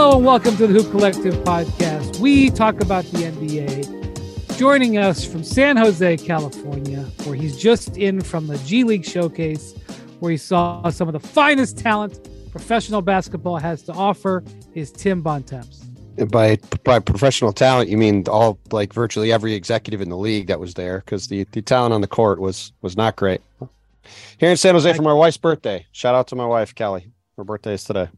Hello 0.00 0.16
and 0.16 0.24
welcome 0.24 0.56
to 0.58 0.68
the 0.68 0.80
Hoop 0.80 0.92
Collective 0.92 1.34
podcast. 1.42 2.20
We 2.20 2.50
talk 2.50 2.80
about 2.80 3.04
the 3.06 3.18
NBA. 3.18 4.56
Joining 4.56 4.96
us 4.96 5.24
from 5.24 5.42
San 5.42 5.76
Jose, 5.76 6.18
California, 6.18 7.00
where 7.24 7.34
he's 7.34 7.56
just 7.56 7.96
in 7.96 8.20
from 8.20 8.46
the 8.46 8.58
G 8.58 8.84
League 8.84 9.04
showcase, 9.04 9.74
where 10.20 10.30
he 10.30 10.36
saw 10.36 10.88
some 10.90 11.08
of 11.08 11.14
the 11.14 11.28
finest 11.28 11.78
talent 11.78 12.28
professional 12.52 13.02
basketball 13.02 13.56
has 13.56 13.82
to 13.82 13.92
offer, 13.92 14.44
is 14.72 14.92
Tim 14.92 15.20
Bontemps. 15.20 15.80
By 16.30 16.58
by 16.84 17.00
professional 17.00 17.52
talent, 17.52 17.90
you 17.90 17.96
mean 17.96 18.22
all 18.28 18.56
like 18.70 18.92
virtually 18.92 19.32
every 19.32 19.54
executive 19.54 20.00
in 20.00 20.10
the 20.10 20.16
league 20.16 20.46
that 20.46 20.60
was 20.60 20.74
there 20.74 21.00
because 21.00 21.26
the, 21.26 21.42
the 21.50 21.60
talent 21.60 21.92
on 21.92 22.02
the 22.02 22.06
court 22.06 22.38
was 22.38 22.72
was 22.82 22.96
not 22.96 23.16
great. 23.16 23.40
Here 24.38 24.48
in 24.48 24.56
San 24.56 24.76
Jose 24.76 24.92
for 24.92 25.02
my 25.02 25.12
wife's 25.12 25.38
birthday. 25.38 25.86
Shout 25.90 26.14
out 26.14 26.28
to 26.28 26.36
my 26.36 26.46
wife 26.46 26.72
Kelly. 26.72 27.10
Her 27.36 27.42
birthday 27.42 27.74
is 27.74 27.82
today. 27.82 28.08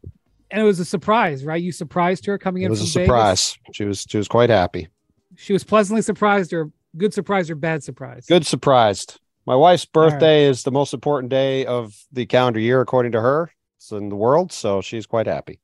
And 0.51 0.61
it 0.61 0.65
was 0.65 0.79
a 0.79 0.85
surprise, 0.85 1.45
right? 1.45 1.61
You 1.61 1.71
surprised 1.71 2.25
her 2.25 2.37
coming 2.37 2.63
in. 2.63 2.67
It 2.67 2.71
was 2.71 2.81
a 2.81 2.87
surprise. 2.87 3.57
Vegas. 3.65 3.75
She 3.75 3.85
was 3.85 4.05
she 4.07 4.17
was 4.17 4.27
quite 4.27 4.49
happy. 4.49 4.89
She 5.37 5.53
was 5.53 5.63
pleasantly 5.63 6.01
surprised, 6.01 6.51
or 6.53 6.71
good 6.97 7.13
surprise, 7.13 7.49
or 7.49 7.55
bad 7.55 7.83
surprise. 7.83 8.25
Good 8.27 8.45
surprised. 8.45 9.19
My 9.45 9.55
wife's 9.55 9.87
All 9.95 10.03
right. 10.03 10.11
birthday 10.11 10.45
is 10.45 10.63
the 10.63 10.71
most 10.71 10.93
important 10.93 11.29
day 11.29 11.65
of 11.65 11.95
the 12.11 12.25
calendar 12.25 12.59
year 12.59 12.81
according 12.81 13.13
to 13.13 13.21
her. 13.21 13.51
It's 13.77 13.91
in 13.91 14.09
the 14.09 14.15
world, 14.15 14.51
so 14.51 14.81
she's 14.81 15.05
quite 15.05 15.25
happy. 15.25 15.59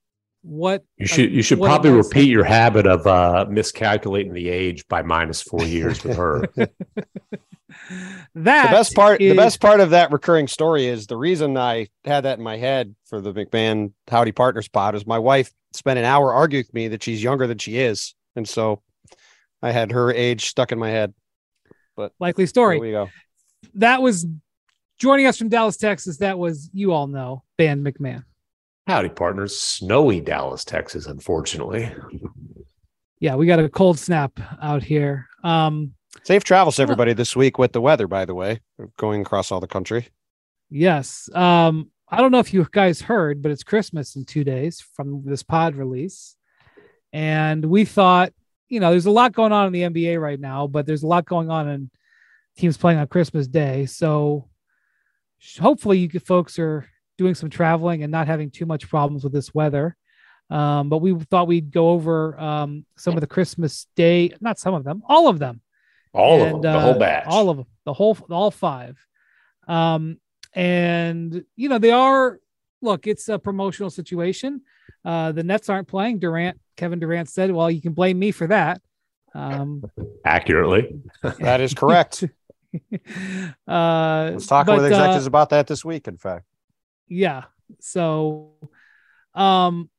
What 0.48 0.86
You 0.98 1.08
should 1.08 1.32
you 1.32 1.42
should 1.42 1.60
probably 1.60 1.92
nice 1.92 2.06
repeat 2.06 2.30
your 2.30 2.44
habit 2.44 2.88
of 2.88 3.06
uh, 3.06 3.46
miscalculating 3.50 4.34
the 4.34 4.50
age 4.50 4.88
by 4.88 5.02
minus 5.02 5.42
four 5.42 5.64
years 5.64 6.04
with 6.04 6.16
her. 6.16 6.42
that 6.56 6.72
the 8.34 8.72
best 8.72 8.96
part 8.96 9.20
the 9.20 9.36
best 9.36 9.60
part 9.60 9.80
of 9.82 9.90
that 9.90 10.12
recurring 10.12 10.48
story 10.48 10.88
is 10.88 11.06
the 11.08 11.18
reason 11.18 11.58
i 11.58 11.88
had 12.06 12.22
that 12.22 12.38
in 12.38 12.44
my 12.44 12.58
head 12.58 12.96
for 13.06 13.22
the 13.22 13.32
mcmahon 13.34 13.92
howdy 14.08 14.32
partners 14.32 14.68
pod 14.68 14.96
is 14.96 15.06
my 15.06 15.20
wife 15.20 15.52
spent 15.74 16.00
an 16.00 16.06
hour 16.06 16.34
arguing 16.34 16.64
with 16.66 16.74
me 16.74 16.88
that 16.88 17.04
she's 17.04 17.22
younger 17.22 17.46
than 17.46 17.58
she 17.58 17.78
is 17.78 18.16
and 18.36 18.48
so 18.48 18.82
i 19.62 19.72
had 19.72 19.92
her 19.92 20.12
age 20.12 20.46
stuck 20.46 20.72
in 20.72 20.80
my 20.80 20.90
head 20.90 21.14
But 21.96 22.14
likely 22.20 22.46
story. 22.48 22.76
Here 22.78 22.82
we 22.82 22.92
go 22.92 23.10
that 23.76 24.02
was 24.02 24.26
joining 24.98 25.26
us 25.26 25.38
from 25.38 25.50
Dallas, 25.50 25.78
Texas. 25.78 26.18
That 26.18 26.40
was 26.40 26.70
you 26.74 26.92
all 26.94 27.08
know 27.08 27.44
Ben 27.58 27.84
MacMahon. 27.84 28.24
Howdy, 28.88 29.10
partners. 29.10 29.60
Snowy 29.60 30.22
Dallas, 30.22 30.64
Texas. 30.64 31.08
Unfortunately, 31.08 31.94
Yeah, 33.20 33.36
we 33.36 33.46
got 33.46 33.60
a 33.60 33.68
cold 33.68 34.00
snap 34.00 34.40
out 34.62 34.82
here. 34.82 35.28
Um, 35.44 35.94
safe 36.24 36.44
travels 36.44 36.80
everybody 36.80 37.14
this 37.14 37.36
week 37.36 37.58
with 37.58 37.74
the 37.74 37.82
weather 37.82 38.08
by 38.08 38.26
the 38.26 38.34
way 38.34 38.60
going 38.98 39.22
across 39.22 39.52
all 39.52 39.60
the 39.60 39.68
country 39.68 40.08
yes. 40.70 41.30
Um, 41.34 41.92
I 42.10 42.18
don't 42.18 42.32
know 42.32 42.40
if 42.40 42.54
you 42.54 42.68
guys 42.72 43.02
heard, 43.02 43.42
but 43.42 43.52
it's 43.52 43.64
Christmas 43.64 44.16
in 44.16 44.26
two 44.26 44.44
days 44.44 44.80
from 44.80 45.24
this 45.26 45.44
pod 45.44 45.76
release, 45.76 46.36
and 47.12 47.66
we 47.66 47.86
thought, 47.86 48.34
you 48.70 48.80
know, 48.80 48.92
there's 48.92 49.06
a 49.06 49.12
lot 49.12 49.34
going 49.34 49.52
on 49.52 49.68
in 49.68 49.74
the 49.74 49.82
NBA 49.84 50.22
right 50.22 50.40
now, 50.40 50.68
but 50.68 50.86
there's 50.86 51.04
a 51.04 51.08
lot 51.08 51.26
going 51.26 51.50
on 51.50 51.68
in 51.68 51.90
teams 52.58 52.78
playing 52.78 53.00
on 53.00 53.08
Christmas 53.08 53.48
Day. 53.48 53.86
So 53.86 54.50
hopefully, 55.60 56.00
you 56.00 56.20
folks 56.20 56.58
are 56.60 56.88
doing 57.18 57.36
some 57.36 57.50
traveling 57.50 58.04
and 58.04 58.12
not 58.12 58.28
having 58.28 58.50
too 58.50 58.66
much 58.66 58.90
problems 58.90 59.24
with 59.24 59.34
this 59.34 59.54
weather. 59.54 59.96
Um, 60.50 60.90
but 60.90 61.00
we 61.00 61.14
thought 61.14 61.48
we'd 61.48 61.72
go 61.72 61.90
over 61.90 62.40
um, 62.40 62.86
some 62.96 63.16
of 63.16 63.22
the 63.22 63.28
Christmas 63.28 63.88
Day, 63.96 64.34
not 64.40 64.60
some 64.60 64.74
of 64.74 64.84
them, 64.84 65.04
all 65.08 65.28
of 65.28 65.40
them. 65.40 65.62
all 66.14 66.42
of 66.42 66.50
them, 66.50 66.62
the 66.62 66.70
uh, 66.70 66.80
whole 66.80 67.00
batch. 67.00 67.26
all 67.28 67.50
of 67.50 67.58
them, 67.58 67.66
the 67.84 67.94
whole, 67.94 68.18
all 68.32 68.52
five. 68.52 68.98
Um, 69.68 70.20
and 70.54 71.44
you 71.56 71.70
know 71.70 71.80
they 71.80 71.92
are. 71.92 72.40
Look, 72.82 73.08
it's 73.08 73.28
a 73.28 73.40
promotional 73.40 73.90
situation. 73.90 74.62
Uh, 75.04 75.32
the 75.32 75.44
Nets 75.44 75.68
aren't 75.68 75.88
playing. 75.88 76.20
Durant, 76.20 76.60
Kevin 76.78 77.00
Durant 77.00 77.28
said, 77.28 77.52
"Well, 77.52 77.70
you 77.70 77.82
can 77.82 77.94
blame 77.94 78.18
me 78.18 78.32
for 78.32 78.48
that." 78.48 78.82
Um, 79.36 79.84
accurately. 80.26 81.00
that 81.40 81.62
is 81.62 81.74
correct 81.74 82.24
uh, 82.94 82.98
i 83.68 84.32
was 84.34 84.48
talking 84.48 84.74
but, 84.74 84.82
with 84.82 84.92
uh, 84.92 84.96
executives 84.96 85.28
about 85.28 85.50
that 85.52 85.68
this 85.68 85.86
week 85.86 86.08
in 86.08 86.18
fact 86.18 86.46
yeah. 87.08 87.46
So, 87.80 88.54
um, 89.34 89.90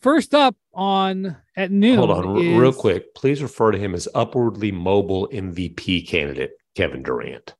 first 0.00 0.34
up 0.34 0.56
on 0.72 1.36
at 1.56 1.70
noon. 1.70 1.98
Hold 1.98 2.10
on, 2.10 2.26
r- 2.26 2.60
real 2.60 2.72
quick. 2.72 3.14
Please 3.14 3.42
refer 3.42 3.70
to 3.70 3.78
him 3.78 3.94
as 3.94 4.08
upwardly 4.14 4.72
mobile 4.72 5.28
MVP 5.32 6.06
candidate 6.08 6.52
Kevin 6.74 7.02
Durant. 7.02 7.54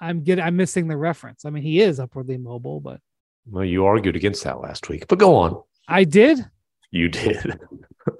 I'm 0.00 0.22
getting. 0.22 0.44
I'm 0.44 0.56
missing 0.56 0.88
the 0.88 0.96
reference. 0.96 1.44
I 1.44 1.50
mean, 1.50 1.62
he 1.62 1.80
is 1.80 1.98
upwardly 2.00 2.36
mobile, 2.38 2.80
but 2.80 3.00
Well, 3.46 3.64
you 3.64 3.86
argued 3.86 4.16
against 4.16 4.44
that 4.44 4.60
last 4.60 4.88
week, 4.88 5.06
but 5.08 5.18
go 5.18 5.34
on. 5.36 5.62
I 5.88 6.04
did. 6.04 6.44
You 6.90 7.08
did. 7.08 7.58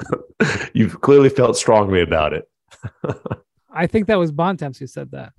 You've 0.72 1.00
clearly 1.00 1.28
felt 1.28 1.56
strongly 1.56 2.02
about 2.02 2.32
it. 2.32 2.48
I 3.70 3.86
think 3.86 4.06
that 4.06 4.18
was 4.18 4.32
Bontemps 4.32 4.78
who 4.78 4.86
said 4.86 5.12
that. 5.12 5.32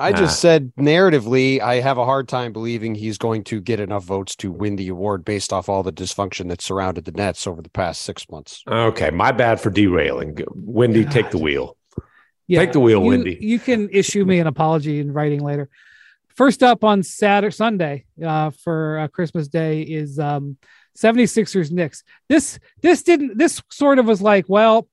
I 0.00 0.12
just 0.12 0.40
said 0.40 0.72
narratively, 0.78 1.60
I 1.60 1.76
have 1.76 1.98
a 1.98 2.04
hard 2.04 2.28
time 2.28 2.52
believing 2.52 2.94
he's 2.94 3.18
going 3.18 3.44
to 3.44 3.60
get 3.60 3.80
enough 3.80 4.04
votes 4.04 4.34
to 4.36 4.50
win 4.50 4.76
the 4.76 4.88
award 4.88 5.24
based 5.24 5.52
off 5.52 5.68
all 5.68 5.82
the 5.82 5.92
dysfunction 5.92 6.48
that 6.48 6.62
surrounded 6.62 7.04
the 7.04 7.12
Nets 7.12 7.46
over 7.46 7.62
the 7.62 7.70
past 7.70 8.02
six 8.02 8.28
months. 8.30 8.62
Okay, 8.66 9.10
my 9.10 9.32
bad 9.32 9.60
for 9.60 9.70
derailing. 9.70 10.38
Windy, 10.54 11.04
take 11.04 11.30
the 11.30 11.38
wheel. 11.38 11.76
Yeah, 12.46 12.60
Take 12.60 12.72
the 12.72 12.80
wheel, 12.80 13.00
you, 13.02 13.06
Windy. 13.06 13.38
You 13.40 13.60
can 13.60 13.88
issue 13.90 14.24
me 14.24 14.40
an 14.40 14.48
apology 14.48 14.98
in 14.98 15.12
writing 15.12 15.40
later. 15.40 15.68
First 16.34 16.62
up 16.64 16.82
on 16.82 17.02
Saturday, 17.02 17.54
Sunday 17.54 18.06
uh, 18.24 18.50
for 18.50 18.98
uh, 18.98 19.08
Christmas 19.08 19.46
Day 19.46 19.82
is 19.82 20.18
um, 20.18 20.56
76ers 20.98 21.70
Knicks. 21.70 22.02
This 22.28 22.58
this 22.82 23.02
didn't 23.02 23.38
this 23.38 23.62
sort 23.70 23.98
of 23.98 24.06
was 24.06 24.20
like, 24.20 24.46
well, 24.48 24.88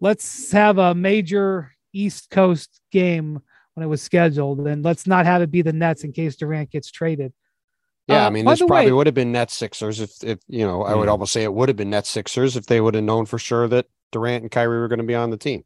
let's 0.00 0.52
have 0.52 0.78
a 0.78 0.94
major 0.94 1.72
East 1.94 2.28
Coast 2.28 2.80
game 2.90 3.40
when 3.74 3.84
it 3.84 3.88
was 3.88 4.00
scheduled, 4.02 4.60
and 4.66 4.84
let's 4.84 5.06
not 5.06 5.26
have 5.26 5.42
it 5.42 5.50
be 5.50 5.62
the 5.62 5.72
Nets 5.72 6.04
in 6.04 6.12
case 6.12 6.36
Durant 6.36 6.70
gets 6.70 6.90
traded. 6.90 7.32
Yeah, 8.06 8.24
Uh, 8.24 8.26
I 8.26 8.30
mean, 8.30 8.44
this 8.44 8.58
probably 8.60 8.86
way- 8.86 8.92
would 8.92 9.06
have 9.06 9.14
been 9.14 9.32
Nets 9.32 9.54
Sixers 9.56 10.00
if, 10.00 10.22
if 10.22 10.38
you 10.46 10.64
know, 10.64 10.82
I 10.82 10.94
would 10.94 11.04
Hmm. 11.06 11.10
almost 11.12 11.32
say 11.32 11.42
it 11.42 11.52
would 11.52 11.68
have 11.68 11.76
been 11.76 11.90
Nets 11.90 12.08
Sixers 12.10 12.56
if 12.56 12.66
they 12.66 12.80
would 12.80 12.94
have 12.94 13.04
known 13.04 13.26
for 13.26 13.38
sure 13.38 13.66
that 13.68 13.86
Durant 14.12 14.42
and 14.42 14.50
Kyrie 14.50 14.78
were 14.78 14.88
going 14.88 14.98
to 14.98 15.04
be 15.04 15.14
on 15.14 15.30
the 15.30 15.36
team. 15.36 15.64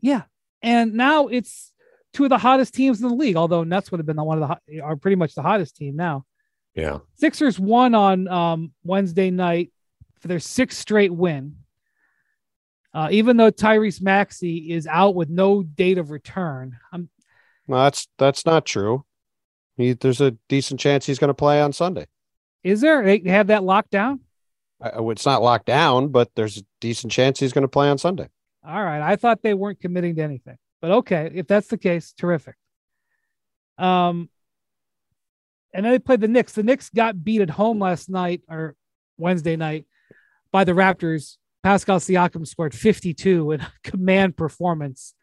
Yeah, 0.00 0.22
and 0.62 0.94
now 0.94 1.28
it's 1.28 1.72
two 2.12 2.24
of 2.24 2.30
the 2.30 2.38
hottest 2.38 2.74
teams 2.74 3.00
in 3.00 3.08
the 3.08 3.14
league. 3.14 3.36
Although 3.36 3.64
Nets 3.64 3.90
would 3.90 3.98
have 4.00 4.06
been 4.06 4.16
the 4.16 4.24
one 4.24 4.42
of 4.42 4.58
the 4.66 4.80
are 4.80 4.96
pretty 4.96 5.14
much 5.16 5.34
the 5.34 5.42
hottest 5.42 5.76
team 5.76 5.96
now. 5.96 6.24
Yeah. 6.74 6.98
Sixers 7.14 7.58
won 7.58 7.94
on 7.94 8.26
um, 8.28 8.72
Wednesday 8.84 9.30
night 9.30 9.72
for 10.20 10.28
their 10.28 10.40
sixth 10.40 10.78
straight 10.78 11.12
win. 11.12 11.56
Uh, 12.92 13.08
even 13.10 13.36
though 13.36 13.50
Tyrese 13.50 14.02
Maxey 14.02 14.72
is 14.72 14.86
out 14.86 15.14
with 15.14 15.28
no 15.28 15.62
date 15.62 15.98
of 15.98 16.10
return, 16.10 16.76
I'm, 16.92 17.08
No, 17.68 17.76
that's 17.76 18.08
that's 18.18 18.44
not 18.44 18.66
true. 18.66 19.04
He, 19.76 19.92
there's 19.92 20.20
a 20.20 20.32
decent 20.48 20.80
chance 20.80 21.06
he's 21.06 21.18
going 21.18 21.28
to 21.28 21.34
play 21.34 21.60
on 21.60 21.72
Sunday. 21.72 22.06
is 22.62 22.80
there? 22.80 23.02
They 23.04 23.22
have 23.30 23.46
that 23.46 23.62
locked 23.62 23.90
down. 23.90 24.20
It's 24.82 25.26
not 25.26 25.42
locked 25.42 25.66
down, 25.66 26.08
but 26.08 26.30
there's 26.34 26.58
a 26.58 26.62
decent 26.80 27.12
chance 27.12 27.38
he's 27.38 27.52
going 27.52 27.62
to 27.62 27.68
play 27.68 27.88
on 27.88 27.98
Sunday. 27.98 28.28
All 28.66 28.82
right, 28.82 29.00
I 29.00 29.16
thought 29.16 29.42
they 29.42 29.54
weren't 29.54 29.80
committing 29.80 30.16
to 30.16 30.22
anything, 30.22 30.56
but 30.80 30.90
okay, 30.90 31.30
if 31.34 31.46
that's 31.46 31.68
the 31.68 31.78
case, 31.78 32.12
terrific. 32.12 32.56
Um, 33.78 34.28
and 35.72 35.84
then 35.84 35.92
they 35.92 35.98
played 35.98 36.20
the 36.20 36.28
Knicks. 36.28 36.52
The 36.52 36.62
Knicks 36.62 36.90
got 36.90 37.22
beat 37.22 37.40
at 37.40 37.50
home 37.50 37.78
last 37.78 38.10
night 38.10 38.42
or 38.48 38.74
Wednesday 39.16 39.56
night 39.56 39.86
by 40.52 40.64
the 40.64 40.72
Raptors. 40.72 41.36
Pascal 41.62 41.98
Siakam 41.98 42.46
scored 42.46 42.74
52 42.74 43.52
in 43.52 43.60
a 43.60 43.72
command 43.84 44.36
performance. 44.36 45.14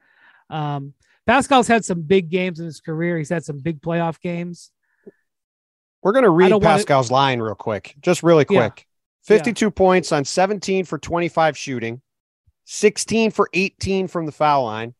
Um, 0.49 0.93
Pascal's 1.25 1.67
had 1.67 1.83
some 1.83 2.01
big 2.03 2.29
games 2.29 2.59
in 2.59 2.65
his 2.65 2.79
career. 2.79 3.17
He's 3.17 3.29
had 3.29 3.43
some 3.43 3.59
big 3.59 3.81
playoff 3.81 4.19
games. 4.21 4.71
We're 6.01 6.13
going 6.13 6.23
to 6.23 6.29
read 6.29 6.49
don't 6.49 6.63
wanna- 6.63 6.77
Pascal's 6.77 7.11
line 7.11 7.41
real 7.41 7.55
quick, 7.55 7.95
just 8.01 8.23
really 8.23 8.45
Yeah. 8.49 8.69
quick. 8.69 8.85
52 9.23 9.71
points 9.71 10.11
on 10.13 10.23
17 10.23 10.85
for 10.85 10.97
25 10.97 11.57
shooting, 11.57 12.01
16 12.65 13.31
for 13.31 13.49
18 13.53 14.07
from 14.07 14.25
the 14.25 14.31
foul 14.31 14.63
line, 14.63 14.93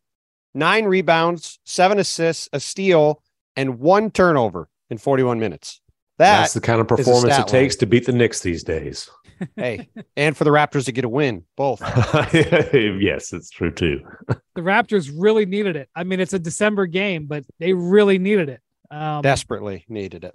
nine 0.54 0.84
rebounds, 0.84 1.60
seven 1.64 1.98
assists, 1.98 2.46
a 2.52 2.60
steal, 2.60 3.22
and 3.56 3.78
one 3.78 4.10
turnover 4.10 4.68
in 4.90 4.98
41 4.98 5.40
minutes. 5.40 5.80
That, 6.18 6.40
That's 6.40 6.52
the 6.52 6.60
kind 6.60 6.80
of 6.80 6.88
performance 6.88 7.38
it 7.38 7.46
takes 7.46 7.76
to 7.76 7.86
beat 7.86 8.04
the 8.04 8.12
Knicks 8.12 8.40
these 8.40 8.64
days. 8.64 9.08
Hey, 9.56 9.88
and 10.16 10.36
for 10.36 10.44
the 10.44 10.50
Raptors 10.50 10.84
to 10.86 10.92
get 10.92 11.04
a 11.04 11.08
win, 11.08 11.44
both. 11.56 11.80
yes, 12.32 13.32
it's 13.32 13.50
true 13.50 13.70
too. 13.70 14.00
The 14.54 14.64
Raptors 14.64 15.12
really 15.16 15.46
needed 15.46 15.76
it. 15.76 15.88
I 15.94 16.02
mean, 16.02 16.18
it's 16.18 16.32
a 16.32 16.38
December 16.38 16.86
game, 16.86 17.26
but 17.26 17.44
they 17.60 17.72
really 17.72 18.18
needed 18.18 18.48
it. 18.48 18.60
Um, 18.90 19.22
Desperately 19.22 19.84
needed 19.88 20.24
it. 20.24 20.34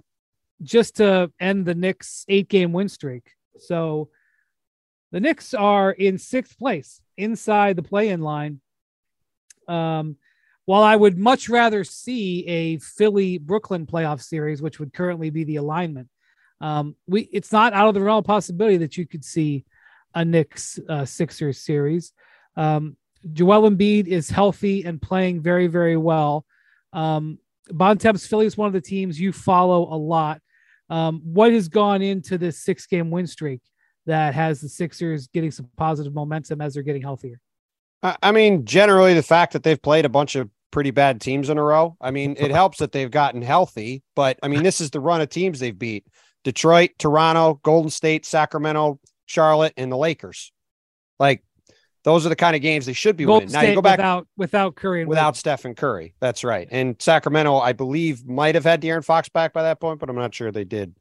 just 0.62 0.96
to 0.96 1.30
end 1.38 1.66
the 1.66 1.74
Knicks 1.74 2.24
eight 2.28 2.48
game 2.48 2.72
win 2.72 2.88
streak. 2.88 3.32
So 3.58 4.08
the 5.12 5.20
Knicks 5.20 5.52
are 5.52 5.90
in 5.90 6.16
sixth 6.16 6.58
place 6.58 7.02
inside 7.18 7.76
the 7.76 7.82
play 7.82 8.08
in 8.08 8.22
line. 8.22 8.62
Um, 9.68 10.16
while 10.64 10.82
I 10.82 10.96
would 10.96 11.18
much 11.18 11.50
rather 11.50 11.84
see 11.84 12.46
a 12.46 12.78
Philly 12.78 13.36
Brooklyn 13.36 13.84
playoff 13.86 14.22
series, 14.22 14.62
which 14.62 14.80
would 14.80 14.94
currently 14.94 15.28
be 15.28 15.44
the 15.44 15.56
alignment, 15.56 16.08
Um, 16.60 16.96
we 17.06 17.22
it's 17.32 17.52
not 17.52 17.72
out 17.72 17.88
of 17.88 17.94
the 17.94 18.00
realm 18.00 18.18
of 18.18 18.24
possibility 18.24 18.76
that 18.78 18.96
you 18.96 19.06
could 19.06 19.24
see 19.24 19.64
a 20.14 20.24
Knicks 20.24 20.78
uh, 20.88 21.04
Sixers 21.04 21.60
series. 21.60 22.12
Um, 22.56 22.96
Joel 23.32 23.70
Embiid 23.70 24.06
is 24.06 24.28
healthy 24.28 24.84
and 24.84 25.00
playing 25.00 25.42
very 25.42 25.66
very 25.66 25.96
well. 25.96 26.46
Um, 26.92 27.38
Bontemps 27.70 28.26
Philly 28.26 28.46
is 28.46 28.56
one 28.56 28.66
of 28.66 28.72
the 28.72 28.80
teams 28.80 29.18
you 29.18 29.32
follow 29.32 29.94
a 29.94 29.96
lot. 29.96 30.40
Um, 30.90 31.22
what 31.24 31.52
has 31.52 31.68
gone 31.68 32.02
into 32.02 32.36
this 32.36 32.62
six 32.62 32.86
game 32.86 33.10
win 33.10 33.26
streak 33.26 33.62
that 34.06 34.34
has 34.34 34.60
the 34.60 34.68
Sixers 34.68 35.28
getting 35.28 35.50
some 35.50 35.68
positive 35.76 36.12
momentum 36.12 36.60
as 36.60 36.74
they're 36.74 36.82
getting 36.82 37.02
healthier? 37.02 37.40
I 38.02 38.32
mean, 38.32 38.66
generally, 38.66 39.14
the 39.14 39.22
fact 39.22 39.54
that 39.54 39.62
they've 39.62 39.80
played 39.80 40.04
a 40.04 40.10
bunch 40.10 40.36
of 40.36 40.50
pretty 40.70 40.90
bad 40.90 41.20
teams 41.20 41.48
in 41.48 41.56
a 41.56 41.62
row. 41.62 41.96
I 42.00 42.10
mean, 42.10 42.36
it 42.38 42.50
helps 42.50 42.78
that 42.78 42.92
they've 42.92 43.10
gotten 43.10 43.40
healthy, 43.40 44.02
but 44.14 44.38
I 44.42 44.48
mean, 44.48 44.62
this 44.62 44.80
is 44.80 44.90
the 44.90 45.00
run 45.00 45.22
of 45.22 45.30
teams 45.30 45.60
they've 45.60 45.78
beat 45.78 46.04
Detroit, 46.44 46.90
Toronto, 46.98 47.58
Golden 47.62 47.90
State, 47.90 48.24
Sacramento, 48.24 49.00
Charlotte, 49.26 49.72
and 49.76 49.90
the 49.90 49.96
Lakers. 49.96 50.52
Like, 51.18 51.42
those 52.04 52.26
are 52.26 52.28
the 52.28 52.36
kind 52.36 52.54
of 52.54 52.62
games 52.62 52.84
they 52.84 52.92
should 52.92 53.16
be 53.16 53.24
Golden 53.24 53.46
winning. 53.46 53.50
State 53.50 53.62
now 53.62 53.68
you 53.70 53.74
go 53.74 53.82
back 53.82 53.98
without 53.98 54.28
without 54.36 54.76
Curry 54.76 55.00
and 55.00 55.08
without 55.08 55.34
Wade. 55.34 55.36
Stephen 55.36 55.74
Curry. 55.74 56.14
That's 56.20 56.44
right. 56.44 56.68
And 56.70 57.00
Sacramento, 57.00 57.58
I 57.58 57.72
believe, 57.72 58.26
might 58.26 58.54
have 58.54 58.64
had 58.64 58.82
De'Aaron 58.82 59.04
Fox 59.04 59.28
back 59.30 59.52
by 59.54 59.62
that 59.62 59.80
point, 59.80 60.00
but 60.00 60.10
I'm 60.10 60.16
not 60.16 60.34
sure 60.34 60.52
they 60.52 60.64
did 60.64 60.94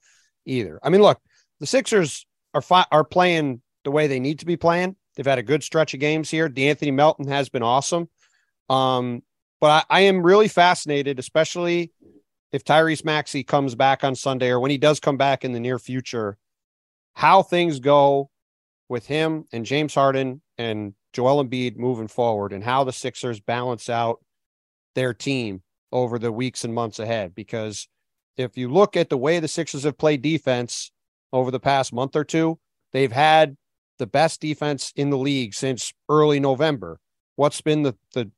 either. 0.45 0.79
I 0.81 0.89
mean, 0.89 1.01
look, 1.01 1.19
the 1.59 1.67
Sixers 1.67 2.25
are 2.53 2.61
fi- 2.61 2.87
are 2.89 3.03
playing 3.03 3.61
the 3.83 3.91
way 3.91 4.07
they 4.07 4.21
need 4.21 4.39
to 4.39 4.45
be 4.45 4.55
playing. 4.55 4.95
They've 5.15 5.25
had 5.25 5.39
a 5.39 5.43
good 5.43 5.61
stretch 5.61 5.93
of 5.93 5.99
games 5.99 6.29
here. 6.29 6.47
De'Anthony 6.49 6.93
Melton 6.93 7.27
has 7.27 7.49
been 7.49 7.63
awesome. 7.63 8.09
Um, 8.69 9.23
but 9.59 9.85
I, 9.89 9.97
I 9.97 9.99
am 10.01 10.23
really 10.23 10.47
fascinated, 10.47 11.19
especially 11.19 11.91
if 12.53 12.63
Tyrese 12.63 13.03
Maxey 13.03 13.43
comes 13.43 13.73
back 13.73 14.03
on 14.03 14.15
Sunday 14.15 14.49
or 14.49 14.59
when 14.59 14.71
he 14.71 14.77
does 14.77 14.99
come 14.99 15.17
back 15.17 15.43
in 15.43 15.51
the 15.51 15.59
near 15.59 15.79
future, 15.79 16.37
how 17.15 17.41
things 17.41 17.79
go 17.79 18.29
with 18.87 19.07
him 19.07 19.45
and 19.51 19.65
James 19.65 19.95
Harden 19.95 20.41
and 20.59 20.93
Joel 21.13 21.43
Embiid 21.43 21.77
moving 21.77 22.07
forward 22.07 22.53
and 22.53 22.63
how 22.63 22.83
the 22.83 22.93
Sixers 22.93 23.39
balance 23.39 23.89
out 23.89 24.23
their 24.93 25.15
team 25.15 25.63
over 25.91 26.19
the 26.19 26.31
weeks 26.31 26.63
and 26.63 26.73
months 26.73 26.99
ahead. 26.99 27.33
Because 27.33 27.87
if 28.37 28.55
you 28.55 28.69
look 28.69 28.95
at 28.95 29.09
the 29.09 29.17
way 29.17 29.39
the 29.39 29.47
Sixers 29.47 29.83
have 29.83 29.97
played 29.97 30.21
defense 30.21 30.91
over 31.31 31.49
the 31.49 31.59
past 31.59 31.91
month 31.91 32.15
or 32.15 32.23
two, 32.23 32.59
they've 32.91 33.11
had 33.11 33.57
the 33.97 34.07
best 34.07 34.41
defense 34.41 34.93
in 34.95 35.09
the 35.09 35.17
league 35.17 35.55
since 35.55 35.91
early 36.07 36.39
November. 36.39 36.99
What's 37.35 37.61
been 37.61 37.81
the 37.81 37.95
the 38.13 38.29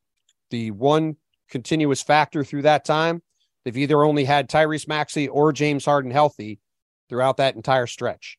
the 0.51 0.71
one 0.71 1.17
continuous 1.49 2.01
factor 2.01 2.45
through 2.45 2.61
that 2.61 2.85
time? 2.85 3.21
They've 3.65 3.77
either 3.77 4.03
only 4.03 4.23
had 4.23 4.47
Tyrese 4.47 4.87
Maxey 4.87 5.27
or 5.27 5.51
James 5.51 5.83
Harden 5.85 6.11
healthy 6.11 6.59
throughout 7.09 7.37
that 7.37 7.55
entire 7.55 7.87
stretch. 7.87 8.37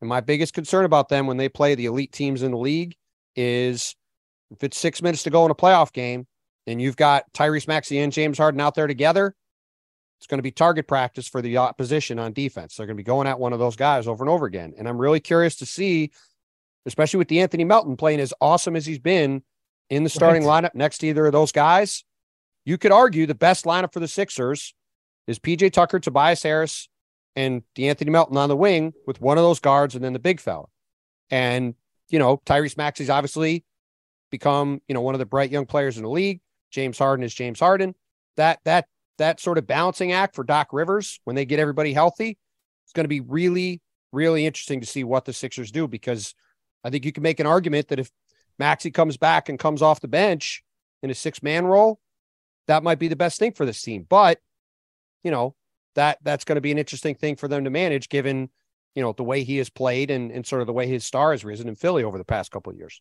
And 0.00 0.08
my 0.08 0.20
biggest 0.20 0.54
concern 0.54 0.84
about 0.84 1.08
them 1.08 1.26
when 1.26 1.36
they 1.36 1.48
play 1.48 1.74
the 1.74 1.86
elite 1.86 2.12
teams 2.12 2.42
in 2.42 2.50
the 2.50 2.58
league 2.58 2.96
is 3.36 3.94
if 4.50 4.64
it's 4.64 4.78
six 4.78 5.00
minutes 5.02 5.22
to 5.24 5.30
go 5.30 5.44
in 5.44 5.50
a 5.50 5.54
playoff 5.54 5.92
game 5.92 6.26
and 6.66 6.80
you've 6.80 6.96
got 6.96 7.32
Tyrese 7.32 7.68
Maxey 7.68 7.98
and 7.98 8.12
James 8.12 8.38
Harden 8.38 8.60
out 8.60 8.74
there 8.74 8.86
together, 8.86 9.36
it's 10.18 10.26
going 10.26 10.38
to 10.38 10.42
be 10.42 10.50
target 10.50 10.88
practice 10.88 11.28
for 11.28 11.42
the 11.42 11.58
opposition 11.58 12.18
on 12.18 12.32
defense. 12.32 12.76
They're 12.76 12.86
going 12.86 12.96
to 12.96 13.00
be 13.00 13.06
going 13.06 13.26
at 13.26 13.38
one 13.38 13.52
of 13.52 13.58
those 13.58 13.76
guys 13.76 14.06
over 14.06 14.24
and 14.24 14.30
over 14.30 14.46
again. 14.46 14.74
And 14.78 14.88
I'm 14.88 14.98
really 14.98 15.20
curious 15.20 15.56
to 15.56 15.66
see, 15.66 16.12
especially 16.86 17.18
with 17.18 17.28
De'Anthony 17.28 17.66
Melton 17.66 17.96
playing 17.96 18.20
as 18.20 18.32
awesome 18.40 18.76
as 18.76 18.86
he's 18.86 18.98
been 18.98 19.42
in 19.90 20.04
the 20.04 20.10
starting 20.10 20.44
Right. 20.44 20.64
lineup 20.64 20.74
next 20.74 20.98
to 20.98 21.08
either 21.08 21.26
of 21.26 21.32
those 21.32 21.52
guys. 21.52 22.04
You 22.64 22.78
could 22.78 22.92
argue 22.92 23.26
the 23.26 23.34
best 23.34 23.64
lineup 23.64 23.92
for 23.92 24.00
the 24.00 24.08
Sixers 24.08 24.74
is 25.26 25.38
PJ 25.38 25.72
Tucker, 25.72 25.98
Tobias 25.98 26.42
Harris, 26.42 26.88
and 27.34 27.62
De'Anthony 27.76 28.08
Melton 28.08 28.36
on 28.36 28.48
the 28.48 28.56
wing 28.56 28.92
with 29.06 29.20
one 29.20 29.38
of 29.38 29.44
those 29.44 29.60
guards 29.60 29.94
and 29.94 30.04
then 30.04 30.12
the 30.12 30.18
big 30.18 30.40
fella. 30.40 30.66
And, 31.30 31.74
you 32.08 32.18
know, 32.18 32.38
Tyrese 32.44 32.76
Maxey's 32.76 33.10
obviously 33.10 33.64
become, 34.30 34.80
you 34.86 34.94
know, 34.94 35.00
one 35.00 35.14
of 35.14 35.18
the 35.18 35.26
bright 35.26 35.50
young 35.50 35.66
players 35.66 35.96
in 35.96 36.02
the 36.02 36.10
league. 36.10 36.40
James 36.70 36.98
Harden 36.98 37.24
is 37.24 37.34
James 37.34 37.60
Harden. 37.60 37.94
That 38.36 38.60
that 38.64 38.86
that 39.18 39.40
sort 39.40 39.58
of 39.58 39.66
balancing 39.66 40.12
act 40.12 40.34
for 40.34 40.44
Doc 40.44 40.68
Rivers 40.72 41.20
when 41.24 41.36
they 41.36 41.44
get 41.44 41.58
everybody 41.58 41.92
healthy, 41.92 42.38
it's 42.84 42.92
going 42.92 43.04
to 43.04 43.08
be 43.08 43.20
really, 43.20 43.80
really 44.10 44.46
interesting 44.46 44.80
to 44.80 44.86
see 44.86 45.04
what 45.04 45.24
the 45.24 45.32
Sixers 45.32 45.70
do 45.70 45.86
because 45.86 46.34
I 46.82 46.90
think 46.90 47.04
you 47.04 47.12
can 47.12 47.22
make 47.22 47.40
an 47.40 47.46
argument 47.46 47.88
that 47.88 47.98
if 47.98 48.10
Maxey 48.58 48.90
comes 48.90 49.16
back 49.16 49.48
and 49.48 49.58
comes 49.58 49.82
off 49.82 50.00
the 50.00 50.08
bench 50.08 50.62
in 51.02 51.10
a 51.10 51.14
six 51.14 51.42
man 51.42 51.66
role, 51.66 52.00
that 52.66 52.82
might 52.82 52.98
be 52.98 53.08
the 53.08 53.16
best 53.16 53.38
thing 53.38 53.52
for 53.52 53.66
this 53.66 53.82
team. 53.82 54.06
But, 54.08 54.38
you 55.22 55.30
know, 55.30 55.54
that 55.94 56.18
that's 56.22 56.44
going 56.44 56.56
to 56.56 56.60
be 56.60 56.72
an 56.72 56.78
interesting 56.78 57.14
thing 57.14 57.36
for 57.36 57.48
them 57.48 57.64
to 57.64 57.70
manage 57.70 58.08
given, 58.08 58.50
you 58.94 59.02
know, 59.02 59.12
the 59.12 59.24
way 59.24 59.44
he 59.44 59.58
has 59.58 59.70
played 59.70 60.10
and, 60.10 60.30
and 60.30 60.46
sort 60.46 60.62
of 60.62 60.66
the 60.66 60.72
way 60.72 60.86
his 60.86 61.04
star 61.04 61.32
has 61.32 61.44
risen 61.44 61.68
in 61.68 61.74
Philly 61.74 62.04
over 62.04 62.18
the 62.18 62.24
past 62.24 62.50
couple 62.50 62.72
of 62.72 62.78
years. 62.78 63.00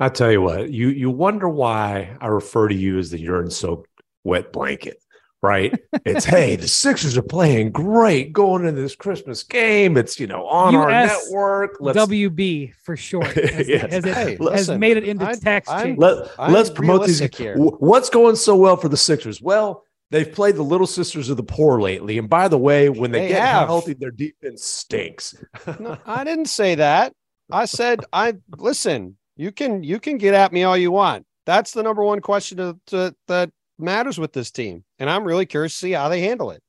I 0.00 0.08
tell 0.08 0.30
you 0.30 0.42
what, 0.42 0.70
you 0.70 0.88
you 0.90 1.10
wonder 1.10 1.48
why 1.48 2.16
I 2.20 2.28
refer 2.28 2.68
to 2.68 2.74
you 2.74 2.98
as 2.98 3.10
the 3.10 3.18
urine 3.18 3.50
soaked 3.50 3.90
wet 4.22 4.52
blanket, 4.52 5.02
right? 5.42 5.78
it's 6.04 6.24
hey, 6.24 6.56
the 6.56 6.68
Sixers 6.68 7.16
are 7.16 7.22
playing 7.22 7.70
great 7.72 8.32
going 8.32 8.64
into 8.66 8.80
this 8.80 8.96
Christmas 8.96 9.42
game. 9.42 9.96
It's 9.96 10.18
you 10.18 10.26
know 10.26 10.46
on 10.46 10.74
our 10.74 10.88
network. 10.90 11.76
Let's 11.80 11.98
WB 11.98 12.74
for 12.82 12.96
short 12.96 13.26
has, 13.34 13.68
Yes. 13.68 13.92
has, 13.92 14.04
it, 14.04 14.14
Hey, 14.14 14.30
has 14.32 14.40
listen, 14.40 14.80
made 14.80 14.96
it 14.96 15.04
into 15.04 15.26
I- 15.26 15.34
text. 15.34 15.70
I'm- 15.70 15.96
let 15.96 16.28
I'm 16.38 16.52
let's 16.52 16.70
promote 16.70 17.06
these. 17.06 17.20
here. 17.36 17.56
What's 17.56 18.10
going 18.10 18.36
so 18.36 18.56
well 18.56 18.76
for 18.76 18.88
the 18.88 18.96
Sixers? 18.96 19.40
Well, 19.40 19.84
they've 20.10 20.30
played 20.32 20.56
the 20.56 20.62
Little 20.62 20.86
Sisters 20.86 21.28
of 21.30 21.36
the 21.36 21.42
Poor 21.42 21.80
lately, 21.80 22.18
and 22.18 22.28
by 22.28 22.48
the 22.48 22.58
way, 22.58 22.88
when 22.88 23.10
they, 23.12 23.20
They 23.22 23.28
get 23.28 23.42
have. 23.42 23.68
healthy, 23.68 23.94
their 23.94 24.10
defense 24.10 24.64
stinks. 24.64 25.34
No, 25.78 25.98
I 26.06 26.24
didn't 26.24 26.46
say 26.46 26.74
that. 26.76 27.12
I 27.50 27.64
said 27.64 28.04
I 28.12 28.34
listen. 28.56 29.16
You 29.36 29.52
can 29.52 29.82
you 29.84 30.00
can 30.00 30.18
get 30.18 30.34
at 30.34 30.52
me 30.52 30.64
all 30.64 30.76
you 30.76 30.90
want. 30.90 31.24
That's 31.46 31.72
the 31.72 31.82
number 31.82 32.02
one 32.02 32.20
question 32.20 32.58
to, 32.58 32.78
to, 32.88 33.14
that 33.28 33.50
matters 33.78 34.18
with 34.18 34.32
this 34.32 34.50
team, 34.50 34.84
and 34.98 35.08
I'm 35.08 35.24
really 35.24 35.46
curious 35.46 35.72
to 35.74 35.78
see 35.78 35.92
how 35.92 36.08
they 36.08 36.20
handle 36.20 36.50
it. 36.50 36.62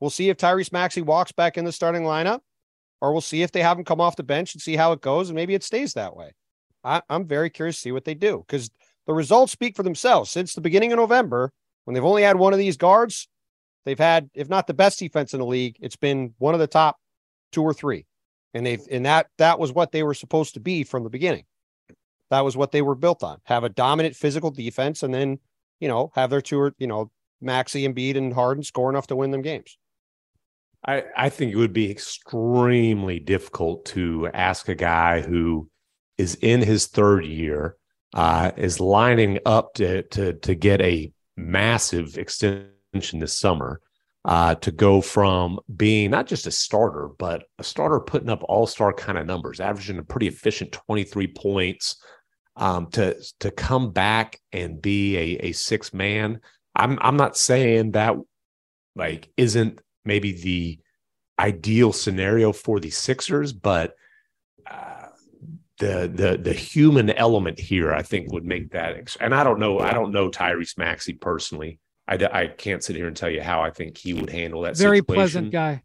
We'll 0.00 0.10
see 0.10 0.28
if 0.28 0.36
Tyrese 0.36 0.72
Maxey 0.72 1.02
walks 1.02 1.32
back 1.32 1.56
in 1.56 1.64
the 1.64 1.72
starting 1.72 2.02
lineup, 2.02 2.40
or 3.00 3.12
we'll 3.12 3.20
see 3.20 3.42
if 3.42 3.52
they 3.52 3.62
have 3.62 3.78
him 3.78 3.84
come 3.84 4.00
off 4.00 4.16
the 4.16 4.22
bench 4.22 4.54
and 4.54 4.62
see 4.62 4.76
how 4.76 4.92
it 4.92 5.00
goes, 5.00 5.28
and 5.28 5.36
maybe 5.36 5.54
it 5.54 5.64
stays 5.64 5.94
that 5.94 6.16
way. 6.16 6.32
I, 6.84 7.02
I'm 7.08 7.26
very 7.26 7.50
curious 7.50 7.76
to 7.76 7.82
see 7.82 7.92
what 7.92 8.04
they 8.04 8.14
do 8.14 8.44
because 8.46 8.70
the 9.06 9.14
results 9.14 9.52
speak 9.52 9.76
for 9.76 9.82
themselves. 9.82 10.30
Since 10.30 10.54
the 10.54 10.60
beginning 10.60 10.92
of 10.92 10.98
November, 10.98 11.52
when 11.84 11.94
they've 11.94 12.04
only 12.04 12.22
had 12.22 12.36
one 12.36 12.52
of 12.52 12.58
these 12.58 12.76
guards, 12.76 13.28
they've 13.84 13.98
had, 13.98 14.30
if 14.34 14.48
not 14.48 14.66
the 14.66 14.74
best 14.74 14.98
defense 14.98 15.34
in 15.34 15.40
the 15.40 15.46
league, 15.46 15.76
it's 15.80 15.96
been 15.96 16.34
one 16.38 16.54
of 16.54 16.60
the 16.60 16.66
top 16.66 16.96
two 17.52 17.62
or 17.62 17.74
three 17.74 18.06
and 18.56 18.64
they've 18.64 18.82
and 18.90 19.04
that 19.04 19.26
that 19.36 19.58
was 19.58 19.72
what 19.72 19.92
they 19.92 20.02
were 20.02 20.14
supposed 20.14 20.54
to 20.54 20.60
be 20.60 20.82
from 20.82 21.04
the 21.04 21.10
beginning. 21.10 21.44
That 22.30 22.40
was 22.40 22.56
what 22.56 22.72
they 22.72 22.80
were 22.80 22.94
built 22.94 23.22
on. 23.22 23.38
Have 23.44 23.64
a 23.64 23.68
dominant 23.68 24.16
physical 24.16 24.50
defense, 24.50 25.02
and 25.02 25.12
then 25.12 25.38
you 25.80 25.88
know 25.88 26.10
have 26.14 26.30
their 26.30 26.40
two 26.40 26.58
or 26.58 26.74
you 26.78 26.86
know 26.86 27.10
Maxey, 27.40 27.84
and 27.84 27.94
Embiid, 27.94 28.16
and 28.16 28.32
Harden 28.32 28.64
score 28.64 28.90
enough 28.90 29.06
to 29.08 29.16
win 29.16 29.30
them 29.30 29.42
games. 29.42 29.78
I, 30.86 31.04
I 31.16 31.28
think 31.28 31.52
it 31.52 31.56
would 31.56 31.72
be 31.72 31.90
extremely 31.90 33.18
difficult 33.18 33.86
to 33.86 34.28
ask 34.32 34.68
a 34.68 34.74
guy 34.74 35.20
who 35.20 35.68
is 36.16 36.36
in 36.36 36.62
his 36.62 36.86
third 36.86 37.24
year, 37.24 37.76
uh, 38.14 38.52
is 38.56 38.80
lining 38.80 39.40
up 39.44 39.74
to, 39.74 40.02
to, 40.04 40.34
to 40.34 40.54
get 40.54 40.80
a 40.80 41.12
massive 41.36 42.16
extension 42.16 43.18
this 43.18 43.38
summer, 43.38 43.80
uh, 44.24 44.54
to 44.56 44.70
go 44.70 45.00
from 45.00 45.58
being 45.76 46.10
not 46.10 46.26
just 46.26 46.46
a 46.46 46.50
starter, 46.50 47.08
but 47.18 47.44
a 47.58 47.64
starter 47.64 48.00
putting 48.00 48.30
up 48.30 48.42
all 48.44 48.66
star 48.66 48.92
kind 48.92 49.18
of 49.18 49.26
numbers, 49.26 49.60
averaging 49.60 49.98
a 49.98 50.02
pretty 50.02 50.28
efficient 50.28 50.72
23 50.72 51.26
points, 51.28 51.96
um, 52.56 52.86
to, 52.92 53.16
to 53.40 53.50
come 53.50 53.92
back 53.92 54.40
and 54.52 54.80
be 54.80 55.16
a, 55.16 55.48
a 55.48 55.52
six 55.52 55.92
man. 55.92 56.40
I'm, 56.74 56.98
I'm 57.00 57.16
not 57.16 57.36
saying 57.36 57.92
that 57.92 58.16
like 58.94 59.30
isn't 59.36 59.80
maybe 60.04 60.32
the 60.32 60.78
ideal 61.38 61.92
scenario 61.92 62.52
for 62.52 62.80
the 62.80 62.90
Sixers, 62.90 63.52
but 63.52 63.94
uh, 64.68 65.08
the 65.78 66.10
the 66.12 66.38
the 66.42 66.52
human 66.52 67.10
element 67.10 67.58
here, 67.58 67.92
I 67.92 68.02
think, 68.02 68.32
would 68.32 68.44
make 68.44 68.70
that. 68.70 68.96
Ex- 68.96 69.16
and 69.20 69.34
I 69.34 69.44
don't 69.44 69.58
know, 69.58 69.78
I 69.78 69.92
don't 69.92 70.12
know 70.12 70.30
Tyrese 70.30 70.78
Maxey 70.78 71.12
personally. 71.12 71.78
I, 72.08 72.14
I 72.32 72.46
can't 72.46 72.82
sit 72.84 72.96
here 72.96 73.08
and 73.08 73.16
tell 73.16 73.30
you 73.30 73.42
how 73.42 73.62
I 73.62 73.70
think 73.70 73.98
he 73.98 74.14
would 74.14 74.30
handle 74.30 74.62
that. 74.62 74.76
Very 74.76 74.98
situation. 74.98 75.14
pleasant 75.14 75.52
guy. 75.52 75.82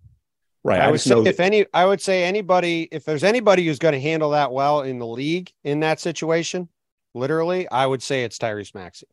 Right? 0.64 0.80
I, 0.80 0.88
I, 0.88 0.92
would 0.92 1.02
say 1.02 1.18
if 1.20 1.38
that- 1.38 1.44
any, 1.44 1.66
I 1.74 1.86
would 1.86 2.02
say 2.02 2.24
anybody, 2.24 2.88
if 2.92 3.04
there's 3.04 3.24
anybody 3.24 3.66
who's 3.66 3.80
going 3.80 3.94
to 3.94 4.00
handle 4.00 4.32
that 4.32 4.52
well 4.52 4.82
in 4.82 5.00
the 5.00 5.08
league 5.08 5.52
in 5.64 5.80
that 5.80 6.00
situation, 6.00 6.70
literally, 7.16 7.68
I 7.70 7.86
would 7.88 8.04
say 8.04 8.24
it's 8.24 8.38
Tyrese 8.38 8.76
Maxey. 8.76 9.08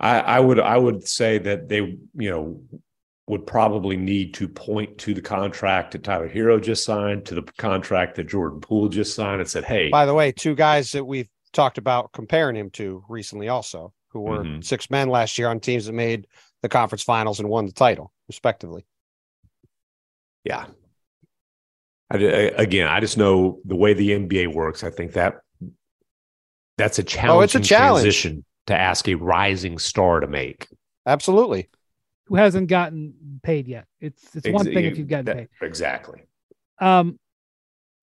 I, 0.00 0.20
I 0.20 0.40
would 0.40 0.60
I 0.60 0.76
would 0.78 1.06
say 1.06 1.38
that 1.38 1.68
they 1.68 1.78
you 1.78 2.30
know 2.30 2.62
would 3.26 3.46
probably 3.46 3.96
need 3.96 4.32
to 4.34 4.48
point 4.48 4.96
to 4.98 5.12
the 5.12 5.20
contract 5.20 5.92
that 5.92 6.02
Tyler 6.02 6.28
Herro 6.28 6.60
just 6.60 6.84
signed, 6.84 7.26
to 7.26 7.34
the 7.34 7.42
contract 7.58 8.14
that 8.16 8.28
Jordan 8.28 8.60
Poole 8.60 8.88
just 8.88 9.14
signed, 9.14 9.40
and 9.40 9.48
said, 9.50 9.64
"Hey, 9.64 9.90
By 9.90 10.06
the 10.06 10.14
way, 10.14 10.32
two 10.32 10.54
guys 10.54 10.92
that 10.92 11.04
we've 11.04 11.28
talked 11.52 11.78
about 11.78 12.12
comparing 12.12 12.56
him 12.56 12.70
to 12.70 13.04
recently, 13.08 13.48
also 13.48 13.92
who 14.08 14.20
were 14.20 14.44
Mhm. 14.44 14.64
six 14.64 14.88
men 14.90 15.08
last 15.10 15.36
year 15.38 15.48
on 15.48 15.60
teams 15.60 15.86
that 15.86 15.92
made 15.92 16.26
the 16.62 16.68
conference 16.68 17.02
finals 17.02 17.38
and 17.40 17.48
won 17.48 17.66
the 17.66 17.72
title, 17.72 18.12
respectively. 18.28 18.84
yeah, 20.44 20.66
I, 22.10 22.16
I- 22.16 22.52
again, 22.62 22.88
I 22.88 23.00
just 23.00 23.18
know 23.18 23.60
the 23.64 23.76
way 23.76 23.92
the 23.94 24.10
NBA 24.10 24.52
works. 24.54 24.82
I 24.84 24.90
think 24.90 25.12
that 25.12 25.40
that's 26.76 26.98
a 26.98 27.02
challenge. 27.02 27.38
Oh, 27.38 27.40
it's 27.42 27.54
a 27.54 27.60
challenge. 27.60 28.02
transition 28.02 28.44
to 28.66 28.74
ask 28.76 29.08
a 29.08 29.14
rising 29.14 29.78
star 29.78 30.20
to 30.20 30.26
make. 30.26 30.68
Absolutely. 31.06 31.68
Who 32.26 32.36
hasn't 32.36 32.68
gotten 32.68 33.40
paid 33.42 33.66
yet? 33.66 33.86
It's 34.00 34.36
it's 34.36 34.48
one 34.48 34.64
thing 34.64 34.84
if 34.84 34.98
you've 34.98 35.08
gotten 35.08 35.24
that- 35.26 35.36
paid. 35.36 35.48
Exactly. 35.62 36.22
Um, 36.80 37.18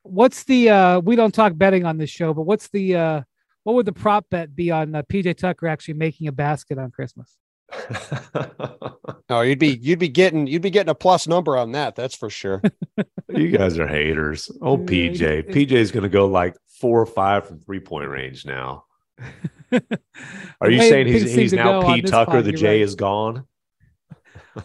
what's 0.04 0.44
the 0.44 0.70
uh? 0.70 1.00
We 1.00 1.16
don't 1.16 1.34
talk 1.34 1.56
betting 1.56 1.86
on 1.86 1.98
this 1.98 2.10
show, 2.10 2.34
but 2.34 2.42
what's 2.44 2.68
the 2.70 2.96
uh? 2.96 3.22
What 3.64 3.74
would 3.76 3.86
the 3.88 3.94
prop 3.94 4.30
bet 4.30 4.56
be 4.56 4.70
on 4.70 4.94
uh, 4.94 5.02
PJ 5.04 5.38
Tucker 5.38 5.68
actually 5.68 5.96
making 5.96 6.28
a 6.28 6.32
basket 6.32 6.78
on 6.78 6.92
Christmas? 6.92 7.36
Oh, 9.28 9.42
you'd 9.42 9.58
be 9.60 9.70
you'd 9.82 9.98
be 10.00 10.08
getting 10.08 10.46
you'd 10.46 10.62
be 10.62 10.70
getting 10.70 10.92
a 10.92 10.96
plus 10.96 11.28
number 11.28 11.58
on 11.58 11.72
that. 11.72 11.96
That's 11.96 12.16
for 12.16 12.30
sure. 12.30 12.62
you 13.30 13.50
guys 13.50 13.80
are 13.80 13.88
haters. 13.88 14.52
Oh, 14.62 14.78
Yeah, 14.78 14.86
PJ. 14.86 15.22
it- 15.22 15.48
PJ's 15.50 15.92
going 15.92 16.04
to 16.04 16.10
go 16.10 16.28
like 16.28 16.56
four 16.80 17.02
or 17.02 17.08
five 17.08 17.48
from 17.48 17.60
three 17.62 17.80
point 17.80 18.08
range 18.08 18.46
now. 18.46 18.86
Are 20.62 20.70
you 20.70 20.78
way 20.80 20.90
saying 20.90 21.08
he's 21.08 21.34
he's 21.34 21.54
now 21.54 21.82
P 21.96 22.02
Tucker? 22.04 22.32
pod, 22.34 22.44
The 22.46 22.52
you're 22.52 22.58
J 22.58 22.68
right. 22.68 22.82
is 22.82 22.94
gone. 22.96 23.48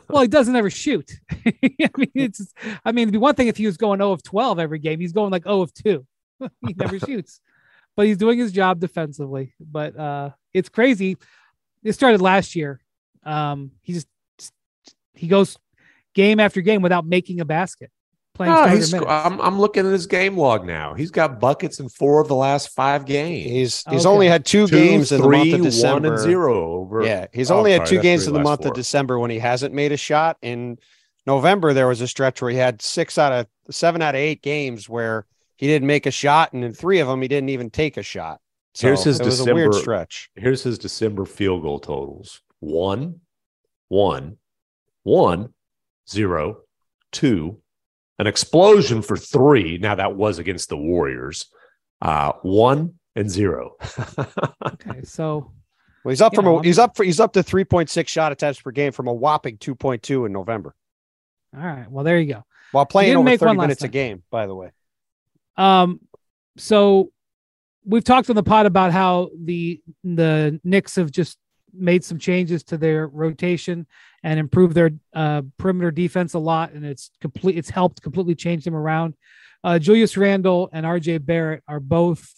well, 0.09 0.23
he 0.23 0.29
doesn't 0.29 0.55
ever 0.55 0.69
shoot. 0.71 1.11
I 1.47 1.53
mean, 1.97 2.11
it's. 2.15 2.53
I 2.85 2.93
mean, 2.93 3.05
it'd 3.05 3.13
be 3.13 3.19
one 3.19 3.35
thing 3.35 3.49
if 3.49 3.57
he 3.57 3.65
was 3.67 3.79
going 3.79 3.99
0 4.01 4.13
of 4.13 4.23
12 4.23 4.59
every 4.59 4.79
game. 4.79 5.01
He's 5.01 5.13
going 5.13 5.31
like 5.31 5.45
0 5.45 5.63
of 5.63 5.73
2. 5.75 6.07
he 6.67 6.75
never 6.77 6.99
shoots, 6.99 7.41
but 7.97 8.07
he's 8.07 8.19
doing 8.19 8.39
his 8.39 8.53
job 8.53 8.79
defensively. 8.79 9.55
But 9.59 9.97
uh, 9.99 10.31
it's 10.53 10.69
crazy. 10.69 11.17
It 11.83 11.93
started 11.95 12.21
last 12.21 12.55
year. 12.55 12.81
Um, 13.25 13.73
he 13.83 13.93
just 13.93 14.07
he 15.15 15.27
goes 15.29 15.57
game 16.15 16.41
after 16.41 16.61
game 16.61 16.83
without 16.83 17.07
making 17.07 17.41
a 17.41 17.45
basket. 17.45 17.91
Playing 18.35 18.55
No, 18.55 18.67
he's. 18.69 18.95
I'm, 18.95 19.41
I'm 19.41 19.59
looking 19.61 19.85
at 19.87 19.93
his 19.93 20.07
game 20.07 20.37
log 20.39 20.65
now. 20.65 20.95
He's 20.95 21.11
got 21.11 21.41
buckets 21.41 21.79
in 21.81 21.89
four 21.89 22.21
of 22.21 22.29
the 22.29 22.35
last 22.37 22.71
five 22.71 23.05
games. 23.05 23.51
He's 23.51 23.85
he's 23.91 24.07
Okay. 24.07 24.13
only 24.13 24.29
had 24.29 24.45
two, 24.47 24.67
Two, 24.67 24.77
games 24.77 25.13
in 25.13 25.21
the 25.21 25.29
month 25.29 25.43
three, 25.51 25.53
of 25.55 25.63
December. 25.63 26.09
One 26.09 26.15
and 26.19 26.23
zero 26.23 26.73
over. 26.77 27.03
Yeah, 27.05 27.27
he's 27.33 27.51
Oh, 27.51 27.59
only 27.59 27.73
had 27.73 27.87
sorry, 27.87 27.99
two 27.99 28.03
games 28.03 28.27
in 28.27 28.33
the 28.33 28.41
month 28.41 28.63
four. 28.63 28.69
of 28.71 28.75
December 28.77 29.19
when 29.19 29.31
he 29.31 29.39
hasn't 29.39 29.75
made 29.75 29.93
a 29.93 29.97
shot. 29.99 30.39
In 30.43 30.79
November, 31.27 31.75
there 31.75 31.87
was 31.89 32.01
a 32.01 32.09
stretch 32.09 32.41
where 32.41 32.51
he 32.51 32.57
had 32.57 32.81
six 32.81 33.19
out 33.19 33.33
of 33.33 33.47
seven 33.71 34.01
out 34.01 34.15
of 34.15 34.21
eight 34.21 34.41
games 34.43 34.89
where 34.89 35.27
he 35.57 35.67
didn't 35.67 35.87
make 35.89 36.07
a 36.07 36.11
shot, 36.11 36.55
and 36.55 36.65
in 36.65 36.73
three 36.73 37.01
of 37.01 37.09
them, 37.09 37.21
he 37.21 37.29
didn't 37.29 37.51
even 37.51 37.69
take 37.69 37.99
a 37.99 38.03
shot. 38.03 38.41
So 38.73 38.87
Here's 38.87 39.05
his 39.05 39.21
it 39.21 39.27
was 39.27 39.41
a 39.41 39.53
weird 39.53 39.73
December- 39.73 39.83
stretch. 39.83 40.31
Here's 40.37 40.63
his 40.63 40.79
December 40.79 41.27
field 41.27 41.61
goal 41.63 41.79
totals: 41.81 42.41
one, 42.61 43.21
one, 43.89 44.37
one, 45.03 45.53
zero, 46.09 46.59
two, 47.13 47.61
an 48.19 48.27
explosion 48.27 49.03
for 49.03 49.17
three. 49.17 49.79
Now 49.79 49.95
that 49.97 50.15
was 50.15 50.39
against 50.39 50.69
the 50.69 50.77
Warriors. 50.77 51.47
Uh, 52.03 52.33
one 52.43 52.95
and 53.17 53.29
zero. 53.31 53.77
okay, 54.67 55.03
so 55.03 55.53
Well, 56.05 56.11
he's 56.11 56.21
up 56.23 56.35
from 56.35 56.45
Yeah, 56.47 56.51
a, 56.53 56.55
I'm- 56.57 56.65
he's 56.65 56.79
up 56.79 56.97
for 56.97 57.05
he's 57.05 57.21
up 57.21 57.33
to 57.35 57.43
three 57.43 57.65
point 57.65 57.91
six 57.91 58.11
shot 58.11 58.33
attempts 58.33 58.61
per 58.61 58.71
game 58.71 58.93
from 58.93 59.07
a 59.09 59.13
whopping 59.13 59.59
two 59.59 59.75
point 59.75 60.03
two 60.03 60.25
in 60.27 60.33
November 60.33 60.75
all 61.57 61.65
right. 61.67 61.91
Well, 61.91 62.05
there 62.05 62.19
you 62.21 62.33
go. 62.33 62.45
while 62.71 62.87
playing 62.87 63.09
didn't 63.09 63.19
over 63.19 63.25
make 63.25 63.41
thirty 63.41 63.49
one 63.57 63.65
minutes 63.65 63.83
a 63.83 63.89
game. 63.89 64.23
By 64.31 64.47
the 64.47 64.55
way, 64.55 64.71
Um, 65.57 65.99
so 66.57 67.11
we've 67.85 68.05
talked 68.05 68.31
on 68.31 68.37
the 68.37 68.43
pod 68.45 68.67
about 68.67 68.93
how 68.93 69.31
the 69.37 69.81
the 70.05 70.61
Knicks 70.63 70.95
have 70.97 71.11
just 71.11 71.39
made 71.73 72.05
some 72.05 72.19
changes 72.19 72.63
to 72.65 72.77
their 72.77 73.07
rotation 73.07 73.87
and 74.23 74.39
improved 74.39 74.75
their 74.75 74.91
uh, 75.15 75.43
perimeter 75.59 75.91
defense 75.91 76.35
a 76.35 76.39
lot, 76.39 76.73
and 76.73 76.85
it's 76.85 77.11
complete. 77.21 77.57
It's 77.57 77.71
helped 77.71 78.03
completely 78.03 78.35
change 78.35 78.65
them 78.65 78.75
around. 78.75 79.15
Uh, 79.63 79.79
Julius 79.79 80.17
Randle 80.17 80.71
and 80.73 80.87
R.J. 80.87 81.19
Barrett 81.19 81.63
are 81.69 81.81
both 81.81 82.35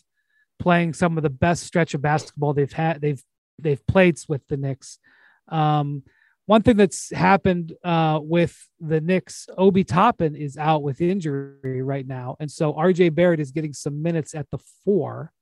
playing 0.58 0.94
some 0.94 1.16
of 1.16 1.22
the 1.22 1.30
best 1.30 1.64
stretch 1.64 1.94
of 1.94 2.02
basketball 2.02 2.54
they've 2.54 2.72
had. 2.72 3.00
They've 3.00 3.22
they've 3.58 3.84
played 3.86 4.18
with 4.28 4.46
the 4.48 4.56
Knicks. 4.56 4.98
Um, 5.48 6.02
one 6.46 6.62
thing 6.62 6.76
that's 6.76 7.10
happened 7.10 7.72
uh, 7.84 8.18
with 8.20 8.68
the 8.80 9.00
Knicks, 9.00 9.48
Obi 9.56 9.84
Toppin 9.84 10.34
is 10.34 10.56
out 10.56 10.82
with 10.82 11.00
injury 11.00 11.82
right 11.82 12.06
now, 12.06 12.36
and 12.40 12.50
so 12.50 12.72
RJ 12.72 13.14
Barrett 13.14 13.40
is 13.40 13.52
getting 13.52 13.72
some 13.72 14.02
minutes 14.02 14.34
at 14.34 14.50
the 14.50 14.58
four. 14.84 15.32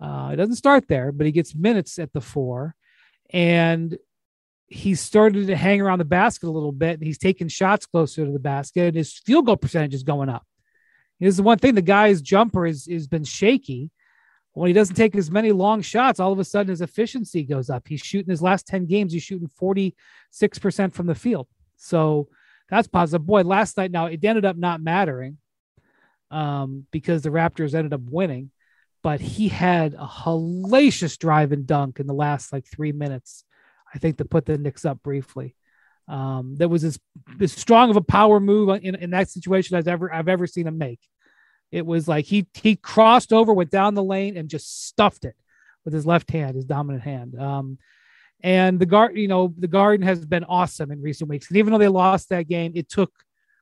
Uh, 0.00 0.30
it 0.32 0.36
doesn't 0.36 0.56
start 0.56 0.88
there, 0.88 1.12
but 1.12 1.26
he 1.26 1.32
gets 1.32 1.54
minutes 1.54 1.98
at 1.98 2.12
the 2.12 2.20
four, 2.20 2.74
and 3.32 3.96
he's 4.66 5.00
started 5.00 5.46
to 5.46 5.56
hang 5.56 5.80
around 5.80 5.98
the 5.98 6.04
basket 6.04 6.48
a 6.48 6.50
little 6.50 6.72
bit, 6.72 6.94
and 6.94 7.02
he's 7.02 7.18
taking 7.18 7.48
shots 7.48 7.86
closer 7.86 8.24
to 8.24 8.32
the 8.32 8.38
basket, 8.38 8.88
and 8.88 8.96
his 8.96 9.12
field 9.12 9.46
goal 9.46 9.56
percentage 9.56 9.94
is 9.94 10.02
going 10.02 10.28
up. 10.28 10.46
This 11.20 11.30
is 11.30 11.36
the 11.36 11.42
one 11.42 11.58
thing 11.58 11.74
the 11.74 11.82
guy's 11.82 12.20
jumper 12.20 12.66
is 12.66 12.86
has 12.90 13.06
been 13.06 13.24
shaky. 13.24 13.90
When 14.54 14.66
he 14.66 14.74
doesn't 14.74 14.96
take 14.96 15.16
as 15.16 15.30
many 15.30 15.50
long 15.50 15.80
shots, 15.80 16.20
all 16.20 16.32
of 16.32 16.38
a 16.38 16.44
sudden 16.44 16.68
his 16.68 16.82
efficiency 16.82 17.42
goes 17.42 17.70
up. 17.70 17.88
He's 17.88 18.02
shooting 18.02 18.30
his 18.30 18.42
last 18.42 18.66
10 18.66 18.86
games, 18.86 19.12
he's 19.12 19.22
shooting 19.22 19.48
46% 19.60 19.94
from 20.92 21.06
the 21.06 21.14
field. 21.14 21.48
So 21.76 22.28
that's 22.68 22.88
positive. 22.88 23.24
Boy, 23.24 23.42
last 23.42 23.76
night 23.76 23.90
now 23.90 24.06
it 24.06 24.22
ended 24.24 24.44
up 24.44 24.56
not 24.56 24.82
mattering 24.82 25.38
um, 26.30 26.86
because 26.90 27.22
the 27.22 27.30
Raptors 27.30 27.74
ended 27.74 27.94
up 27.94 28.02
winning, 28.02 28.50
but 29.02 29.20
he 29.20 29.48
had 29.48 29.94
a 29.94 30.06
hellacious 30.06 31.18
drive 31.18 31.52
and 31.52 31.66
dunk 31.66 32.00
in 32.00 32.06
the 32.06 32.14
last 32.14 32.52
like 32.52 32.66
three 32.66 32.92
minutes. 32.92 33.44
I 33.94 33.98
think 33.98 34.18
to 34.18 34.24
put 34.24 34.46
the 34.46 34.58
Knicks 34.58 34.84
up 34.84 35.02
briefly. 35.02 35.54
Um, 36.08 36.56
that 36.56 36.68
was 36.68 36.82
as, 36.82 36.98
as 37.40 37.52
strong 37.52 37.90
of 37.90 37.96
a 37.96 38.02
power 38.02 38.40
move 38.40 38.68
in, 38.82 38.94
in 38.96 39.10
that 39.10 39.30
situation 39.30 39.76
as 39.76 39.86
ever 39.86 40.12
I've 40.12 40.28
ever 40.28 40.46
seen 40.46 40.66
him 40.66 40.78
make. 40.78 41.00
It 41.70 41.86
was 41.86 42.06
like 42.06 42.26
he 42.26 42.46
he 42.54 42.76
crossed 42.76 43.32
over, 43.32 43.52
went 43.52 43.70
down 43.70 43.94
the 43.94 44.04
lane, 44.04 44.36
and 44.36 44.48
just 44.48 44.86
stuffed 44.86 45.24
it 45.24 45.36
with 45.84 45.94
his 45.94 46.06
left 46.06 46.30
hand, 46.30 46.56
his 46.56 46.64
dominant 46.64 47.02
hand. 47.02 47.40
Um, 47.40 47.78
and 48.42 48.78
the 48.78 48.86
guard, 48.86 49.16
you 49.16 49.28
know, 49.28 49.54
the 49.56 49.68
Garden 49.68 50.06
has 50.06 50.24
been 50.26 50.44
awesome 50.44 50.90
in 50.90 51.00
recent 51.00 51.30
weeks. 51.30 51.48
And 51.48 51.56
even 51.56 51.72
though 51.72 51.78
they 51.78 51.88
lost 51.88 52.28
that 52.30 52.48
game, 52.48 52.72
it 52.74 52.88
took 52.88 53.12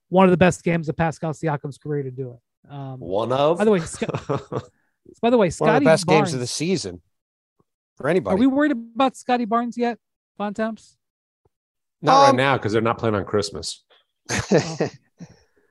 one 0.09 0.25
of 0.25 0.31
the 0.31 0.37
best 0.37 0.65
games 0.65 0.89
of 0.89 0.97
Pascal 0.97 1.33
Siakam's 1.33 1.79
career 1.79 2.03
to 2.03 2.11
do 2.11 2.33
it. 2.33 2.73
Um, 2.73 2.99
One 2.99 3.33
of. 3.33 3.59
by 3.59 3.65
the 3.65 3.71
way, 3.71 3.81
by 5.23 5.31
the 5.31 5.37
way, 5.39 5.47
one 5.47 5.51
of 5.51 5.53
Scottie 5.75 5.85
the 5.85 5.91
best 5.91 6.07
Barnes, 6.07 6.21
games 6.29 6.35
of 6.35 6.41
the 6.41 6.47
season 6.47 7.01
for 7.97 8.09
anybody. 8.09 8.35
Are 8.35 8.39
we 8.39 8.47
worried 8.47 8.73
about 8.73 9.17
Scottie 9.17 9.45
Barnes 9.45 9.77
yet, 9.77 9.99
Bontemps? 10.39 10.97
not 12.03 12.23
right 12.23 12.31
Um, 12.31 12.37
now 12.37 12.57
because 12.57 12.73
they're 12.73 12.81
not 12.83 12.99
playing 12.99 13.15
on 13.15 13.25
Christmas. 13.25 13.85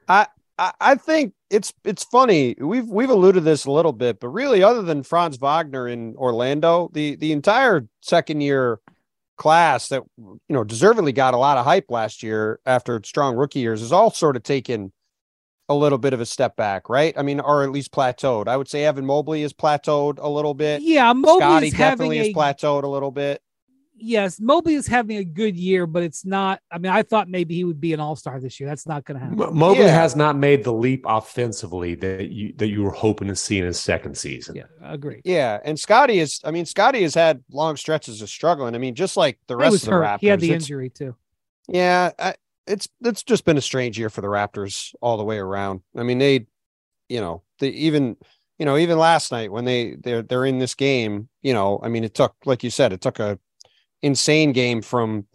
I, 0.08 0.28
I 0.58 0.72
I 0.80 0.96
think 0.96 1.34
it's 1.50 1.74
it's 1.84 2.04
funny. 2.04 2.56
We've 2.60 2.88
we've 2.88 3.10
alluded 3.10 3.44
to 3.44 3.50
this 3.50 3.66
a 3.66 3.72
little 3.72 3.94
bit, 3.94 4.20
but 4.20 4.30
really, 4.30 4.62
other 4.64 4.82
than 4.82 5.04
Franz 5.04 5.38
Wagner 5.38 5.88
in 5.88 6.16
Orlando, 6.18 6.90
the 6.94 7.16
the 7.16 7.32
entire 7.32 7.88
second 8.02 8.42
year 8.42 8.80
class 9.38 9.88
that 9.88 10.04
you 10.18 10.40
know 10.50 10.64
deservedly 10.64 11.14
got 11.14 11.34
a 11.34 11.38
lot 11.38 11.58
of 11.58 11.66
hype 11.66 11.90
last 11.90 12.22
year 12.22 12.60
after 12.66 13.02
strong 13.06 13.36
rookie 13.36 13.60
years 13.60 13.82
is 13.82 13.92
all 13.94 14.12
sort 14.12 14.36
of 14.36 14.44
taken 14.44 14.92
a 15.70 15.76
little 15.76 15.98
bit 16.00 16.14
of 16.14 16.20
a 16.20 16.26
step 16.26 16.56
back, 16.56 16.90
right? 16.90 17.14
I 17.18 17.22
mean, 17.22 17.40
or 17.40 17.64
at 17.64 17.72
least 17.72 17.92
plateaued. 17.92 18.48
I 18.48 18.58
would 18.58 18.68
say 18.68 18.84
Evan 18.86 19.06
Mobley 19.06 19.44
is 19.44 19.54
plateaued 19.54 20.18
a 20.20 20.28
little 20.28 20.54
bit. 20.56 20.82
Yeah, 20.82 21.14
Mobley 21.14 21.40
Scottie 21.40 21.68
is 21.68 21.74
having 21.74 22.10
definitely 22.10 22.20
a 22.20 22.24
is 22.24 22.36
plateaued 22.36 22.84
a 22.84 22.88
little 22.88 23.12
bit. 23.12 23.42
yes, 24.02 24.40
Mobley 24.40 24.74
is 24.76 24.88
having 24.88 25.18
a 25.18 25.24
good 25.24 25.56
year, 25.58 25.86
but 25.86 26.02
it's 26.04 26.26
not. 26.26 26.62
I 26.72 26.78
mean, 26.80 26.92
I 26.92 27.04
thought 27.04 27.28
maybe 27.30 27.54
he 27.56 27.66
would 27.66 27.80
be 27.82 27.94
an 27.94 28.00
All 28.00 28.16
Star 28.16 28.40
this 28.40 28.60
year. 28.60 28.68
That's 28.70 28.88
not 28.88 29.04
going 29.06 29.20
to 29.20 29.24
happen. 29.24 29.38
Mo- 29.38 29.52
Mobley 29.52 29.84
Yeah. 29.84 29.92
has 29.94 30.16
not 30.16 30.36
made 30.38 30.64
the 30.64 30.72
leap 30.74 31.04
offensively 31.08 31.96
that 31.96 32.30
you 32.30 32.54
that 32.58 32.68
you 32.70 32.82
were 32.82 32.92
hoping 32.92 33.28
to 33.28 33.36
see 33.36 33.60
in 33.60 33.66
his 33.66 33.80
second 33.80 34.18
season. 34.18 34.56
Yeah, 34.56 34.64
agree. 34.82 35.22
Yeah, 35.24 35.60
and 35.64 35.78
Scottie 35.80 36.20
is. 36.20 36.40
I 36.44 36.52
mean, 36.52 36.66
Scottie 36.66 37.04
has 37.04 37.14
had 37.14 37.44
long 37.52 37.76
stretches 37.78 38.22
of 38.22 38.30
struggling. 38.30 38.74
I 38.74 38.78
mean, 38.80 38.96
just 38.96 39.18
like 39.18 39.38
the 39.48 39.56
He 39.56 39.62
rest 39.62 39.76
of 39.76 39.82
the 39.82 39.92
hurt. 39.92 40.04
Raptors. 40.06 40.20
He 40.22 40.28
had 40.28 40.40
the 40.40 40.54
injury 40.54 40.90
too. 40.90 41.16
Yeah, 41.68 42.12
I, 42.18 42.34
it's 42.70 42.88
it's 43.02 43.24
just 43.24 43.44
been 43.44 43.58
a 43.58 43.62
strange 43.62 43.98
year 44.00 44.10
for 44.10 44.22
the 44.22 44.28
Raptors 44.28 44.94
all 45.02 45.18
the 45.18 45.24
way 45.24 45.38
around. 45.38 45.82
I 45.98 46.04
mean, 46.04 46.20
they, 46.20 46.46
you 47.10 47.20
know, 47.20 47.42
they 47.60 47.70
even, 47.70 48.16
you 48.60 48.66
know, 48.66 48.78
even 48.78 48.98
last 48.98 49.32
night 49.32 49.52
when 49.52 49.66
they 49.66 49.96
they're 49.96 50.22
they're 50.22 50.46
in 50.46 50.60
this 50.60 50.76
game, 50.76 51.28
you 51.42 51.54
know, 51.54 51.80
I 51.84 51.90
mean, 51.90 52.04
it 52.04 52.14
took, 52.14 52.36
like 52.46 52.64
you 52.64 52.70
said, 52.70 52.94
it 52.94 53.02
took 53.02 53.20
a 53.20 53.40
insane 54.02 54.54
game 54.54 54.82
from 54.82 55.26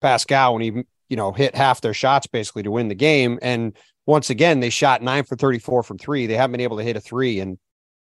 Pascal 0.00 0.54
when 0.54 0.62
he, 0.62 0.84
you 1.08 1.16
know, 1.16 1.32
hit 1.32 1.54
half 1.54 1.80
their 1.80 1.94
shots 1.94 2.26
basically 2.26 2.62
to 2.62 2.70
win 2.70 2.88
the 2.88 2.94
game. 2.94 3.38
And 3.42 3.76
once 4.06 4.30
again, 4.30 4.60
they 4.60 4.70
shot 4.70 5.02
nine 5.02 5.24
for 5.24 5.36
thirty 5.36 5.58
four 5.58 5.82
from 5.82 5.98
three. 5.98 6.26
They 6.26 6.36
haven't 6.36 6.52
been 6.52 6.60
able 6.60 6.78
to 6.78 6.84
hit 6.84 6.96
a 6.96 7.00
three 7.00 7.40
in, 7.40 7.58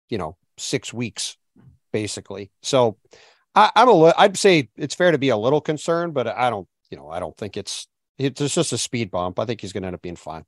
you 0.09 0.17
know, 0.17 0.37
six 0.57 0.93
weeks, 0.93 1.35
basically. 1.91 2.51
So, 2.61 2.97
I, 3.55 3.71
I'm 3.75 3.89
a, 3.89 4.13
I'd 4.17 4.37
say 4.37 4.69
it's 4.77 4.95
fair 4.95 5.11
to 5.11 5.17
be 5.17 5.29
a 5.29 5.37
little 5.37 5.61
concerned, 5.61 6.13
but 6.13 6.27
I 6.27 6.51
don't, 6.51 6.67
you 6.91 6.97
know, 6.97 7.09
I 7.09 7.19
don't 7.19 7.35
think 7.35 7.57
it's 7.57 7.87
it's 8.17 8.53
just 8.53 8.73
a 8.73 8.77
speed 8.77 9.11
bump. 9.11 9.39
I 9.39 9.45
think 9.45 9.61
he's 9.61 9.73
going 9.73 9.83
to 9.83 9.87
end 9.87 9.95
up 9.95 10.01
being 10.01 10.15
fine. 10.15 10.45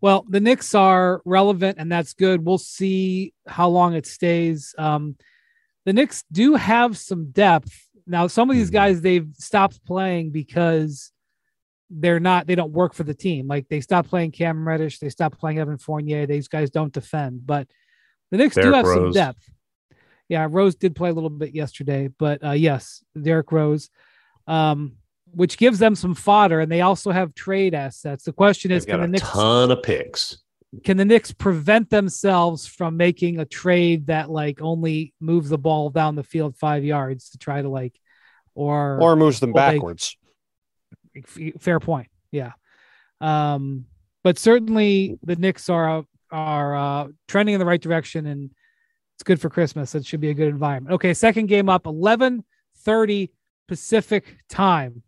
Well, 0.00 0.26
the 0.28 0.40
Knicks 0.40 0.74
are 0.74 1.22
relevant, 1.24 1.78
and 1.78 1.90
that's 1.90 2.12
good. 2.12 2.44
We'll 2.44 2.58
see 2.58 3.32
how 3.46 3.68
long 3.68 3.94
it 3.94 4.06
stays. 4.06 4.74
Um, 4.76 5.16
the 5.86 5.92
Knicks 5.94 6.24
do 6.30 6.54
have 6.56 6.98
some 6.98 7.30
depth 7.30 7.72
now. 8.06 8.26
Some 8.26 8.50
of 8.50 8.56
these 8.56 8.70
Mhm. 8.70 8.74
guys 8.74 9.00
they've 9.00 9.28
stopped 9.38 9.84
playing 9.86 10.30
because 10.30 11.10
they're 11.90 12.20
not 12.20 12.46
they 12.46 12.54
don't 12.54 12.72
work 12.72 12.92
for 12.94 13.04
the 13.04 13.14
team. 13.14 13.46
Like 13.46 13.68
they 13.68 13.80
stopped 13.80 14.08
playing 14.08 14.32
Cam 14.32 14.66
Reddish, 14.66 14.98
they 14.98 15.10
stopped 15.10 15.38
playing 15.38 15.58
Evan 15.58 15.78
Fournier. 15.78 16.26
These 16.26 16.48
guys 16.48 16.70
don't 16.70 16.92
defend, 16.92 17.46
but 17.46 17.68
the 18.30 18.38
Knicks 18.38 18.56
Derrick 18.56 18.70
do 18.70 18.74
have 18.74 18.86
Rose. 18.86 18.96
some 18.96 19.12
depth. 19.12 19.50
Yeah, 20.28 20.48
Rose 20.50 20.74
did 20.74 20.96
play 20.96 21.10
a 21.10 21.12
little 21.12 21.30
bit 21.30 21.54
yesterday, 21.54 22.08
but 22.08 22.42
uh, 22.44 22.52
yes, 22.52 23.04
Derrick 23.20 23.52
Rose, 23.52 23.90
um, 24.46 24.96
which 25.34 25.58
gives 25.58 25.78
them 25.78 25.94
some 25.94 26.14
fodder, 26.14 26.60
and 26.60 26.70
they 26.70 26.80
also 26.80 27.10
have 27.10 27.34
trade 27.34 27.74
assets. 27.74 28.24
The 28.24 28.32
question 28.32 28.70
is, 28.70 28.84
can 28.84 29.00
the 29.00 29.08
Knicks 29.08 29.28
ton 29.28 29.70
of 29.70 29.82
picks? 29.82 30.38
Can 30.82 30.96
the 30.96 31.04
Knicks 31.04 31.32
prevent 31.32 31.90
themselves 31.90 32.66
from 32.66 32.96
making 32.96 33.38
a 33.38 33.44
trade 33.44 34.08
that 34.08 34.30
like 34.30 34.60
only 34.60 35.14
moves 35.20 35.48
the 35.48 35.58
ball 35.58 35.90
down 35.90 36.16
the 36.16 36.24
field 36.24 36.56
five 36.56 36.84
yards 36.84 37.30
to 37.30 37.38
try 37.38 37.62
to 37.62 37.68
like, 37.68 37.94
or 38.54 39.00
or 39.00 39.16
moves 39.16 39.40
them 39.40 39.52
backwards? 39.52 40.16
fair 41.60 41.80
point. 41.80 42.08
Yeah. 42.32 42.52
Um, 43.20 43.86
but 44.22 44.38
certainly 44.38 45.18
the 45.22 45.36
Knicks 45.36 45.68
are 45.68 46.04
are 46.30 46.76
uh, 46.76 47.08
trending 47.28 47.54
in 47.54 47.58
the 47.58 47.66
right 47.66 47.80
direction, 47.80 48.26
and 48.26 48.50
it's 49.14 49.22
good 49.22 49.40
for 49.40 49.48
Christmas. 49.48 49.94
It 49.94 50.04
should 50.04 50.20
be 50.20 50.30
a 50.30 50.34
good 50.34 50.48
environment. 50.48 50.94
Okay, 50.94 51.14
second 51.14 51.46
game 51.46 51.68
up, 51.68 51.86
eleven 51.86 52.44
thirty 52.78 53.30
Pacific 53.68 54.36
time. 54.48 55.02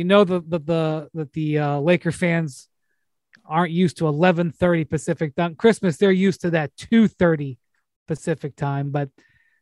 You 0.00 0.04
know 0.04 0.24
the 0.24 0.40
the 0.40 0.58
the 0.58 1.08
that 1.12 1.32
the 1.34 1.58
uh, 1.58 1.78
Laker 1.78 2.10
fans 2.10 2.70
aren't 3.44 3.70
used 3.70 3.98
to 3.98 4.08
eleven 4.08 4.50
thirty 4.50 4.86
Pacific 4.86 5.36
time. 5.36 5.56
Christmas, 5.56 5.98
they're 5.98 6.10
used 6.10 6.40
to 6.40 6.52
that 6.52 6.74
two 6.74 7.06
thirty 7.06 7.58
Pacific 8.08 8.56
time. 8.56 8.92
But 8.92 9.10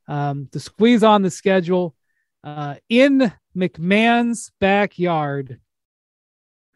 um, 0.06 0.48
to 0.52 0.60
squeeze 0.60 1.02
on 1.02 1.22
the 1.22 1.30
schedule 1.30 1.96
uh, 2.44 2.76
in 2.88 3.32
MacMahon's 3.56 4.52
backyard. 4.60 5.58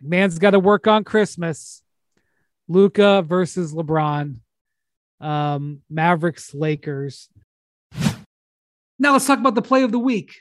MacMahon's 0.02 0.40
got 0.40 0.50
to 0.50 0.59
work 0.59 0.88
on 0.88 1.04
Christmas. 1.04 1.85
Luka 2.66 3.23
versus 3.23 3.73
LeBron. 3.73 4.38
Um, 5.21 5.83
Mavericks, 5.88 6.52
Lakers. 6.52 7.28
Now 8.99 9.12
let's 9.12 9.26
talk 9.26 9.38
about 9.38 9.54
the 9.54 9.62
play 9.62 9.85
of 9.85 9.92
the 9.92 10.00
week. 10.00 10.40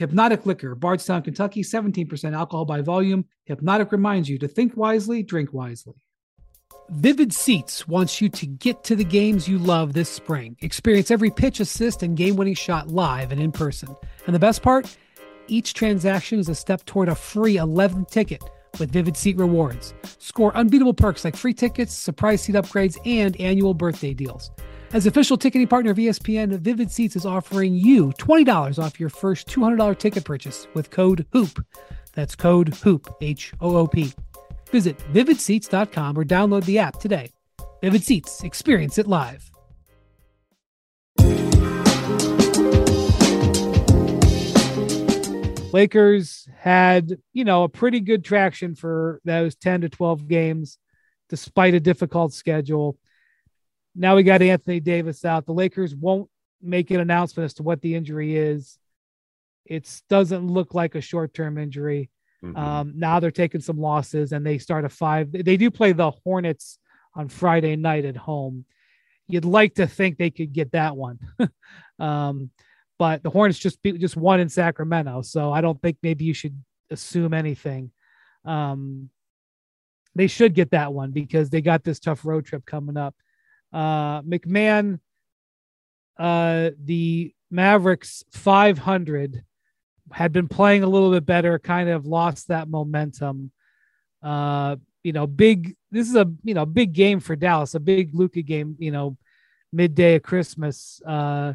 Hpnotiq 0.00 0.46
Liquor, 0.46 0.74
Bardstown, 0.74 1.22
Kentucky, 1.22 1.62
17% 1.62 2.32
alcohol 2.32 2.64
by 2.64 2.80
volume. 2.80 3.24
Hpnotiq 3.48 3.90
reminds 3.90 4.28
you 4.28 4.38
to 4.38 4.46
think 4.46 4.76
wisely, 4.76 5.22
drink 5.22 5.52
wisely. 5.52 5.94
Vivid 6.90 7.34
Seats 7.34 7.86
wants 7.86 8.20
you 8.20 8.28
to 8.30 8.46
get 8.46 8.82
to 8.84 8.96
the 8.96 9.04
games 9.04 9.48
you 9.48 9.58
love 9.58 9.92
this 9.92 10.08
spring. 10.08 10.56
Experience 10.60 11.10
every 11.10 11.30
pitch, 11.30 11.60
assist, 11.60 12.02
and 12.02 12.16
game 12.16 12.36
winning 12.36 12.54
shot 12.54 12.88
live 12.88 13.32
and 13.32 13.40
in 13.40 13.52
person. 13.52 13.94
And 14.26 14.34
the 14.34 14.38
best 14.38 14.62
part? 14.62 14.96
Each 15.48 15.74
transaction 15.74 16.38
is 16.38 16.48
a 16.48 16.54
step 16.54 16.84
toward 16.86 17.08
a 17.08 17.14
free 17.14 17.56
11th 17.56 18.10
ticket 18.10 18.42
with 18.78 18.90
Vivid 18.90 19.16
Seat 19.16 19.36
rewards. 19.36 19.92
Score 20.18 20.56
unbeatable 20.56 20.94
perks 20.94 21.24
like 21.24 21.36
free 21.36 21.54
tickets, 21.54 21.92
surprise 21.92 22.42
seat 22.42 22.54
upgrades, 22.54 22.96
and 23.04 23.38
annual 23.40 23.74
birthday 23.74 24.14
deals. 24.14 24.50
As 24.94 25.04
official 25.04 25.36
ticketing 25.36 25.68
partner 25.68 25.90
of 25.90 25.98
ESPN, 25.98 26.58
Vivid 26.60 26.90
Seats 26.90 27.14
is 27.14 27.26
offering 27.26 27.74
you 27.74 28.10
$20 28.12 28.82
off 28.82 28.98
your 28.98 29.10
first 29.10 29.46
$200 29.48 29.98
ticket 29.98 30.24
purchase 30.24 30.66
with 30.72 30.88
code 30.90 31.26
HOOP. 31.30 31.62
That's 32.14 32.34
code 32.34 32.74
HOOP, 32.82 33.14
H 33.20 33.52
O 33.60 33.76
O 33.76 33.86
P. 33.86 34.14
Visit 34.70 34.96
vividseats.com 35.12 36.18
or 36.18 36.24
download 36.24 36.64
the 36.64 36.78
app 36.78 36.98
today. 37.00 37.30
Vivid 37.82 38.02
Seats, 38.02 38.42
experience 38.42 38.96
it 38.96 39.06
live. 39.06 39.50
Lakers 45.70 46.48
had, 46.56 47.18
you 47.34 47.44
know, 47.44 47.64
a 47.64 47.68
pretty 47.68 48.00
good 48.00 48.24
traction 48.24 48.74
for 48.74 49.20
those 49.26 49.54
10 49.54 49.82
to 49.82 49.90
12 49.90 50.26
games, 50.26 50.78
despite 51.28 51.74
a 51.74 51.80
difficult 51.80 52.32
schedule. 52.32 52.96
Now 53.98 54.14
we 54.14 54.22
got 54.22 54.42
Anthony 54.42 54.78
Davis 54.78 55.24
out. 55.24 55.44
The 55.44 55.52
Lakers 55.52 55.94
won't 55.94 56.30
make 56.62 56.90
an 56.92 57.00
announcement 57.00 57.46
as 57.46 57.54
to 57.54 57.64
what 57.64 57.82
the 57.82 57.96
injury 57.96 58.36
is. 58.36 58.78
It 59.66 59.90
doesn't 60.08 60.46
look 60.46 60.72
like 60.72 60.94
a 60.94 61.00
short 61.00 61.34
term 61.34 61.58
injury. 61.58 62.10
Mm-hmm. 62.42 62.56
Um, 62.56 62.92
now 62.94 63.18
they're 63.18 63.32
taking 63.32 63.60
some 63.60 63.78
losses 63.78 64.32
and 64.32 64.46
they 64.46 64.58
start 64.58 64.84
a 64.84 64.88
five. 64.88 65.32
They 65.32 65.56
do 65.56 65.70
play 65.70 65.92
the 65.92 66.12
Hornets 66.12 66.78
on 67.14 67.28
Friday 67.28 67.74
night 67.74 68.04
at 68.04 68.16
home. 68.16 68.64
You'd 69.26 69.44
like 69.44 69.74
to 69.74 69.88
think 69.88 70.16
they 70.16 70.30
could 70.30 70.52
get 70.52 70.72
that 70.72 70.96
one. 70.96 71.18
um, 71.98 72.50
but 72.98 73.24
the 73.24 73.30
Hornets 73.30 73.58
just 73.58 73.82
beat, 73.82 74.00
just 74.00 74.16
won 74.16 74.40
in 74.40 74.48
Sacramento, 74.48 75.22
so 75.22 75.52
I 75.52 75.60
don't 75.60 75.80
think 75.82 75.98
maybe 76.02 76.24
you 76.24 76.34
should 76.34 76.56
assume 76.90 77.34
anything. 77.34 77.90
Um, 78.44 79.10
they 80.14 80.28
should 80.28 80.54
get 80.54 80.70
that 80.70 80.92
one 80.92 81.10
because 81.10 81.50
they 81.50 81.60
got 81.60 81.84
this 81.84 82.00
tough 82.00 82.24
road 82.24 82.46
trip 82.46 82.64
coming 82.64 82.96
up. 82.96 83.14
Uh, 83.72 84.22
MacMahon, 84.22 85.00
uh, 86.18 86.70
the 86.82 87.34
Mavericks 87.50 88.24
500 88.32 89.44
had 90.12 90.32
been 90.32 90.48
playing 90.48 90.82
a 90.82 90.88
little 90.88 91.10
bit 91.10 91.26
better, 91.26 91.58
kind 91.58 91.88
of 91.88 92.06
lost 92.06 92.48
that 92.48 92.68
momentum. 92.68 93.50
Uh, 94.22 94.76
you 95.02 95.12
know, 95.12 95.26
big. 95.26 95.76
This 95.90 96.08
is 96.08 96.16
a 96.16 96.30
you 96.42 96.54
know 96.54 96.66
big 96.66 96.92
game 96.92 97.20
for 97.20 97.36
Dallas, 97.36 97.74
a 97.74 97.80
big 97.80 98.14
Luka 98.14 98.42
game. 98.42 98.76
You 98.78 98.90
know, 98.90 99.16
midday 99.72 100.16
of 100.16 100.22
Christmas. 100.22 101.00
Uh, 101.06 101.54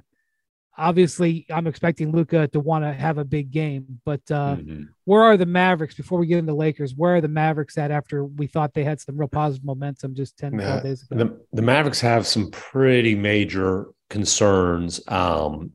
obviously 0.77 1.45
I'm 1.49 1.67
expecting 1.67 2.11
Luka 2.11 2.47
to 2.49 2.59
want 2.59 2.83
to 2.83 2.93
have 2.93 3.17
a 3.17 3.25
big 3.25 3.51
game, 3.51 3.99
but 4.05 4.21
uh, 4.31 4.55
mm-hmm. 4.55 4.83
where 5.05 5.23
are 5.23 5.37
the 5.37 5.45
Mavericks 5.45 5.95
before 5.95 6.19
we 6.19 6.27
get 6.27 6.39
into 6.39 6.53
Lakers? 6.53 6.95
Where 6.95 7.15
are 7.15 7.21
the 7.21 7.27
Mavericks 7.27 7.77
at 7.77 7.91
after 7.91 8.25
we 8.25 8.47
thought 8.47 8.73
they 8.73 8.83
had 8.83 8.99
some 8.99 9.17
real 9.17 9.27
positive 9.27 9.65
momentum 9.65 10.15
just 10.15 10.37
10, 10.37 10.53
12 10.53 10.83
days 10.83 11.03
ago? 11.03 11.23
The, 11.23 11.39
the 11.53 11.61
Mavericks 11.61 12.01
have 12.01 12.25
some 12.25 12.49
pretty 12.51 13.15
major 13.15 13.87
concerns, 14.09 15.01
um, 15.07 15.71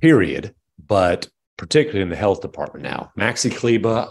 period, 0.00 0.54
but 0.84 1.28
particularly 1.56 2.02
in 2.02 2.08
the 2.08 2.16
health 2.16 2.40
department 2.40 2.82
now. 2.82 3.12
Maxi 3.18 3.54
Kleber, 3.54 4.08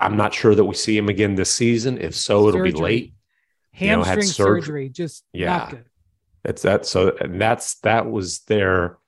I'm 0.00 0.16
not 0.16 0.34
sure 0.34 0.54
that 0.54 0.64
we 0.64 0.74
see 0.74 0.96
him 0.96 1.08
again 1.08 1.36
this 1.36 1.52
season. 1.52 1.98
If 1.98 2.14
so, 2.14 2.48
it'll 2.48 2.62
be 2.62 2.72
late. 2.72 3.14
Hamstring 3.72 4.16
you 4.16 4.26
know, 4.26 4.32
surgery. 4.32 4.62
surgery, 4.62 4.88
just 4.88 5.24
yeah. 5.32 5.70
That's 6.44 6.62
that. 6.62 6.86
So 6.86 7.16
and 7.20 7.40
that's 7.40 7.76
that 7.80 8.08
was 8.08 8.40
their 8.40 8.98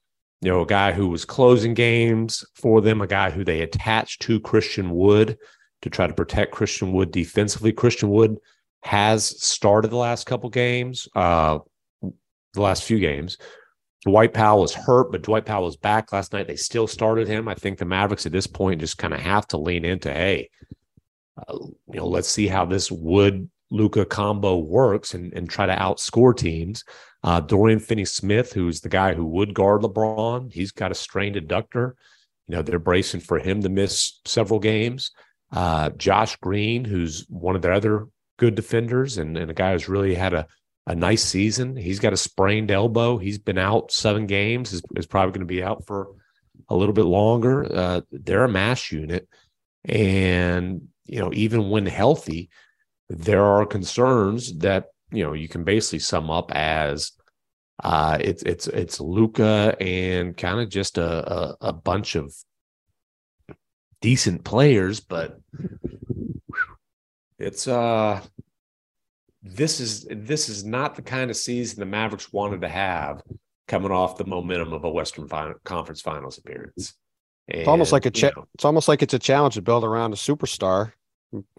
you 0.41 0.51
know, 0.51 0.61
a 0.61 0.67
guy 0.67 0.93
who 0.93 1.09
was 1.09 1.25
closing 1.25 1.75
games 1.75 2.45
for 2.55 2.81
them, 2.81 3.01
a 3.01 3.07
guy 3.07 3.31
who 3.31 3.45
they 3.45 3.63
attached 3.63 4.23
to 4.23 4.41
Christian 4.41 4.91
Wood 4.91 5.39
to 5.83 5.91
try 5.91 6.07
to 6.07 6.15
protect 6.15 6.53
Christian 6.53 6.93
Wood 6.93 7.11
defensively. 7.11 7.73
Christian 7.73 8.11
Wood 8.11 8.39
has 8.83 9.43
started 9.43 9.89
the 9.91 9.97
last 9.97 10.27
couple 10.27 10.51
games, 10.51 11.09
uh, 11.15 11.59
the 12.03 12.61
last 12.61 12.85
few 12.85 12.99
games. 12.99 13.39
Dwight 14.05 14.35
Powell 14.35 14.61
was 14.61 14.75
hurt, 14.75 15.11
but 15.11 15.23
Dwight 15.23 15.47
Powell 15.47 15.65
was 15.65 15.77
back 15.77 16.13
last 16.13 16.33
night. 16.33 16.47
They 16.47 16.57
still 16.57 16.87
started 16.87 17.27
him. 17.27 17.49
I 17.49 17.55
think 17.55 17.79
the 17.79 17.85
Mavericks 17.85 18.27
at 18.27 18.33
this 18.33 18.47
point 18.47 18.81
just 18.81 18.99
kind 18.99 19.13
of 19.13 19.21
have 19.21 19.49
to 19.49 19.57
lean 19.57 19.85
into, 19.85 20.13
hey, 20.13 20.51
uh, 21.37 21.55
you 21.55 21.97
know, 21.97 22.07
let's 22.07 22.29
see 22.29 22.47
how 22.47 22.65
this 22.65 22.91
Wood 22.91 23.51
Luka 23.71 24.05
combo 24.05 24.59
works 24.59 25.15
and, 25.15 25.33
and 25.33 25.51
try 25.51 25.67
to 25.67 25.75
outscore 25.75 26.37
teams. 26.37 26.85
Uh, 27.27 27.41
Dorian 27.41 27.81
Finney 27.81 28.05
Smith, 28.05 28.53
who's 28.53 28.81
the 28.81 28.89
guy 28.89 29.13
who 29.13 29.25
would 29.25 29.53
guard 29.53 29.83
LeBron, 29.83 30.53
he's 30.53 30.71
got 30.71 30.93
a 30.93 30.95
strained 30.95 31.35
adductor. 31.35 31.95
You 32.47 32.55
know, 32.55 32.63
they're 32.63 32.79
bracing 32.79 33.21
for 33.21 33.41
him 33.41 33.63
to 33.63 33.69
miss 33.69 34.21
several 34.25 34.61
games. 34.61 35.11
Uh, 35.51 35.91
Josh 35.91 36.37
Green, 36.37 36.85
who's 36.85 37.27
one 37.29 37.57
of 37.57 37.63
their 37.63 37.73
other 37.73 38.07
good 38.37 38.55
defenders 38.55 39.19
and, 39.19 39.37
and 39.37 39.51
a 39.51 39.55
guy 39.55 39.73
who's 39.73 39.89
really 39.89 40.15
had 40.15 40.35
a, 40.35 40.47
a 40.87 40.95
nice 40.95 41.25
season. 41.25 41.75
He's 41.75 41.99
got 41.99 42.13
a 42.13 42.17
sprained 42.17 42.71
elbow. 42.71 43.19
He's 43.19 43.39
been 43.39 43.59
out 43.59 43.91
seven 43.91 44.27
games, 44.27 44.73
is, 44.73 44.83
is 44.95 45.07
probably 45.07 45.33
going 45.33 45.49
to 45.49 45.53
be 45.53 45.65
out 45.65 45.85
for 45.85 46.13
a 46.69 46.77
little 46.77 46.95
bit 46.95 47.07
longer. 47.07 47.67
Uh, 47.69 48.01
they're 48.13 48.45
a 48.45 48.49
MASH 48.49 48.93
unit. 48.93 49.29
And, 49.85 50.89
you 51.07 51.19
know, 51.19 51.33
even 51.35 51.71
when 51.71 51.87
healthy, 51.87 52.51
there 53.09 53.45
are 53.45 53.67
concerns 53.67 54.59
that 54.59 54.87
you 55.11 55.23
know 55.23 55.33
you 55.33 55.49
can 55.49 55.65
basically 55.65 56.01
sum 56.01 56.31
up 56.31 56.51
as 56.53 57.13
uh, 57.83 58.19
it's 58.21 58.43
it's 58.43 58.67
it's 58.69 59.01
Luka 59.01 59.77
and 59.81 60.37
kind 60.37 60.61
of 60.61 60.69
just 60.69 60.99
a, 60.99 61.33
a, 61.33 61.57
a 61.61 61.73
bunch 61.73 62.15
of 62.15 62.35
decent 64.01 64.45
players, 64.45 65.01
but 65.01 65.39
it's 67.39 67.69
uh 67.69 68.21
this 69.43 69.79
is 69.79 70.07
this 70.11 70.49
is 70.49 70.65
not 70.65 70.95
the 70.95 71.03
kind 71.03 71.31
of 71.31 71.37
season 71.37 71.81
the 71.81 71.87
Mavericks 71.87 72.33
wanted 72.33 72.63
to 72.63 72.69
have 72.69 73.23
coming 73.69 73.91
off 73.91 74.17
the 74.17 74.25
momentum 74.25 74.73
of 74.73 74.85
a 74.85 74.91
Western 74.91 75.29
final, 75.29 75.55
Conference 75.65 76.01
Finals 76.01 76.39
appearance. 76.39 76.95
And, 77.49 77.61
it's 77.61 77.69
almost 77.69 77.93
like 77.93 78.07
a 78.07 78.11
cha- 78.11 78.31
it's 78.55 78.65
almost 78.65 78.89
like 78.89 79.03
it's 79.03 79.15
a 79.15 79.19
challenge 79.19 79.55
to 79.55 79.63
build 79.63 79.85
around 79.85 80.13
a 80.13 80.17
superstar 80.17 80.93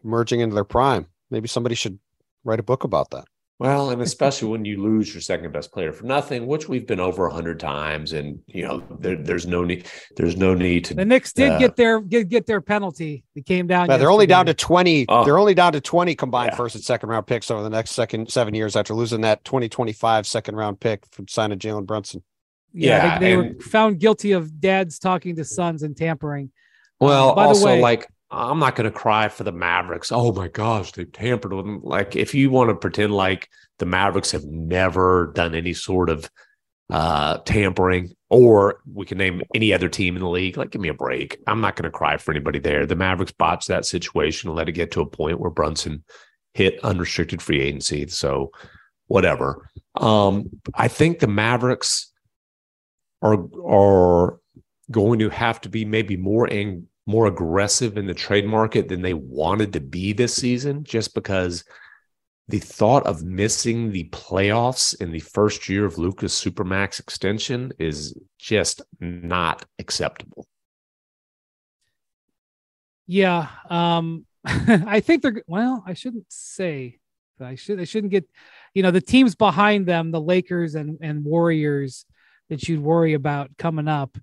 merging 0.04 0.40
into 0.40 0.56
their 0.56 0.64
prime. 0.64 1.08
Maybe 1.30 1.48
somebody 1.48 1.76
should 1.76 2.00
write 2.44 2.60
a 2.60 2.64
book 2.64 2.84
about 2.84 3.12
that. 3.12 3.26
Well, 3.60 3.90
and 3.90 4.04
especially 4.04 4.50
when 4.50 4.66
you 4.66 4.84
lose 4.84 5.12
your 5.12 5.22
second 5.22 5.52
best 5.52 5.72
player 5.72 5.92
for 5.92 6.06
nothing, 6.06 6.46
which 6.46 6.70
we've 6.70 6.86
been 6.86 7.00
over 7.00 7.26
a 7.26 7.34
hundred 7.34 7.60
times, 7.60 8.14
and 8.14 8.40
you 8.46 8.68
know 8.68 8.84
there, 9.00 9.16
there's 9.16 9.48
no 9.48 9.64
need. 9.64 9.88
There's 10.16 10.38
no 10.38 10.54
need 10.54 10.86
to. 10.86 10.94
The 10.94 11.06
Knicks 11.06 11.34
did 11.34 11.54
uh, 11.54 11.58
get 11.58 11.76
their 11.76 12.00
get, 12.00 12.30
get 12.30 12.46
their 12.46 12.62
penalty. 12.62 13.24
They 13.34 13.42
came 13.42 13.66
down. 13.66 13.90
Yeah, 13.90 13.98
they're 13.98 14.12
only 14.12 14.28
down 14.28 14.46
to 14.46 14.54
twenty. 14.54 15.08
Oh. 15.10 15.26
They're 15.26 15.40
only 15.40 15.56
down 15.56 15.74
to 15.74 15.82
twenty 15.82 16.14
combined 16.14 16.52
yeah. 16.52 16.58
first 16.58 16.76
and 16.76 16.84
second 16.84 17.10
round 17.10 17.26
picks 17.26 17.50
over 17.50 17.64
the 17.64 17.70
next 17.72 17.92
second 17.92 18.32
seven 18.32 18.54
years 18.54 18.76
after 18.76 18.94
losing 18.94 19.22
that 19.22 19.44
2025 19.44 20.28
second 20.28 20.56
round 20.56 20.80
pick 20.80 21.04
from 21.08 21.28
signing 21.28 21.58
Jalen 21.58 21.88
Brunson. 21.88 22.22
Yeah, 22.74 23.06
yeah 23.06 23.20
they, 23.20 23.26
they 23.26 23.34
and, 23.34 23.56
were 23.56 23.62
found 23.62 24.00
guilty 24.00 24.34
of 24.34 24.60
dads 24.62 25.00
talking 25.00 25.36
to 25.36 25.44
sons 25.44 25.82
and 25.82 25.98
tampering. 25.98 26.52
Well, 27.00 27.32
um, 27.32 27.40
also 27.40 27.66
way, 27.66 27.82
like 27.82 28.08
I'm 28.30 28.60
not 28.60 28.76
going 28.76 28.92
to 28.92 28.98
cry 28.98 29.30
for 29.30 29.44
the 29.44 29.52
Mavericks. 29.52 30.12
Oh 30.12 30.34
my 30.34 30.50
gosh, 30.50 30.92
they 30.92 31.06
tampered 31.06 31.54
with 31.54 31.66
them. 31.66 31.82
Like, 31.84 32.16
if 32.16 32.34
you 32.34 32.50
want 32.50 32.70
to 32.70 32.76
pretend 32.76 33.14
like 33.14 33.50
the 33.80 33.86
Mavericks 33.86 34.32
have 34.32 34.44
never 34.44 35.32
done 35.34 35.56
any 35.56 35.74
sort 35.74 36.10
of 36.10 36.30
uh, 36.90 37.38
tampering, 37.40 38.16
or 38.30 38.82
we 38.92 39.06
can 39.06 39.18
name 39.18 39.42
any 39.56 39.74
other 39.74 39.88
team 39.88 40.16
in 40.16 40.22
the 40.22 40.30
league, 40.30 40.58
like, 40.58 40.72
give 40.72 40.82
me 40.82 40.90
a 40.90 40.94
break. 40.94 41.38
I'm 41.48 41.62
not 41.62 41.76
going 41.76 41.90
to 41.90 41.98
cry 41.98 42.18
for 42.18 42.32
anybody 42.32 42.60
there. 42.60 42.86
The 42.86 42.96
Mavericks 42.96 43.32
botched 43.32 43.70
that 43.70 43.86
situation 43.86 44.50
and 44.50 44.58
let 44.58 44.68
it 44.68 44.74
get 44.74 44.92
to 44.92 45.02
a 45.02 45.06
point 45.06 45.40
where 45.40 45.52
Brunson 45.52 46.04
hit 46.54 46.84
unrestricted 46.84 47.42
free 47.42 47.62
agency. 47.62 48.08
So, 48.08 48.52
whatever. 49.08 49.70
Um, 49.96 50.50
I 50.76 50.90
think 50.90 51.20
the 51.20 51.28
Mavericks 51.28 52.12
are 53.22 53.38
are 53.66 54.40
going 54.92 55.20
to 55.20 55.30
have 55.30 55.62
to 55.62 55.70
be 55.70 55.86
maybe 55.86 56.18
more 56.18 56.52
ang- 56.52 56.88
more 57.08 57.26
aggressive 57.26 57.98
in 57.98 58.06
the 58.06 58.14
trade 58.14 58.46
market 58.46 58.90
than 58.90 59.02
they 59.02 59.14
wanted 59.14 59.74
to 59.74 59.80
be 59.80 60.14
this 60.14 60.36
season, 60.36 60.84
just 60.84 61.16
because 61.16 61.64
the 62.50 62.60
thought 62.60 63.06
of 63.08 63.24
missing 63.24 63.92
the 63.92 64.10
playoffs 64.10 65.00
in 65.02 65.12
the 65.12 65.20
first 65.20 65.68
year 65.68 65.86
of 65.86 65.98
Luka's 65.98 66.34
Supermax 66.34 67.00
extension 67.00 67.72
is 67.80 68.18
just 68.38 68.82
not 69.00 69.66
acceptable. 69.80 70.46
Yeah. 73.08 73.48
Um, 73.70 74.26
I 74.46 75.00
think 75.00 75.24
they're 75.24 75.44
well, 75.48 75.84
I 75.86 75.94
shouldn't 75.94 76.26
say 76.30 77.00
I 77.42 77.56
should 77.56 77.80
I 77.80 77.86
shouldn't 77.86 78.12
get 78.12 78.28
you 78.74 78.84
know 78.84 78.92
the 78.92 79.02
teams 79.02 79.36
behind 79.36 79.86
them, 79.86 80.12
the 80.12 80.22
Lakers 80.22 80.76
and, 80.76 80.98
and 81.02 81.24
Warriors 81.24 82.06
that 82.50 82.68
you'd 82.68 82.82
worry 82.82 83.14
about 83.14 83.58
coming 83.58 83.88
up 83.88 84.18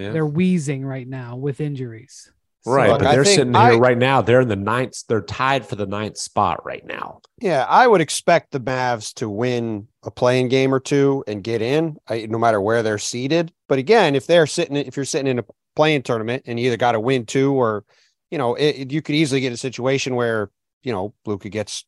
yeah. 0.00 0.10
they're 0.10 0.26
wheezing 0.26 0.84
right 0.84 1.06
now 1.06 1.36
with 1.36 1.60
injuries. 1.60 2.32
Right, 2.66 2.90
so, 2.90 2.98
but 2.98 3.10
they're 3.10 3.24
sitting 3.24 3.54
here 3.54 3.62
I, 3.62 3.76
right 3.76 3.96
now. 3.96 4.20
They're 4.20 4.42
in 4.42 4.48
the 4.48 4.56
ninth. 4.56 5.06
They're 5.08 5.22
tied 5.22 5.64
for 5.64 5.76
the 5.76 5.86
ninth 5.86 6.18
spot 6.18 6.64
right 6.64 6.84
now. 6.84 7.20
Yeah, 7.40 7.64
I 7.66 7.86
would 7.86 8.02
expect 8.02 8.50
the 8.50 8.60
Mavs 8.60 9.14
to 9.14 9.30
win 9.30 9.88
a 10.02 10.10
play-in 10.10 10.48
game 10.48 10.74
or 10.74 10.80
two 10.80 11.24
and 11.26 11.42
get 11.42 11.62
in, 11.62 11.96
no 12.10 12.38
matter 12.38 12.60
where 12.60 12.82
they're 12.82 12.98
seated. 12.98 13.50
But 13.66 13.78
again, 13.78 14.14
if 14.14 14.26
they're 14.26 14.46
sitting, 14.46 14.76
if 14.76 14.94
you're 14.94 15.06
sitting 15.06 15.26
in 15.26 15.38
a 15.38 15.44
play-in 15.74 16.02
tournament 16.02 16.42
and 16.46 16.60
you 16.60 16.66
either 16.66 16.76
got 16.76 16.92
to 16.92 17.00
win 17.00 17.24
two 17.24 17.54
or, 17.54 17.84
you 18.30 18.36
know, 18.36 18.56
it, 18.56 18.92
you 18.92 19.00
could 19.00 19.14
easily 19.14 19.40
get 19.40 19.54
a 19.54 19.56
situation 19.56 20.14
where 20.14 20.50
you 20.82 20.92
know 20.92 21.14
Luka 21.24 21.48
gets, 21.48 21.86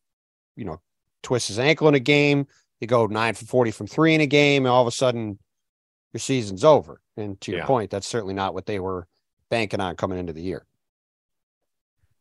you 0.57 0.65
know, 0.65 0.81
twists 1.23 1.49
his 1.49 1.59
ankle 1.59 1.89
in 1.89 1.95
a 1.95 2.01
game. 2.01 2.47
You 2.81 2.87
go 2.87 3.05
nine 3.07 3.35
for 3.35 3.45
forty 3.45 3.73
from 3.73 3.89
three 3.89 4.15
in 4.15 4.23
a 4.23 4.27
game, 4.27 4.65
and 4.65 4.73
all 4.73 4.81
of 4.81 4.89
a 4.89 4.93
sudden 4.93 5.39
your 6.13 6.21
season's 6.21 6.65
over. 6.65 7.01
And 7.17 7.41
to 7.43 7.51
your 7.51 7.61
yeah. 7.61 7.67
point, 7.67 7.91
that's 7.91 8.07
certainly 8.07 8.35
not 8.35 8.55
what 8.55 8.67
they 8.67 8.81
were 8.81 9.07
banking 9.51 9.81
on 9.81 9.97
coming 9.97 10.19
into 10.19 10.33
the 10.33 10.43
year. 10.43 10.65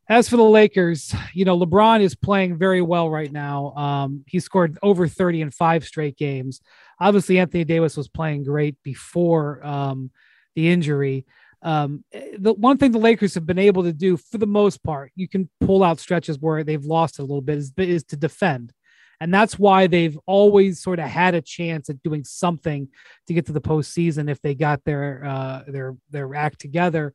As 0.10 0.28
for 0.28 0.36
the 0.36 0.44
Lakers, 0.44 1.16
you 1.34 1.46
know, 1.46 1.58
LeBron 1.58 2.02
is 2.02 2.16
playing 2.16 2.58
very 2.58 2.82
well 2.82 3.10
right 3.10 3.32
now. 3.32 3.72
Um, 3.76 4.26
he 4.28 4.42
scored 4.42 4.78
over 4.84 5.08
30 5.08 5.42
in 5.42 5.52
five 5.52 5.86
straight 5.86 6.18
games. 6.18 6.60
Obviously, 7.00 7.40
Anthony 7.40 7.64
Davis 7.64 7.96
was 7.96 8.10
playing 8.10 8.44
great 8.44 8.76
before 8.84 9.66
um, 9.66 10.12
the 10.56 10.70
injury. 10.70 11.26
Um, 11.62 12.04
the 12.38 12.54
one 12.54 12.78
thing 12.78 12.92
the 12.92 12.98
Lakers 12.98 13.36
have 13.36 13.46
been 13.46 13.60
able 13.60 13.84
to 13.84 13.94
do, 13.94 14.18
for 14.18 14.38
the 14.38 14.48
most 14.48 14.84
part, 14.84 15.12
you 15.16 15.30
can 15.30 15.50
pull 15.62 15.84
out 15.84 16.00
stretches 16.00 16.40
where 16.40 16.64
they've 16.64 16.84
lost 16.84 17.20
a 17.20 17.22
little 17.22 17.42
bit, 17.42 17.60
is, 17.60 17.72
is 17.78 18.04
to 18.06 18.18
defend. 18.18 18.74
And 19.22 19.32
that's 19.32 19.60
why 19.60 19.86
they've 19.86 20.18
always 20.26 20.82
sort 20.82 20.98
of 20.98 21.08
had 21.08 21.36
a 21.36 21.42
chance 21.42 21.92
at 21.92 22.02
doing 22.02 22.24
something 22.24 22.90
to 23.28 23.34
get 23.36 23.46
to 23.46 23.52
the 23.52 23.62
postseason 23.62 24.32
if 24.32 24.42
they 24.42 24.56
got 24.56 24.84
their 24.84 25.24
uh, 25.24 25.62
their 25.68 25.96
their 26.10 26.34
act 26.34 26.60
together. 26.60 27.14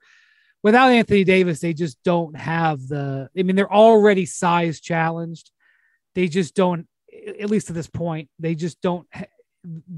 Without 0.63 0.93
Anthony 0.93 1.25
Davis, 1.25 1.59
they 1.59 1.75
just 1.75 2.01
don't 2.05 2.37
have 2.37 2.87
the. 2.87 3.29
I 3.37 3.43
mean, 3.43 3.57
they're 3.57 3.73
already 3.73 4.25
size 4.25 4.81
challenged. 4.81 5.51
They 6.15 6.29
just 6.29 6.55
don't, 6.55 6.87
at 7.41 7.51
least 7.51 7.67
to 7.67 7.73
this 7.73 7.89
point, 7.89 8.31
they 8.39 8.55
just 8.55 8.81
don't. 8.81 9.09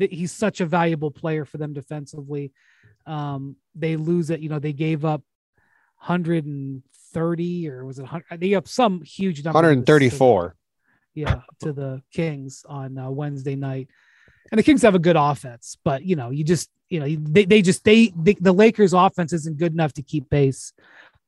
He's 0.00 0.32
such 0.32 0.62
a 0.62 0.66
valuable 0.66 1.10
player 1.10 1.44
for 1.44 1.58
them 1.58 1.74
defensively. 1.74 2.52
Um, 3.04 3.56
they 3.74 3.96
lose 3.96 4.30
it. 4.30 4.40
You 4.40 4.48
know, 4.48 4.58
they 4.58 4.72
gave 4.72 5.04
up 5.04 5.20
130 5.98 7.68
or 7.68 7.84
was 7.84 7.98
it 7.98 8.02
100? 8.02 8.40
They 8.40 8.48
gave 8.48 8.58
up 8.58 8.68
some 8.68 9.02
huge 9.02 9.44
number. 9.44 9.56
134 9.56 10.56
yeah, 11.18 11.40
to 11.60 11.72
the 11.72 12.02
Kings 12.12 12.64
on 12.68 12.98
uh, 12.98 13.10
Wednesday 13.10 13.56
night. 13.56 13.88
And 14.50 14.58
the 14.58 14.62
Kings 14.62 14.82
have 14.82 14.94
a 14.94 14.98
good 14.98 15.16
offense, 15.16 15.76
but 15.84 16.04
you 16.04 16.16
know, 16.16 16.30
you 16.30 16.44
just 16.44 16.70
you 16.88 17.00
know 17.00 17.06
they 17.06 17.44
they 17.44 17.62
just 17.62 17.84
they, 17.84 18.12
they 18.16 18.34
the 18.34 18.52
Lakers 18.52 18.94
offense 18.94 19.32
isn't 19.32 19.58
good 19.58 19.72
enough 19.72 19.92
to 19.94 20.02
keep 20.02 20.30
pace 20.30 20.72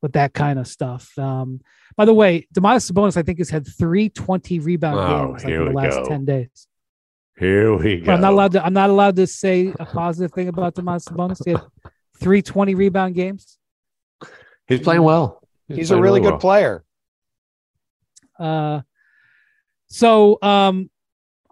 with 0.01 0.13
that 0.13 0.33
kind 0.33 0.57
of 0.57 0.67
stuff. 0.67 1.17
Um, 1.19 1.61
by 1.95 2.05
the 2.05 2.13
way, 2.13 2.47
Domantas 2.53 2.91
Sabonis 2.91 3.17
I 3.17 3.21
think 3.21 3.37
has 3.37 3.49
had 3.49 3.67
three 3.67 4.09
twenty 4.09 4.57
20 4.57 4.65
rebound 4.65 4.99
oh, 4.99 5.27
games 5.27 5.43
like 5.43 5.53
in 5.53 5.65
the 5.65 5.71
last 5.71 5.95
go. 5.95 6.05
10 6.05 6.25
days. 6.25 6.67
Here 7.37 7.75
we 7.75 7.99
go. 7.99 8.05
But 8.05 8.15
I'm 8.15 8.21
not 8.21 8.33
allowed 8.33 8.51
to 8.53 8.65
I'm 8.65 8.73
not 8.73 8.89
allowed 8.89 9.15
to 9.17 9.27
say 9.27 9.73
a 9.79 9.85
positive 9.85 10.31
thing 10.31 10.47
about 10.47 10.75
Domantas 10.75 11.09
Sabonis. 11.09 11.43
He 11.43 11.51
had 11.51 11.61
three 12.19 12.41
20 12.41 12.75
rebound 12.75 13.15
games. 13.15 13.57
He's 14.67 14.79
playing 14.79 15.03
well. 15.03 15.41
He's, 15.67 15.77
He's 15.77 15.91
a 15.91 15.95
really, 15.95 16.03
really 16.03 16.21
good 16.21 16.31
well. 16.31 16.39
player. 16.39 16.83
Uh 18.39 18.81
so 19.91 20.37
um, 20.41 20.89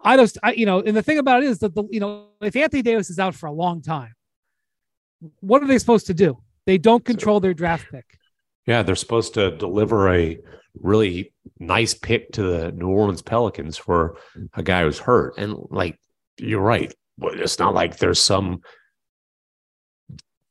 I 0.02 0.16
just, 0.16 0.38
I, 0.42 0.52
you 0.52 0.64
know, 0.64 0.80
and 0.80 0.96
the 0.96 1.02
thing 1.02 1.18
about 1.18 1.42
it 1.42 1.50
is 1.50 1.58
that 1.58 1.74
the, 1.74 1.84
you 1.90 2.00
know, 2.00 2.28
if 2.40 2.56
Anthony 2.56 2.80
Davis 2.80 3.10
is 3.10 3.18
out 3.18 3.34
for 3.34 3.46
a 3.46 3.52
long 3.52 3.82
time, 3.82 4.14
what 5.40 5.62
are 5.62 5.66
they 5.66 5.78
supposed 5.78 6.06
to 6.06 6.14
do? 6.14 6.38
They 6.64 6.78
don't 6.78 7.04
control 7.04 7.40
their 7.40 7.52
draft 7.52 7.90
pick. 7.90 8.06
Yeah, 8.66 8.82
they're 8.82 8.94
supposed 8.94 9.34
to 9.34 9.54
deliver 9.58 10.08
a 10.08 10.38
really 10.80 11.34
nice 11.58 11.92
pick 11.92 12.32
to 12.32 12.42
the 12.42 12.72
New 12.72 12.88
Orleans 12.88 13.20
Pelicans 13.20 13.76
for 13.76 14.16
a 14.54 14.62
guy 14.62 14.84
who's 14.84 14.98
hurt. 14.98 15.34
And 15.36 15.54
like, 15.68 16.00
you're 16.38 16.62
right. 16.62 16.94
It's 17.20 17.58
not 17.58 17.74
like 17.74 17.98
there's 17.98 18.22
some 18.22 18.62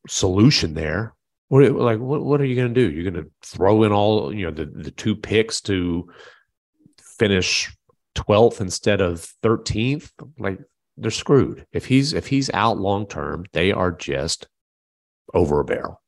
solution 0.07 0.75
there. 0.75 1.15
What 1.47 1.71
like 1.71 1.97
what 1.97 2.23
what 2.23 2.39
are 2.39 2.45
you 2.45 2.55
going 2.55 2.71
to 2.71 2.87
do? 2.87 2.91
You're 2.91 3.09
going 3.11 3.23
to 3.23 3.31
throw 3.41 3.81
in 3.81 3.91
all 3.91 4.31
you 4.31 4.45
know 4.45 4.51
the 4.51 4.65
the 4.65 4.91
two 4.91 5.15
picks 5.15 5.61
to 5.61 6.07
finish 7.17 7.75
12th 8.19 8.61
instead 8.61 9.01
of 9.01 9.31
13th, 9.43 10.11
like 10.37 10.59
they're 10.97 11.11
screwed. 11.11 11.65
If 11.71 11.85
he's 11.85 12.13
if 12.13 12.27
he's 12.27 12.49
out 12.53 12.77
long 12.77 13.07
term, 13.07 13.45
they 13.53 13.71
are 13.71 13.91
just 13.91 14.47
over 15.33 15.59
a 15.59 15.65
barrel. 15.65 16.01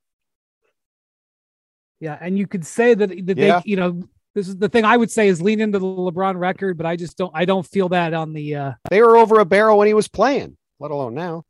Yeah, 1.99 2.17
and 2.19 2.37
you 2.37 2.47
could 2.47 2.65
say 2.65 2.93
that, 2.93 3.09
that 3.09 3.37
yeah. 3.37 3.59
they, 3.59 3.69
you 3.69 3.75
know, 3.77 4.03
this 4.33 4.47
is 4.47 4.57
the 4.57 4.69
thing 4.69 4.85
I 4.85 4.97
would 4.97 5.11
say 5.11 5.27
is 5.27 5.41
lean 5.41 5.61
into 5.61 5.79
the 5.79 5.85
LeBron 5.85 6.37
record, 6.37 6.77
but 6.77 6.85
I 6.85 6.95
just 6.95 7.17
don't 7.17 7.31
I 7.33 7.45
don't 7.45 7.65
feel 7.65 7.89
that 7.89 8.13
on 8.13 8.33
the 8.33 8.55
uh 8.55 8.71
they 8.89 9.01
were 9.01 9.17
over 9.17 9.39
a 9.39 9.45
barrel 9.45 9.77
when 9.77 9.87
he 9.87 9.93
was 9.93 10.07
playing, 10.07 10.57
let 10.79 10.91
alone 10.91 11.13
now. 11.13 11.43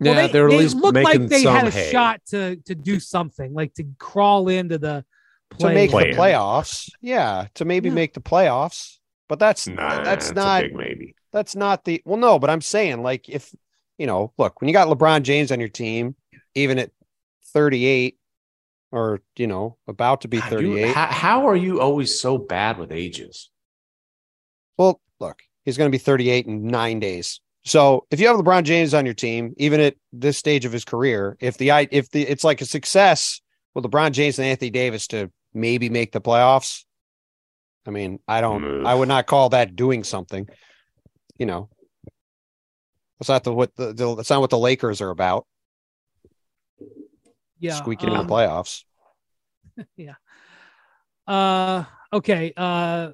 Well, 0.00 0.14
yeah, 0.14 0.26
they, 0.26 0.32
they're 0.32 0.48
at 0.48 0.58
least 0.58 0.76
looked 0.76 0.98
like 0.98 1.28
they 1.28 1.42
had 1.42 1.68
a 1.68 1.70
hay. 1.70 1.90
shot 1.90 2.20
to 2.30 2.56
to 2.56 2.74
do 2.74 3.00
something, 3.00 3.54
like 3.54 3.74
to 3.74 3.84
crawl 3.98 4.48
into 4.48 4.78
the 4.78 5.04
play. 5.50 5.68
to 5.68 5.74
make 5.74 5.90
the 5.90 6.18
playoffs. 6.18 6.90
Yeah, 7.00 7.46
to 7.54 7.64
maybe 7.64 7.88
yeah. 7.88 7.94
make 7.94 8.14
the 8.14 8.20
playoffs. 8.20 8.98
But 9.32 9.38
that's 9.38 9.66
nah, 9.66 10.04
that's 10.04 10.30
not 10.32 10.62
maybe. 10.74 11.14
That's 11.32 11.56
not 11.56 11.86
the 11.86 12.02
well, 12.04 12.18
no. 12.18 12.38
But 12.38 12.50
I'm 12.50 12.60
saying 12.60 13.02
like 13.02 13.30
if 13.30 13.50
you 13.96 14.06
know, 14.06 14.30
look 14.36 14.60
when 14.60 14.68
you 14.68 14.74
got 14.74 14.88
LeBron 14.88 15.22
James 15.22 15.50
on 15.50 15.58
your 15.58 15.70
team, 15.70 16.16
even 16.54 16.78
at 16.78 16.90
38 17.54 18.18
or 18.90 19.22
you 19.36 19.46
know 19.46 19.78
about 19.88 20.20
to 20.20 20.28
be 20.28 20.38
38. 20.38 20.94
how, 20.94 21.06
how 21.06 21.48
are 21.48 21.56
you 21.56 21.80
always 21.80 22.20
so 22.20 22.36
bad 22.36 22.76
with 22.76 22.92
ages? 22.92 23.48
Well, 24.76 25.00
look, 25.18 25.40
he's 25.64 25.78
going 25.78 25.90
to 25.90 25.96
be 25.96 25.96
38 25.96 26.44
in 26.44 26.66
nine 26.66 27.00
days. 27.00 27.40
So 27.64 28.06
if 28.10 28.20
you 28.20 28.26
have 28.26 28.36
LeBron 28.36 28.64
James 28.64 28.92
on 28.92 29.06
your 29.06 29.14
team, 29.14 29.54
even 29.56 29.80
at 29.80 29.94
this 30.12 30.36
stage 30.36 30.66
of 30.66 30.72
his 30.72 30.84
career, 30.84 31.38
if 31.40 31.56
the 31.56 31.70
if 31.90 32.10
the 32.10 32.28
it's 32.28 32.44
like 32.44 32.60
a 32.60 32.66
success 32.66 33.40
with 33.72 33.86
LeBron 33.86 34.12
James 34.12 34.38
and 34.38 34.46
Anthony 34.46 34.68
Davis 34.68 35.06
to 35.06 35.32
maybe 35.54 35.88
make 35.88 36.12
the 36.12 36.20
playoffs, 36.20 36.84
I 37.86 37.90
mean, 37.90 38.20
I 38.28 38.40
don't. 38.40 38.62
Move. 38.62 38.86
I 38.86 38.94
would 38.94 39.08
not 39.08 39.26
call 39.26 39.50
that 39.50 39.74
doing 39.76 40.04
something. 40.04 40.48
You 41.38 41.46
know, 41.46 41.68
that's 43.18 43.28
not 43.28 43.44
the 43.44 43.52
what 43.52 43.74
the, 43.76 43.92
the 43.92 44.14
that's 44.16 44.30
not 44.30 44.40
what 44.40 44.50
the 44.50 44.58
Lakers 44.58 45.00
are 45.00 45.10
about. 45.10 45.46
Yeah. 47.58 47.74
squeaking 47.74 48.10
in 48.10 48.16
um, 48.16 48.26
the 48.26 48.32
playoffs. 48.32 48.84
Yeah. 49.96 50.14
Uh, 51.26 51.84
okay. 52.12 52.52
Uh, 52.54 53.12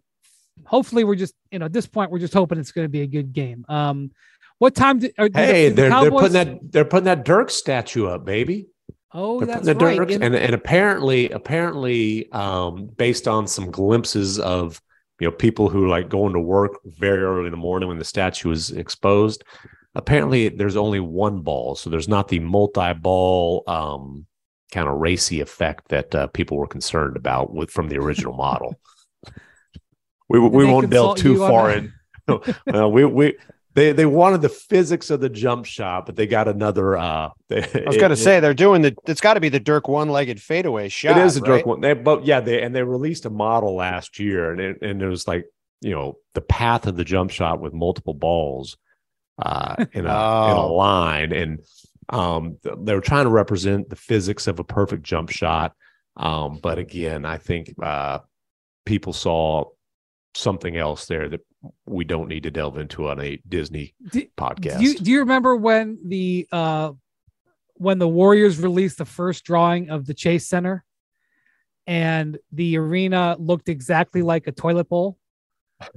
hopefully 0.64 1.04
we're 1.04 1.14
just 1.14 1.34
you 1.52 1.60
know 1.60 1.66
at 1.66 1.72
this 1.72 1.86
point 1.86 2.10
we're 2.10 2.18
just 2.18 2.34
hoping 2.34 2.58
it's 2.58 2.72
going 2.72 2.84
to 2.84 2.90
be 2.90 3.02
a 3.02 3.06
good 3.06 3.32
game. 3.32 3.64
Um, 3.68 4.10
what 4.58 4.74
time? 4.74 4.98
Did, 4.98 5.14
are, 5.18 5.28
Hey, 5.32 5.68
did 5.68 5.76
the 5.76 5.82
they're, 5.82 5.90
they're 6.00 6.10
putting 6.10 6.32
that 6.32 6.72
they're 6.72 6.84
putting 6.84 7.04
that 7.04 7.24
Dirk 7.24 7.50
statue 7.50 8.08
up, 8.08 8.24
baby. 8.24 8.66
Oh, 9.12 9.44
that's 9.44 9.64
the 9.64 9.74
right. 9.74 9.96
Dirk, 9.96 10.10
In- 10.10 10.22
and 10.22 10.34
and 10.34 10.54
apparently 10.54 11.30
apparently 11.30 12.30
um, 12.32 12.86
based 12.96 13.26
on 13.26 13.46
some 13.46 13.70
glimpses 13.70 14.38
of 14.38 14.80
you 15.18 15.26
know 15.26 15.32
people 15.32 15.68
who 15.68 15.88
like 15.88 16.08
going 16.08 16.34
to 16.34 16.40
work 16.40 16.72
very 16.84 17.22
early 17.22 17.46
in 17.46 17.50
the 17.50 17.56
morning 17.56 17.88
when 17.88 17.98
the 17.98 18.04
statue 18.04 18.50
is 18.50 18.70
exposed. 18.70 19.44
Apparently, 19.94 20.50
there's 20.50 20.76
only 20.76 21.00
one 21.00 21.40
ball, 21.40 21.74
so 21.74 21.90
there's 21.90 22.08
not 22.08 22.28
the 22.28 22.38
multi-ball 22.38 23.64
um, 23.66 24.26
kind 24.70 24.86
of 24.86 24.98
racy 24.98 25.40
effect 25.40 25.88
that 25.88 26.14
uh, 26.14 26.26
people 26.28 26.58
were 26.58 26.66
concerned 26.66 27.16
about 27.16 27.52
with 27.52 27.70
from 27.70 27.88
the 27.88 27.96
original 27.96 28.34
model. 28.34 28.74
we 30.28 30.38
we 30.38 30.66
won't 30.66 30.90
delve 30.90 31.16
too 31.16 31.38
far 31.38 31.72
in. 31.72 31.92
uh, 32.74 32.88
we 32.88 33.06
we 33.06 33.38
they 33.78 33.92
they 33.92 34.06
wanted 34.06 34.42
the 34.42 34.48
physics 34.48 35.08
of 35.10 35.20
the 35.20 35.28
jump 35.28 35.64
shot, 35.64 36.04
but 36.06 36.16
they 36.16 36.26
got 36.26 36.48
another. 36.48 36.96
Uh, 36.96 37.30
I 37.50 37.84
was 37.86 37.96
going 37.96 38.10
to 38.10 38.16
say 38.16 38.40
they're 38.40 38.54
doing 38.54 38.82
the. 38.82 38.96
It's 39.06 39.20
got 39.20 39.34
to 39.34 39.40
be 39.40 39.48
the 39.48 39.60
Dirk 39.60 39.86
one-legged 39.88 40.40
fadeaway 40.42 40.88
shot. 40.88 41.16
it 41.16 41.24
is 41.24 41.36
a 41.36 41.40
right? 41.42 41.58
Dirk 41.58 41.66
one. 41.66 41.80
They, 41.80 41.94
but 41.94 42.24
yeah, 42.26 42.40
they 42.40 42.60
and 42.62 42.74
they 42.74 42.82
released 42.82 43.24
a 43.24 43.30
model 43.30 43.76
last 43.76 44.18
year, 44.18 44.50
and 44.50 44.60
it, 44.60 44.82
and 44.82 45.00
it 45.00 45.08
was 45.08 45.28
like 45.28 45.46
you 45.80 45.92
know 45.92 46.16
the 46.34 46.40
path 46.40 46.86
of 46.86 46.96
the 46.96 47.04
jump 47.04 47.30
shot 47.30 47.60
with 47.60 47.72
multiple 47.72 48.14
balls 48.14 48.76
uh, 49.38 49.76
in 49.92 50.04
a 50.06 50.06
in 50.06 50.06
a 50.06 50.10
Oh. 50.66 50.74
line, 50.74 51.32
and 51.32 51.60
um, 52.08 52.58
they 52.78 52.94
were 52.94 53.00
trying 53.00 53.24
to 53.24 53.30
represent 53.30 53.90
the 53.90 53.96
physics 53.96 54.46
of 54.46 54.58
a 54.58 54.64
perfect 54.64 55.04
jump 55.04 55.30
shot. 55.30 55.74
Um, 56.16 56.58
but 56.60 56.78
again, 56.78 57.24
I 57.24 57.38
think 57.38 57.74
uh, 57.80 58.18
people 58.84 59.12
saw 59.12 59.66
something 60.34 60.76
else 60.76 61.06
there 61.06 61.28
that 61.28 61.40
we 61.86 62.04
don't 62.04 62.28
need 62.28 62.44
to 62.44 62.50
delve 62.50 62.78
into 62.78 63.08
on 63.08 63.20
a 63.20 63.40
Disney 63.48 63.94
Do- 64.10 64.26
podcast. 64.36 64.78
Do 64.78 64.84
you, 64.84 64.98
do 64.98 65.10
you 65.10 65.18
remember 65.20 65.56
when 65.56 65.98
the 66.04 66.46
uh 66.52 66.92
when 67.74 67.98
the 67.98 68.08
Warriors 68.08 68.58
released 68.58 68.98
the 68.98 69.04
first 69.04 69.44
drawing 69.44 69.90
of 69.90 70.06
the 70.06 70.14
Chase 70.14 70.46
Center 70.48 70.84
and 71.86 72.38
the 72.52 72.76
arena 72.76 73.36
looked 73.38 73.68
exactly 73.68 74.22
like 74.22 74.46
a 74.46 74.52
toilet 74.52 74.88
bowl? 74.88 75.18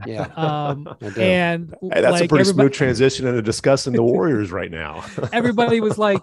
Yeah, 0.05 0.27
Um 0.35 0.95
and 1.17 1.73
Hey, 1.81 2.01
that's 2.01 2.13
like 2.13 2.25
a 2.25 2.27
pretty 2.27 2.45
smooth 2.45 2.73
transition 2.73 3.27
into 3.27 3.41
discussing 3.41 3.93
the 3.93 4.03
Warriors 4.03 4.51
right 4.51 4.71
now. 4.71 5.03
everybody 5.33 5.79
was 5.81 5.97
like, 5.97 6.21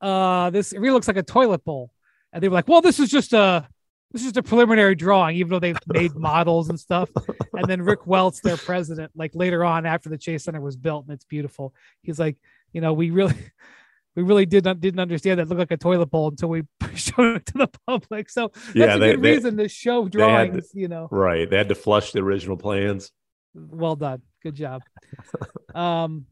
uh, 0.00 0.50
this 0.50 0.72
it 0.72 0.80
really 0.80 0.92
looks 0.92 1.08
like 1.08 1.16
a 1.16 1.22
toilet 1.22 1.64
bowl. 1.64 1.90
And 2.32 2.42
they 2.42 2.48
were 2.48 2.54
like, 2.54 2.68
Well, 2.68 2.80
this 2.82 2.98
is 2.98 3.08
just 3.08 3.32
a 3.32 3.68
this 4.16 4.22
is 4.26 4.32
just 4.32 4.36
a 4.38 4.42
preliminary 4.42 4.94
drawing, 4.94 5.36
even 5.36 5.50
though 5.50 5.58
they've 5.60 5.78
made 5.86 6.14
models 6.14 6.68
and 6.70 6.80
stuff. 6.80 7.10
And 7.52 7.64
then 7.68 7.82
Rick 7.82 8.06
Welts, 8.06 8.40
their 8.40 8.56
president, 8.56 9.12
like 9.14 9.32
later 9.34 9.62
on 9.64 9.84
after 9.86 10.08
the 10.08 10.16
Chase 10.18 10.44
Center 10.44 10.60
was 10.60 10.76
built 10.76 11.04
and 11.06 11.14
it's 11.14 11.24
beautiful, 11.24 11.74
he's 12.02 12.18
like, 12.18 12.36
you 12.72 12.80
know, 12.80 12.92
we 12.94 13.10
really 13.10 13.34
we 14.16 14.22
really 14.22 14.46
did 14.46 14.64
not 14.64 14.80
didn't 14.80 15.00
understand 15.00 15.38
that 15.38 15.42
it 15.44 15.48
looked 15.50 15.58
like 15.58 15.70
a 15.70 15.76
toilet 15.76 16.06
bowl 16.06 16.28
until 16.28 16.48
we 16.48 16.62
showed 16.94 17.36
it 17.36 17.46
to 17.46 17.58
the 17.58 17.68
public. 17.86 18.30
So 18.30 18.48
that's 18.54 18.74
Yeah, 18.74 18.94
a 18.94 18.98
they- 18.98 19.10
good 19.12 19.22
they- 19.22 19.32
reason 19.34 19.56
to 19.58 19.68
show 19.68 20.04
had 20.04 20.12
to- 20.12 20.18
drawings, 20.18 20.70
you 20.72 20.88
know. 20.88 21.08
right. 21.10 21.48
They 21.48 21.56
had 21.58 21.68
to 21.68 21.74
flush 21.74 22.12
the 22.12 22.20
original 22.20 22.56
plans. 22.56 23.12
Well 23.54 23.96
done. 23.96 24.22
Good 24.42 24.54
job. 24.54 24.82
um 25.74 26.26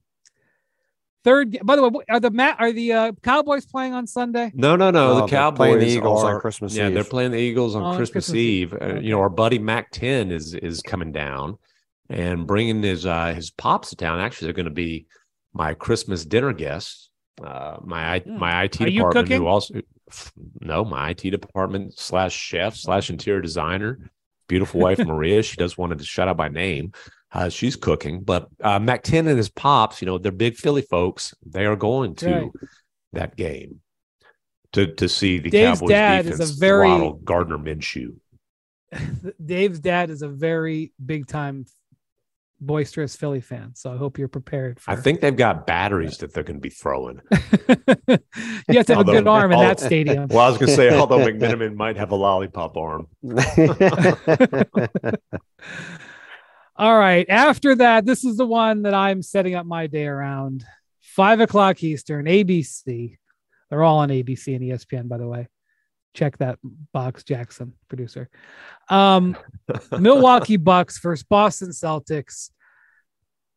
third 1.25 1.59
by 1.65 1.77
the 1.77 1.89
way, 1.89 2.05
are 2.09 2.21
the 2.21 2.31
Matt 2.31 2.57
are 2.61 2.71
the 2.73 2.93
uh, 2.93 3.13
Cowboys 3.23 3.65
playing 3.67 3.95
on 3.95 4.07
Sunday? 4.07 4.53
No, 4.55 4.77
no, 4.77 4.91
no. 4.91 5.15
No, 5.19 5.21
the 5.23 5.27
Cowboys 5.27 5.57
playing 5.57 5.79
the 5.81 5.89
Eagles 5.89 6.23
on 6.23 6.35
are- 6.35 6.41
Christmas 6.41 6.77
Yeah, 6.77 6.89
Eve. 6.89 6.95
they're 6.95 7.05
playing 7.05 7.31
the 7.33 7.39
Eagles 7.39 7.75
on 7.75 7.83
On 7.83 7.97
Christmas, 7.97 8.27
Christmas 8.27 8.37
Eve. 8.37 8.73
Eve. 8.75 8.83
Uh, 8.83 9.01
you 9.01 9.11
know, 9.11 9.21
our 9.21 9.29
buddy 9.31 9.59
Mac 9.59 9.91
Ten 9.91 10.31
is 10.31 10.55
is 10.55 10.81
coming 10.83 11.11
down 11.13 11.59
and 12.11 12.47
bringing 12.47 12.83
his 12.83 13.07
uh, 13.07 13.33
his 13.35 13.51
pops 13.51 13.91
to 13.91 13.97
town. 13.97 14.21
Actually, 14.21 14.47
they're 14.47 14.53
going 14.55 14.65
to 14.67 14.71
be 14.71 15.07
my 15.53 15.75
Christmas 15.75 16.25
dinner 16.25 16.53
guests. 16.53 17.11
Uh, 17.43 17.79
my 17.83 18.15
I 18.15 18.19
Hmm. 18.21 18.39
my 18.39 18.63
IT 18.65 18.81
Are 18.83 18.89
you 18.89 18.99
department, 19.01 19.27
cooking? 19.27 19.41
who 19.43 19.47
also 19.49 19.75
no, 20.61 20.85
my 20.85 21.11
IT 21.11 21.31
department 21.31 21.99
slash 21.99 22.37
chef 22.37 22.77
slash 22.77 23.11
interior 23.11 23.41
designer. 23.41 24.11
Beautiful 24.47 24.81
wife 24.81 24.99
Maria. 25.05 25.43
She 25.43 25.57
does 25.57 25.77
wanted 25.79 25.99
to 25.99 26.05
shout 26.05 26.29
out 26.29 26.37
by 26.37 26.49
name. 26.49 26.93
Uh, 27.35 27.49
she's 27.49 27.75
cooking, 27.75 28.23
but 28.23 28.47
uh, 28.63 28.79
Mac 28.79 29.03
Ten 29.03 29.27
and 29.27 29.37
his 29.37 29.49
pops, 29.51 30.01
you 30.01 30.07
know, 30.07 30.19
they're 30.19 30.31
big 30.33 30.55
Philly 30.57 30.83
folks. 30.83 31.35
They 31.45 31.67
are 31.67 31.75
going 31.77 32.15
to 32.17 32.31
Right. 32.33 32.51
that 33.13 33.37
game 33.37 33.81
to 34.73 34.87
to 34.95 35.09
see 35.09 35.39
the 35.41 35.51
Dave's 35.51 35.81
Cowboys 35.81 35.89
dad 35.91 36.27
is 36.27 36.39
a 36.41 36.47
very- 36.61 36.87
throttle 36.87 37.15
Gardner 37.15 37.59
Minshew. 37.59 38.15
Dave's 39.45 39.81
dad 39.81 40.11
is 40.11 40.23
a 40.23 40.29
very 40.29 40.93
big 41.05 41.27
time 41.27 41.67
boisterous 42.61 43.17
Philly 43.17 43.41
fan. 43.41 43.75
So 43.75 43.93
I 43.93 43.97
hope 43.97 44.17
you're 44.17 44.29
prepared 44.29 44.79
for 44.81 44.93
I 44.93 44.97
think 44.97 45.21
they've 45.21 45.37
got 45.37 45.67
batteries 45.67 46.19
that 46.19 46.33
they're 46.33 46.45
going 46.45 46.57
to 46.59 46.61
be 46.63 46.71
throwing. 46.71 47.21
you 48.09 48.77
have 48.79 48.87
to 48.87 48.95
have 48.95 49.01
a 49.01 49.05
good 49.05 49.27
arm 49.27 49.51
in 49.53 49.59
that 49.59 49.81
stadium. 49.91 50.29
Well, 50.29 50.39
I 50.47 50.49
was 50.51 50.57
going 50.59 50.69
to 50.69 50.75
say, 50.77 50.97
although 50.97 51.19
McMenamin 51.19 51.75
might 51.75 51.97
have 51.97 52.13
a 52.13 52.15
lollipop 52.17 52.77
arm. 52.77 53.09
All 56.77 56.97
right. 56.97 57.29
After 57.29 57.77
that, 57.77 58.05
this 58.05 58.25
is 58.25 58.37
the 58.37 58.47
one 58.47 58.83
that 58.83 58.95
I'm 58.95 59.23
setting 59.23 59.55
up 59.55 59.67
my 59.67 59.87
day 59.87 60.07
around. 60.07 60.65
Five 61.03 61.41
o'clock 61.41 61.83
Eastern, 61.83 62.27
ABC. 62.27 63.17
They're 63.71 63.83
all 63.83 63.99
on 63.99 64.09
ABC 64.09 64.57
and 64.57 64.65
ESPN, 64.65 65.09
by 65.09 65.19
the 65.19 65.29
way. 65.29 65.49
Check 66.15 66.39
that 66.39 66.59
box, 66.93 67.23
Jackson, 67.23 67.75
producer. 67.89 68.29
Um, 68.89 69.37
Milwaukee 69.99 70.57
Bucks 70.57 70.99
versus 70.99 71.25
Boston 71.25 71.71
Celtics. 71.71 72.51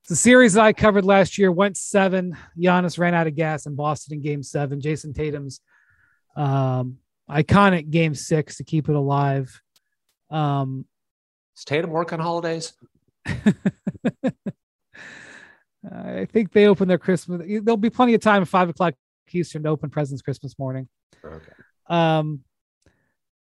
The 0.07 0.15
series 0.15 0.53
that 0.53 0.63
I 0.63 0.73
covered 0.73 1.03
last 1.03 1.37
year. 1.37 1.51
Went 1.51 1.75
seven. 1.75 2.37
Giannis 2.57 2.97
ran 2.97 3.13
out 3.13 3.27
of 3.27 3.35
gas 3.35 3.65
in 3.65 3.75
Boston 3.75 4.15
in 4.17 4.21
game 4.21 4.43
seven. 4.43 4.79
Jayson 4.79 5.13
Tatum's 5.13 5.59
um, 6.35 6.97
iconic 7.29 7.89
game 7.89 8.15
six 8.15 8.57
to 8.57 8.63
keep 8.63 8.89
it 8.89 8.95
alive. 8.95 9.59
Um, 10.29 10.85
Does 11.55 11.65
Tatum 11.65 11.89
work 11.89 12.13
on 12.13 12.19
holidays? 12.19 12.73
I 15.91 16.25
think 16.25 16.51
they 16.51 16.67
open 16.67 16.87
their 16.87 16.97
Christmas. 16.97 17.41
There'll 17.47 17.77
be 17.77 17.89
plenty 17.89 18.13
of 18.13 18.21
time 18.21 18.41
at 18.41 18.47
five 18.47 18.69
o'clock 18.69 18.93
Eastern 19.31 19.63
to 19.63 19.69
open 19.69 19.89
presents 19.89 20.21
Christmas 20.21 20.57
morning. 20.57 20.87
Okay. 21.23 21.51
Um, 21.89 22.41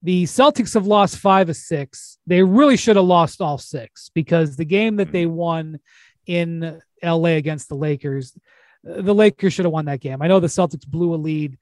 the 0.03 0.25
Celtics 0.25 0.75
have 0.75 0.87
lost 0.87 1.19
five 1.19 1.49
of 1.49 1.57
six. 1.57 2.19
They 2.27 2.43
really 2.43 2.77
should 2.77 2.97
have 2.97 3.05
lost 3.05 3.41
all 3.41 3.59
six 3.59 4.11
because 4.15 4.57
the 4.57 4.65
game 4.65 4.97
that 4.97 5.13
they 5.13 5.27
won 5.27 5.79
in 6.27 6.81
LA 7.03 7.31
against 7.31 7.69
the 7.69 7.77
Lakers, 7.77 8.37
the 8.83 9.15
Lakers 9.15 9.53
should 9.53 9.65
have 9.65 9.73
won 9.73 9.85
that 9.85 10.01
game. 10.01 10.21
I 10.21 10.27
know 10.27 10.41
the 10.41 10.49
Celtics 10.49 10.87
blew 10.87 11.15
a 11.15 11.17
lead. 11.17 11.57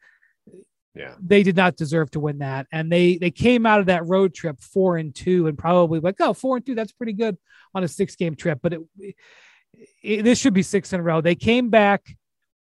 Yeah. 0.94 1.14
They 1.20 1.42
did 1.42 1.56
not 1.56 1.76
deserve 1.76 2.10
to 2.12 2.20
win 2.20 2.38
that, 2.38 2.66
and 2.72 2.90
they 2.90 3.16
they 3.16 3.30
came 3.30 3.64
out 3.64 3.80
of 3.80 3.86
that 3.86 4.06
road 4.06 4.34
trip 4.34 4.60
four 4.60 4.96
and 4.96 5.14
two, 5.14 5.46
and 5.46 5.56
probably 5.56 6.00
like, 6.00 6.16
oh, 6.20 6.32
four 6.32 6.56
and 6.56 6.66
two, 6.66 6.74
that's 6.74 6.92
pretty 6.92 7.12
good 7.12 7.38
on 7.74 7.84
a 7.84 7.88
six 7.88 8.16
game 8.16 8.34
trip. 8.34 8.58
But 8.60 8.72
it, 8.72 8.80
it 10.02 10.22
this 10.22 10.38
should 10.38 10.54
be 10.54 10.62
six 10.62 10.92
in 10.92 11.00
a 11.00 11.02
row. 11.02 11.20
They 11.20 11.36
came 11.36 11.70
back, 11.70 12.16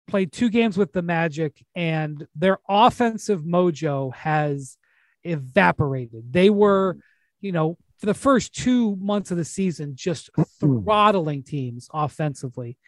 played 0.09 0.33
two 0.33 0.49
games 0.49 0.79
with 0.79 0.93
the 0.93 1.03
Magic, 1.03 1.63
and 1.75 2.27
their 2.35 2.59
offensive 2.67 3.43
mojo 3.43 4.15
has 4.15 4.79
evaporated. 5.23 6.33
They 6.33 6.49
were, 6.49 6.97
you 7.43 7.53
know, 7.53 7.77
for 7.99 8.07
the 8.07 8.15
first 8.15 8.55
two 8.55 8.97
months 8.97 9.31
of 9.31 9.37
the 9.37 9.45
season, 9.45 9.95
just 9.95 10.31
throttling 10.59 11.43
teams 11.43 11.89
offensively. 11.93 12.79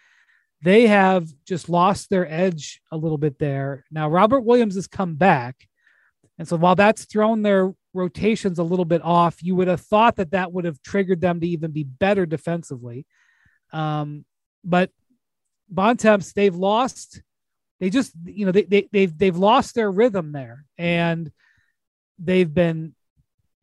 They 0.63 0.87
have 0.87 1.29
just 1.45 1.69
lost 1.69 2.11
their 2.11 2.31
edge 2.31 2.81
a 2.91 2.97
little 2.97 3.19
bit 3.19 3.39
there. 3.39 3.85
Now, 3.91 4.09
Robert 4.09 4.41
Williams 4.41 4.75
has 4.75 4.87
come 4.87 5.15
back. 5.15 5.69
And 6.39 6.47
so 6.47 6.57
while 6.57 6.75
that's 6.75 7.05
thrown 7.05 7.43
their 7.43 7.75
rotations 7.95 8.59
a 8.59 8.65
little 8.65 8.85
bit 8.85 9.03
off, 9.03 9.43
you 9.43 9.57
would 9.57 9.69
have 9.69 9.81
thought 9.81 10.17
that 10.17 10.33
that 10.33 10.53
would 10.53 10.65
have 10.65 10.83
triggered 10.83 11.21
them 11.21 11.41
to 11.41 11.47
even 11.47 11.71
be 11.71 11.85
better 11.85 12.27
defensively. 12.27 13.07
Um, 13.73 14.25
but 14.65 14.91
Bontemps, 15.69 16.33
they've 16.33 16.55
lost. 16.55 17.23
They 17.81 17.91
just, 17.91 18.13
you 18.25 18.47
know, 18.47 18.53
they, 18.53 18.65
they 18.65 18.89
they've 18.91 19.17
they've 19.17 19.37
lost 19.37 19.75
their 19.75 19.91
rhythm 19.91 20.33
there, 20.33 20.65
and 20.77 21.31
they've 22.19 22.53
been, 22.53 22.95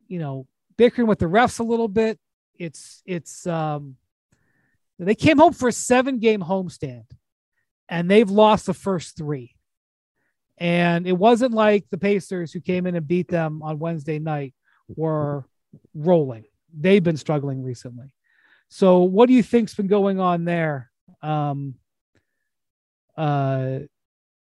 you 0.06 0.18
know, 0.18 0.46
bickering 0.78 1.08
with 1.08 1.18
the 1.18 1.26
refs 1.26 1.60
a 1.60 1.64
little 1.64 1.88
bit. 1.88 2.18
It's 2.58 3.02
it's 3.04 3.46
um, 3.46 3.96
they 4.98 5.14
came 5.14 5.38
home 5.38 5.52
for 5.52 5.68
a 5.68 5.72
seven 5.72 6.18
game 6.18 6.40
homestand, 6.40 7.04
and 7.88 8.10
they've 8.10 8.30
lost 8.30 8.66
the 8.66 8.74
first 8.74 9.16
three. 9.16 9.54
And 10.58 11.06
it 11.06 11.12
wasn't 11.12 11.52
like 11.52 11.84
the 11.90 11.98
Pacers 11.98 12.52
who 12.52 12.60
came 12.60 12.86
in 12.86 12.94
and 12.94 13.06
beat 13.06 13.28
them 13.28 13.62
on 13.62 13.78
Wednesday 13.78 14.18
night 14.18 14.54
were 14.88 15.44
rolling. 15.94 16.44
they've 16.78 17.02
been 17.02 17.16
struggling 17.16 17.62
recently. 17.62 18.14
So, 18.68 19.02
what 19.02 19.26
do 19.26 19.34
you 19.34 19.42
think's 19.42 19.74
been 19.74 19.86
going 19.86 20.18
on 20.18 20.44
there? 20.44 20.90
Um, 21.22 21.74
uh, 23.16 23.80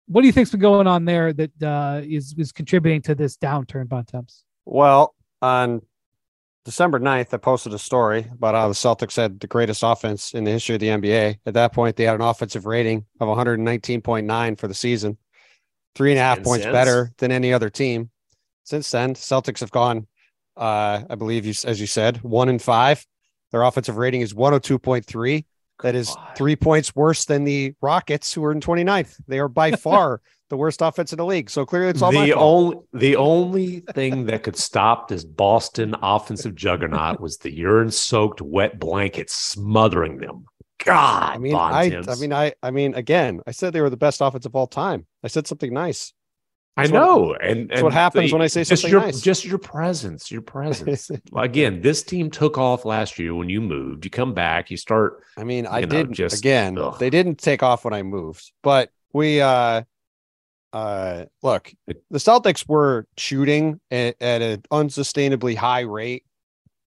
what 0.07 0.21
do 0.21 0.27
you 0.27 0.33
think's 0.33 0.51
been 0.51 0.61
going 0.61 0.87
on 0.87 1.05
there 1.05 1.33
that 1.33 1.63
uh, 1.63 2.01
is 2.05 2.35
is 2.37 2.53
contributing 2.53 3.03
to 3.03 3.15
this 3.15 3.37
downturn, 3.37 3.89
Bontemps? 3.89 4.45
Well, 4.65 5.15
on 5.41 5.83
December 6.65 7.01
9th, 7.01 7.35
I 7.35 7.39
posted 7.39 7.75
a 7.75 7.79
story 7.79 8.29
about 8.33 8.55
how 8.55 8.69
the 8.69 8.75
Celtics 8.75 9.17
had 9.17 9.41
the 9.41 9.49
greatest 9.49 9.83
offense 9.83 10.33
in 10.33 10.45
the 10.45 10.53
history 10.53 10.77
of 10.77 10.81
the 10.81 10.89
NBA. 10.89 11.39
At 11.45 11.55
that 11.55 11.73
point, 11.73 11.97
they 11.97 12.05
had 12.05 12.15
an 12.15 12.21
offensive 12.21 12.67
rating 12.67 13.05
of 13.19 13.29
119.9 13.29 14.59
for 14.59 14.69
the 14.69 14.75
season, 14.75 15.19
three 15.97 16.13
and 16.13 16.21
a 16.21 16.23
half 16.23 16.37
Ten 16.37 16.45
points 16.45 16.67
better 16.67 17.13
than 17.19 17.33
any 17.33 17.53
other 17.53 17.69
team. 17.69 18.11
Since 18.63 18.93
then, 18.93 19.15
Celtics 19.15 19.59
have 19.59 19.73
gone, 19.73 20.07
uh, 20.57 21.03
I 21.11 21.15
believe 21.17 21.47
you, 21.47 21.55
as 21.65 21.81
you 21.81 21.89
said, 21.89 22.23
one 22.23 22.49
and 22.49 22.63
five. 22.63 23.05
Their 23.51 23.63
offensive 23.63 23.97
rating 23.97 24.21
is 24.21 24.33
102.3. 24.33 25.45
That 25.83 25.97
is 25.97 26.17
three 26.37 26.55
points 26.55 26.95
worse 26.95 27.25
than 27.25 27.43
the 27.43 27.75
Rockets, 27.83 28.33
who 28.33 28.45
are 28.45 28.53
in 28.53 28.61
29th. 28.61 29.21
They 29.27 29.41
are 29.41 29.49
by 29.49 29.73
far 29.77 30.21
the 30.53 30.57
worst 30.59 30.83
offense 30.83 31.15
in 31.15 31.17
the 31.17 31.25
league. 31.25 31.49
So 31.49 31.65
clearly, 31.65 31.89
it's 31.89 32.03
all 32.03 32.13
my 32.13 32.27
the 32.27 32.35
only 32.35 32.77
the 32.93 33.17
only 33.17 33.81
thing 33.95 34.27
that 34.27 34.43
could 34.43 34.55
stop 34.57 35.09
this 35.09 35.25
Boston 35.25 35.97
offensive 36.03 36.55
juggernaut 36.55 37.23
was 37.23 37.39
the 37.39 37.51
urine-soaked 37.51 38.43
wet 38.43 38.79
blanket 38.79 39.31
smothering 39.31 40.19
them. 40.19 40.45
God, 40.85 41.33
I 41.37 41.39
mean, 41.39 41.55
I, 41.55 42.03
I 42.07 42.15
mean, 42.17 42.35
I, 42.35 42.53
I 42.63 42.71
mean, 42.71 42.95
again, 42.95 43.41
I 43.47 43.53
said 43.53 43.73
they 43.73 43.81
were 43.81 43.89
the 43.89 43.97
best 43.97 44.21
offense 44.21 44.45
of 44.45 44.55
all 44.55 44.67
time. 44.67 45.07
I 45.25 45.29
said 45.29 45.47
something 45.47 45.73
nice. 45.73 46.13
I 46.77 46.83
That's 46.83 46.93
what- 46.93 46.99
know, 47.01 47.35
and 47.35 47.71
that's 47.71 47.83
what 47.83 47.95
happens 47.95 48.29
the- 48.31 48.35
when 48.35 48.43
I 48.43 48.47
say 48.49 48.65
just 48.65 48.83
something 48.83 48.91
your, 48.93 49.01
nice. 49.01 49.23
Just 49.23 49.47
your 49.47 49.59
presence, 49.59 50.31
your 50.31 50.43
presence. 50.43 51.11
Again, 51.35 51.81
this 51.81 52.03
team 52.03 52.31
took 52.31 52.59
off 52.59 52.85
last 52.85 53.19
year 53.19 53.35
when 53.35 53.49
you 53.49 53.63
moved. 53.63 54.05
You 54.05 54.11
come 54.11 54.35
back, 54.35 54.71
you 54.71 54.77
start. 54.77 55.23
I 55.39 55.45
mean, 55.45 55.67
I 55.67 55.81
didn't 55.87 56.13
just- 56.13 56.39
again. 56.41 56.77
ugh. 56.77 56.99
They 56.99 57.09
didn't 57.09 57.39
take 57.39 57.63
off 57.63 57.87
when 57.87 57.95
I 57.95 58.03
moved, 58.03 58.53
but 58.63 58.91
we 59.15 59.41
uh 59.41 59.83
uh 60.73 61.27
look, 61.43 61.73
the 61.87 62.19
Celtics 62.19 62.69
were 62.69 63.07
shooting 63.17 63.81
at, 63.91 64.17
at 64.21 64.43
an 64.43 64.63
unsustainably 64.71 65.57
high 65.57 65.81
rate 65.81 66.25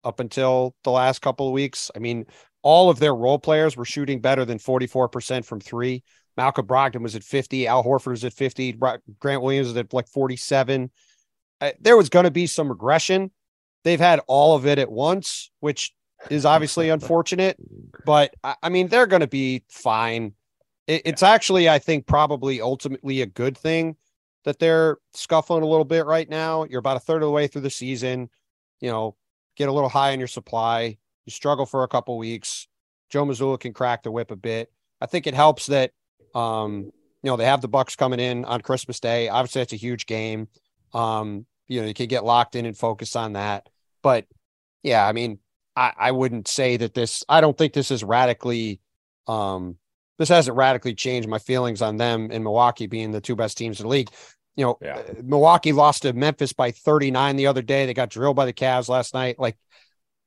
up 0.03 0.19
until 0.19 0.75
the 0.83 0.91
last 0.91 1.21
couple 1.21 1.47
of 1.47 1.53
weeks. 1.53 1.91
I 1.95 1.99
mean, 1.99 2.25
all 2.61 2.89
of 2.89 2.99
their 2.99 3.15
role 3.15 3.39
players 3.39 3.75
were 3.75 3.85
shooting 3.85 4.21
better 4.21 4.45
than 4.45 4.59
44% 4.59 5.45
from 5.45 5.59
three. 5.59 6.03
Malcolm 6.37 6.67
Brogdon 6.67 7.01
was 7.01 7.15
at 7.15 7.23
50, 7.23 7.67
Al 7.67 7.83
Horford 7.83 8.11
was 8.11 8.25
at 8.25 8.33
50, 8.33 8.73
Grant 9.19 9.41
Williams 9.41 9.69
was 9.69 9.77
at 9.77 9.93
like 9.93 10.07
47. 10.09 10.91
Uh, 11.61 11.71
there 11.79 11.95
was 11.95 12.09
going 12.09 12.25
to 12.25 12.31
be 12.31 12.45
some 12.45 12.67
regression. 12.67 13.31
They've 13.83 13.99
had 13.99 14.19
all 14.27 14.55
of 14.55 14.65
it 14.65 14.77
at 14.77 14.91
once, 14.91 15.49
which 15.59 15.93
is 16.29 16.45
obviously 16.45 16.89
unfortunate 16.89 17.57
but 18.05 18.33
I, 18.43 18.55
I 18.63 18.69
mean 18.69 18.87
they're 18.87 19.07
going 19.07 19.21
to 19.21 19.27
be 19.27 19.63
fine. 19.69 20.33
It, 20.87 21.03
it's 21.05 21.23
actually, 21.23 21.69
I 21.69 21.79
think, 21.79 22.05
probably 22.05 22.61
ultimately 22.61 23.21
a 23.21 23.25
good 23.25 23.57
thing 23.57 23.95
that 24.43 24.59
they're 24.59 24.97
scuffling 25.13 25.63
a 25.63 25.67
little 25.67 25.85
bit 25.85 26.05
right 26.05 26.29
now. 26.29 26.65
You're 26.65 26.79
about 26.79 26.97
a 26.97 27.01
third 27.01 27.23
of 27.23 27.27
the 27.27 27.31
way 27.31 27.47
through 27.47 27.61
the 27.61 27.69
season. 27.69 28.29
You 28.79 28.91
know, 28.91 29.15
get 29.55 29.69
a 29.69 29.73
little 29.73 29.89
high 29.89 30.11
on 30.11 30.19
your 30.19 30.27
supply. 30.27 30.97
You 31.25 31.31
struggle 31.31 31.65
for 31.65 31.83
a 31.83 31.87
couple 31.87 32.17
weeks. 32.17 32.67
Joe 33.09 33.25
Mazzulla 33.25 33.59
can 33.59 33.73
crack 33.73 34.03
the 34.03 34.11
whip 34.11 34.31
a 34.31 34.35
bit. 34.35 34.71
I 35.01 35.05
think 35.05 35.27
it 35.27 35.33
helps 35.33 35.67
that 35.67 35.91
um, 36.33 36.91
you 37.23 37.31
know 37.31 37.37
they 37.37 37.45
have 37.45 37.61
the 37.61 37.67
Bucks 37.67 37.95
coming 37.95 38.19
in 38.19 38.45
on 38.45 38.61
Christmas 38.61 38.99
Day. 38.99 39.29
Obviously, 39.29 39.61
that's 39.61 39.73
a 39.73 39.77
huge 39.77 40.05
game. 40.05 40.47
Um, 40.93 41.45
you 41.67 41.81
know, 41.81 41.87
you 41.87 41.93
can 41.93 42.07
get 42.07 42.23
locked 42.23 42.55
in 42.55 42.65
and 42.65 42.77
focus 42.77 43.15
on 43.15 43.33
that. 43.33 43.69
But 44.01 44.25
yeah, 44.83 45.05
I 45.05 45.13
mean, 45.13 45.39
I, 45.75 45.93
I 45.97 46.11
wouldn't 46.11 46.47
say 46.47 46.77
that 46.77 46.93
this, 46.93 47.23
I 47.27 47.41
don't 47.41 47.57
think 47.57 47.73
this 47.73 47.91
is 47.91 48.03
radically, 48.03 48.79
um, 49.27 49.77
this 50.17 50.29
hasn't 50.29 50.55
radically 50.57 50.93
changed 50.95 51.27
my 51.27 51.39
feelings 51.39 51.81
on 51.81 51.97
them 51.97 52.31
in 52.31 52.43
Milwaukee 52.43 52.87
being 52.87 53.11
the 53.11 53.21
two 53.21 53.35
best 53.35 53.57
teams 53.57 53.79
in 53.79 53.83
the 53.85 53.89
league. 53.89 54.09
You 54.55 54.65
know, 54.65 54.77
Yeah. 54.81 54.99
uh, 54.99 55.13
Milwaukee 55.23 55.73
lost 55.73 56.03
to 56.03 56.13
Memphis 56.13 56.53
by 56.53 56.71
39 56.71 57.35
the 57.35 57.47
other 57.47 57.61
day. 57.61 57.85
They 57.85 57.93
got 57.93 58.09
drilled 58.09 58.35
by 58.37 58.45
the 58.45 58.53
Cavs 58.53 58.87
last 58.87 59.13
night. 59.13 59.37
Like, 59.37 59.57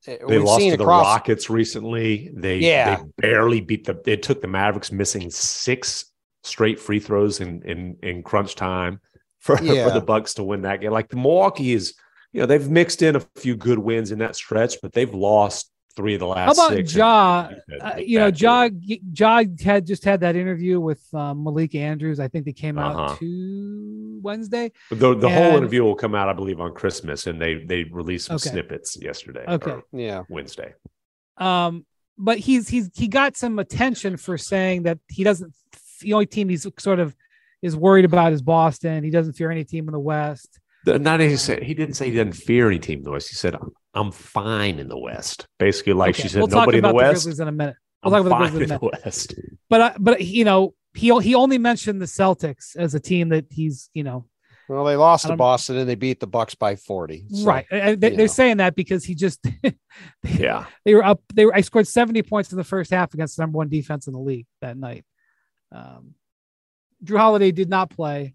uh, 0.07 0.16
They 0.29 0.37
we've 0.37 0.42
lost 0.44 0.61
seen 0.61 0.72
to 0.72 0.77
the 0.77 0.85
across- 0.85 1.05
Rockets 1.07 1.48
recently. 1.48 2.31
They 2.35 2.59
Yeah. 2.59 2.96
they 2.96 3.03
barely 3.29 3.61
beat 3.62 3.85
the. 3.87 3.98
It 4.05 4.22
took 4.22 4.42
the 4.42 4.48
Mavericks 4.48 4.92
missing 4.92 5.31
six 5.31 6.05
straight 6.44 6.79
free 6.79 7.01
throws 7.01 7.40
in 7.40 7.62
in 7.64 7.96
in 8.03 8.22
crunch 8.22 8.55
time 8.55 9.01
for 9.38 9.59
Yeah. 9.62 9.85
for 9.88 9.94
the 9.94 10.05
Bucks 10.05 10.35
to 10.35 10.44
win 10.44 10.62
that 10.62 10.81
game. 10.83 10.92
Like 10.92 11.09
the 11.09 11.16
Milwaukee 11.16 11.72
is, 11.72 11.94
you 12.33 12.40
know, 12.40 12.46
they've 12.46 12.68
mixed 12.68 13.01
in 13.01 13.16
a 13.16 13.20
few 13.37 13.57
good 13.57 13.79
wins 13.79 14.12
in 14.12 14.18
that 14.18 14.37
stretch, 14.37 14.77
but 14.83 14.92
they've 14.92 15.12
lost 15.14 15.70
three 15.98 16.14
of 16.14 16.20
the 16.20 16.26
last. 16.26 16.46
How 16.46 16.66
about 16.66 16.76
six. 16.76 16.94
Ja? 16.94 17.50
Uh, 17.80 17.96
you 17.98 18.18
know, 18.20 18.30
bad 18.30 18.40
Ja. 18.84 18.98
Ja 19.20 19.42
had 19.64 19.84
just 19.84 20.04
had 20.04 20.20
that 20.20 20.37
interview 20.37 20.78
with 20.78 21.02
um, 21.12 21.42
Malika 21.42 21.78
Andrews. 21.78 22.20
I 22.20 22.28
think 22.28 22.44
they 22.44 22.52
came 22.52 22.78
Uh-huh. 22.78 23.00
out 23.00 23.18
to 23.18 24.20
Wednesday. 24.22 24.70
The 24.90 25.14
the 25.16 25.28
whole 25.28 25.56
interview 25.58 25.82
will 25.82 25.96
come 25.96 26.14
out, 26.14 26.28
I 26.28 26.32
believe, 26.32 26.61
on 26.61 26.72
Christmas, 26.72 27.26
and 27.26 27.40
they 27.42 27.52
they 27.64 27.82
released 27.84 28.26
some 28.26 28.37
Okay. 28.37 28.50
snippets 28.50 28.96
yesterday. 29.08 29.44
Okay. 29.48 29.76
Yeah. 29.92 30.22
Wednesday. 30.30 30.70
Um, 31.37 31.84
but 32.16 32.38
he's 32.38 32.68
he's 32.68 32.90
he 32.94 33.08
got 33.08 33.37
some 33.37 33.58
attention 33.58 34.16
for 34.16 34.38
saying 34.38 34.84
that 34.84 34.98
he 35.08 35.24
doesn't. 35.24 35.52
The 36.00 36.12
only 36.12 36.26
team 36.26 36.48
he's 36.48 36.64
sort 36.78 37.00
of 37.00 37.14
is 37.61 37.74
worried 37.76 38.04
about 38.04 38.32
is 38.32 38.40
Boston. 38.42 39.02
He 39.02 39.11
doesn't 39.11 39.32
fear 39.34 39.50
any 39.50 39.64
team 39.64 39.88
in 39.88 39.92
the 39.92 39.98
West. 40.14 40.61
The- 40.92 40.98
Not 40.98 41.20
he 41.20 41.37
said 41.37 41.62
he 41.62 41.74
didn't 41.74 41.94
say 41.94 42.11
he 42.11 42.16
doesn't 42.16 42.33
fear 42.33 42.68
any 42.68 42.79
team 42.79 42.98
in 42.98 43.05
the 43.05 43.11
West. 43.11 43.29
He 43.29 43.35
said 43.35 43.57
I'm 43.94 44.11
fine 44.12 44.79
in 44.79 44.88
the 44.88 44.98
West. 44.98 45.46
Basically, 45.59 45.92
like 45.92 46.11
Okay, 46.14 46.22
she 46.22 46.29
said, 46.29 46.38
we'll 46.40 46.48
nobody 46.48 46.79
in 46.79 46.85
about 46.85 46.90
the 46.90 46.94
West. 46.96 47.12
Grizzlies 47.24 47.40
in 47.40 47.48
a 47.48 47.53
minute. 47.53 47.77
We'll 48.05 48.14
I'm 48.14 48.22
talk 48.22 48.27
about 48.27 48.38
the 48.38 48.44
fine 48.44 48.59
Grizzlies 48.59 48.70
in 48.70 48.72
a 48.72 48.74
in 48.77 48.81
minute. 48.81 49.01
the 49.03 49.07
West. 49.07 49.35
But 49.68 49.81
I, 49.81 49.94
but 49.98 50.20
you 50.24 50.44
know 50.44 50.74
he 50.94 51.16
he 51.20 51.35
only 51.35 51.59
mentioned 51.59 52.01
the 52.01 52.07
Celtics 52.07 52.77
as 52.77 52.94
a 52.94 53.01
team 53.01 53.29
that 53.31 53.46
he's 53.51 53.90
you 53.94 54.05
know 54.05 54.27
Well, 54.68 54.85
they 54.85 54.96
lost 54.96 55.22
to 55.22 55.29
don't- 55.29 55.37
Boston 55.38 55.77
and 55.77 55.88
they 55.88 55.94
beat 55.94 56.20
the 56.20 56.27
Bucks 56.27 56.55
by 56.55 56.77
40. 56.77 57.27
So, 57.31 57.44
right. 57.44 57.66
they, 57.70 57.94
they're 57.96 58.11
know. 58.12 58.27
saying 58.27 58.57
that 58.59 58.74
because 58.74 59.05
he 59.05 59.14
just 59.14 59.44
Yeah, 60.24 60.66
they 60.85 60.94
were 60.94 61.05
up. 61.05 61.20
They 61.35 61.44
were. 61.46 61.55
I 61.55 61.61
scored 61.62 61.87
seventy 61.88 62.22
points 62.22 62.53
in 62.53 62.59
the 62.59 62.64
first 62.64 62.90
half 62.90 63.14
against 63.14 63.37
the 63.37 63.42
number 63.42 63.57
one 63.59 63.68
defense 63.68 64.07
in 64.07 64.12
the 64.12 64.20
league 64.20 64.46
that 64.61 64.77
night. 64.77 65.05
Um, 65.72 66.14
Jrue 67.05 67.18
Holiday 67.18 67.51
did 67.53 67.68
not 67.68 67.90
play, 67.90 68.35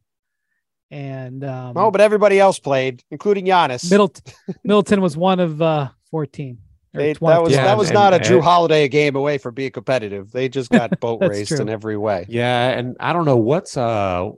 and 0.94 1.44
um, 1.44 1.74
Oh, 1.76 1.90
but 1.92 2.00
everybody 2.02 2.40
else 2.40 2.60
played, 2.60 3.04
including 3.12 3.46
Giannis. 3.46 3.90
Middleton, 3.90 4.34
Middleton 4.64 5.02
was 5.02 5.18
one 5.18 5.40
of 5.40 5.62
uh, 5.62 5.90
fourteen. 6.10 6.60
They, 6.94 7.14
that 7.14 7.22
was 7.22 7.52
Yeah, 7.52 7.64
that 7.66 7.78
was 7.78 7.90
and- 7.90 7.96
not 7.96 8.14
a 8.14 8.20
Jrue 8.20 8.42
Holiday 8.42 8.88
game 8.88 9.16
away 9.16 9.40
from 9.40 9.56
being 9.56 9.72
competitive. 9.72 10.32
They 10.32 10.48
just 10.48 10.70
got 10.70 11.00
boat 11.00 11.22
raced 11.22 11.50
true. 11.50 11.60
in 11.62 11.68
every 11.70 11.98
way. 11.98 12.26
yeah, 12.30 12.70
and 12.70 12.96
I 13.00 13.14
don't 13.14 13.26
know 13.26 13.38
what's 13.38 13.76
uh 13.76 14.30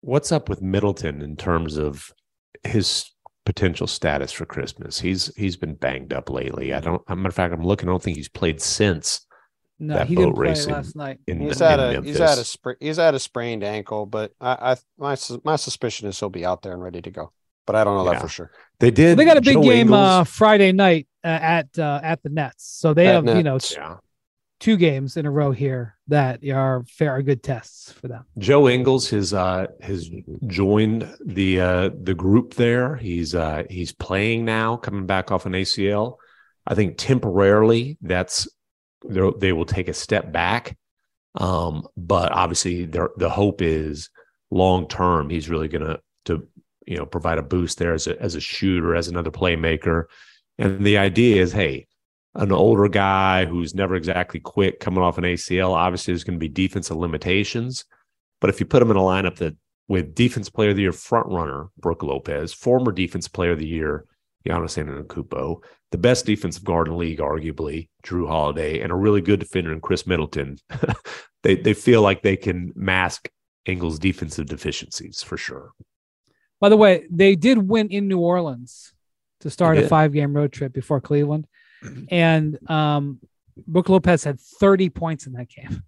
what's 0.00 0.32
up 0.32 0.48
with 0.48 0.60
Middleton 0.60 1.22
in 1.22 1.36
terms 1.36 1.76
of 1.78 2.12
his 2.64 3.08
potential 3.46 3.86
status 3.86 4.32
for 4.32 4.44
Christmas. 4.44 4.98
He's 5.00 5.32
he's 5.36 5.56
been 5.56 5.74
banged 5.74 6.12
up 6.12 6.28
lately. 6.28 6.74
I 6.74 6.80
don't. 6.80 7.00
As 7.08 7.12
a 7.12 7.16
matter 7.16 7.28
of 7.28 7.34
fact, 7.34 7.54
I'm 7.54 7.64
looking. 7.64 7.88
I 7.88 7.92
don't 7.92 8.02
think 8.02 8.16
he's 8.16 8.28
played 8.28 8.60
since 8.60 9.24
no, 9.80 9.94
that 9.94 10.06
he 10.06 10.14
didn't 10.14 10.34
play 10.34 10.48
racing. 10.50 10.72
last 10.74 10.94
night. 10.94 11.18
in, 11.26 11.40
He's 11.40 11.60
in 11.60 11.66
had 11.66 11.80
a 11.80 11.92
Memphis. 11.92 12.08
he's 12.10 12.18
had 12.18 12.38
a 12.38 12.42
spr- 12.42 12.76
he's 12.80 12.96
had 12.98 13.14
a 13.14 13.18
sprained 13.18 13.64
ankle, 13.64 14.06
but 14.06 14.32
I, 14.40 14.72
I 14.72 14.76
my 14.98 15.16
my 15.44 15.56
suspicion 15.56 16.06
is 16.08 16.20
he'll 16.20 16.28
be 16.30 16.44
out 16.46 16.62
there 16.62 16.72
and 16.74 16.82
ready 16.82 17.02
to 17.02 17.10
go. 17.10 17.32
But 17.66 17.76
I 17.76 17.84
don't 17.84 17.96
know 17.96 18.04
Yeah. 18.04 18.12
that 18.18 18.22
for 18.22 18.28
sure. 18.28 18.50
they 18.78 18.90
did. 18.90 19.18
They 19.18 19.24
got 19.24 19.36
a 19.36 19.40
big 19.42 19.54
Joe 19.54 19.62
game 19.62 19.92
uh, 19.92 20.24
Friday 20.24 20.72
night 20.72 21.08
uh, 21.24 21.28
at 21.28 21.78
uh, 21.78 22.00
at 22.02 22.22
the 22.22 22.28
Nets, 22.28 22.64
so 22.64 22.94
they 22.94 23.06
At 23.08 23.26
have 23.26 23.36
you 23.36 23.42
know 23.42 23.58
yeah. 23.70 23.96
two 24.58 24.76
games 24.76 25.16
in 25.16 25.24
a 25.26 25.30
row 25.30 25.52
here 25.52 25.96
that 26.08 26.40
are 26.48 26.84
fair 26.88 27.22
good 27.22 27.42
tests 27.42 27.92
for 27.92 28.08
them. 28.08 28.24
Joe 28.38 28.68
Ingles 28.68 29.08
has 29.10 29.32
uh 29.32 29.66
has 29.80 30.10
joined 30.46 31.08
the 31.24 31.60
uh 31.60 31.90
the 32.02 32.14
group 32.14 32.54
there. 32.54 32.96
He's 32.96 33.34
uh 33.34 33.64
he's 33.70 33.92
playing 33.92 34.44
now, 34.44 34.76
coming 34.76 35.06
back 35.06 35.30
off 35.30 35.46
an 35.46 35.52
ACL. 35.52 36.16
I 36.66 36.74
think 36.74 36.96
temporarily 36.98 37.98
that's 38.02 38.44
they're- 38.44 38.50
they 39.04 39.52
will 39.52 39.66
take 39.66 39.88
a 39.88 39.94
step 39.94 40.32
back. 40.32 40.76
Um, 41.36 41.86
but 41.96 42.32
obviously 42.32 42.86
the 42.86 43.30
hope 43.30 43.62
is 43.62 44.10
long 44.50 44.88
term 44.88 45.30
he's 45.30 45.48
really 45.48 45.68
gonna 45.68 46.00
to 46.24 46.48
you 46.86 46.96
know 46.96 47.06
provide 47.06 47.38
a 47.38 47.42
boost 47.42 47.78
there 47.78 47.94
as 47.94 48.06
a 48.06 48.20
as 48.20 48.34
a 48.34 48.40
shooter, 48.40 48.94
as 48.94 49.08
another 49.08 49.30
playmaker. 49.30 50.04
And 50.58 50.84
the 50.84 50.98
idea 50.98 51.40
is, 51.40 51.52
hey, 51.52 51.86
an 52.34 52.52
older 52.52 52.88
guy 52.88 53.46
who's 53.46 53.74
never 53.74 53.94
exactly 53.94 54.40
quick 54.40 54.80
coming 54.80 55.02
off 55.02 55.16
an 55.16 55.24
ACL. 55.24 55.70
Obviously, 55.70 56.12
there's 56.12 56.24
going 56.24 56.38
to 56.38 56.46
be 56.46 56.48
defensive 56.48 56.96
limitations. 56.96 57.84
But 58.40 58.50
if 58.50 58.60
you 58.60 58.66
put 58.66 58.82
him 58.82 58.90
in 58.90 58.96
a 58.96 59.00
lineup 59.00 59.36
that 59.36 59.56
with 59.88 60.14
defense 60.14 60.50
player 60.50 60.70
of 60.70 60.76
the 60.76 60.82
year 60.82 60.92
front 60.92 61.28
runner, 61.28 61.68
Brook 61.78 62.02
Lopez, 62.02 62.52
former 62.52 62.92
defense 62.92 63.28
player 63.28 63.52
of 63.52 63.58
the 63.58 63.66
year, 63.66 64.04
Giannis 64.46 64.76
Antetokounmpo, 64.82 65.62
the 65.90 65.98
best 65.98 66.24
defensive 66.24 66.64
guard 66.64 66.86
in 66.88 66.94
the 66.94 66.98
league, 66.98 67.18
arguably, 67.18 67.88
Jrue 68.04 68.26
Holiday, 68.28 68.80
and 68.80 68.90
a 68.90 68.96
really 68.96 69.20
good 69.20 69.40
defender 69.40 69.72
in 69.72 69.80
Khris 69.80 70.06
Middleton, 70.06 70.56
they 71.42 71.56
they 71.56 71.74
feel 71.74 72.02
like 72.02 72.22
they 72.22 72.36
can 72.36 72.72
mask 72.74 73.28
Ingles' 73.66 73.98
defensive 73.98 74.46
deficiencies 74.46 75.22
for 75.22 75.36
sure. 75.36 75.72
By 76.60 76.68
the 76.68 76.76
way, 76.76 77.06
they 77.10 77.36
did 77.36 77.58
win 77.58 77.88
in 77.88 78.08
New 78.08 78.20
Orleans 78.20 78.92
to 79.40 79.50
start 79.50 79.78
a 79.78 79.88
five 79.88 80.12
game 80.12 80.34
road 80.34 80.52
trip 80.52 80.72
before 80.72 81.00
Cleveland. 81.00 81.46
and 82.10 82.58
um, 82.70 83.20
Brook 83.66 83.88
Lopez 83.88 84.24
had 84.24 84.38
30 84.40 84.90
points 84.90 85.26
in 85.26 85.32
that 85.32 85.48
game. 85.48 85.82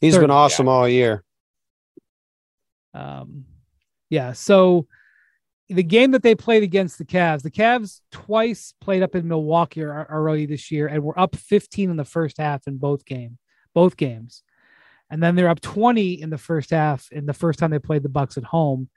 He's 0.00 0.14
Third- 0.14 0.22
been 0.22 0.30
awesome 0.30 0.68
all 0.68 0.88
year. 0.88 1.24
Um, 2.92 3.44
yeah. 4.10 4.32
So 4.32 4.86
the 5.70 5.82
game 5.84 6.10
that 6.10 6.22
they 6.22 6.34
played 6.34 6.64
against 6.64 6.98
the 6.98 7.04
Cavs, 7.04 7.42
the 7.42 7.50
Cavs 7.50 8.00
twice 8.10 8.74
played 8.80 9.02
up 9.02 9.14
in 9.14 9.28
Milwaukee 9.28 9.84
already 9.84 10.44
this 10.44 10.70
year 10.70 10.88
and 10.88 11.02
were 11.02 11.18
up 11.18 11.36
15 11.36 11.90
in 11.90 11.96
the 11.96 12.04
first 12.04 12.38
half 12.38 12.66
in 12.66 12.76
both 12.76 13.04
game, 13.04 13.38
both 13.72 13.96
games. 13.96 14.42
And 15.10 15.22
then 15.22 15.36
they're 15.36 15.48
up 15.48 15.60
20 15.60 16.20
in 16.20 16.30
the 16.30 16.38
first 16.38 16.70
half 16.70 17.08
in 17.12 17.26
the 17.26 17.32
first 17.32 17.58
time 17.58 17.70
they 17.70 17.78
played 17.78 18.02
the 18.02 18.08
Bucks 18.08 18.36
at 18.36 18.44
home. 18.44 18.88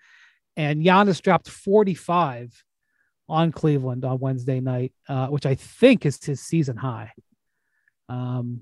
And 0.58 0.84
Giannis 0.84 1.22
dropped 1.22 1.48
45 1.48 2.64
on 3.30 3.52
Cleveland 3.52 4.04
on 4.04 4.20
Wednesday 4.20 4.60
night, 4.60 4.94
uh, 5.08 5.28
which 5.28 5.46
I 5.46 5.56
think 5.56 6.06
is 6.06 6.24
his 6.24 6.42
season 6.42 6.78
high. 6.78 7.12
Um, 8.10 8.62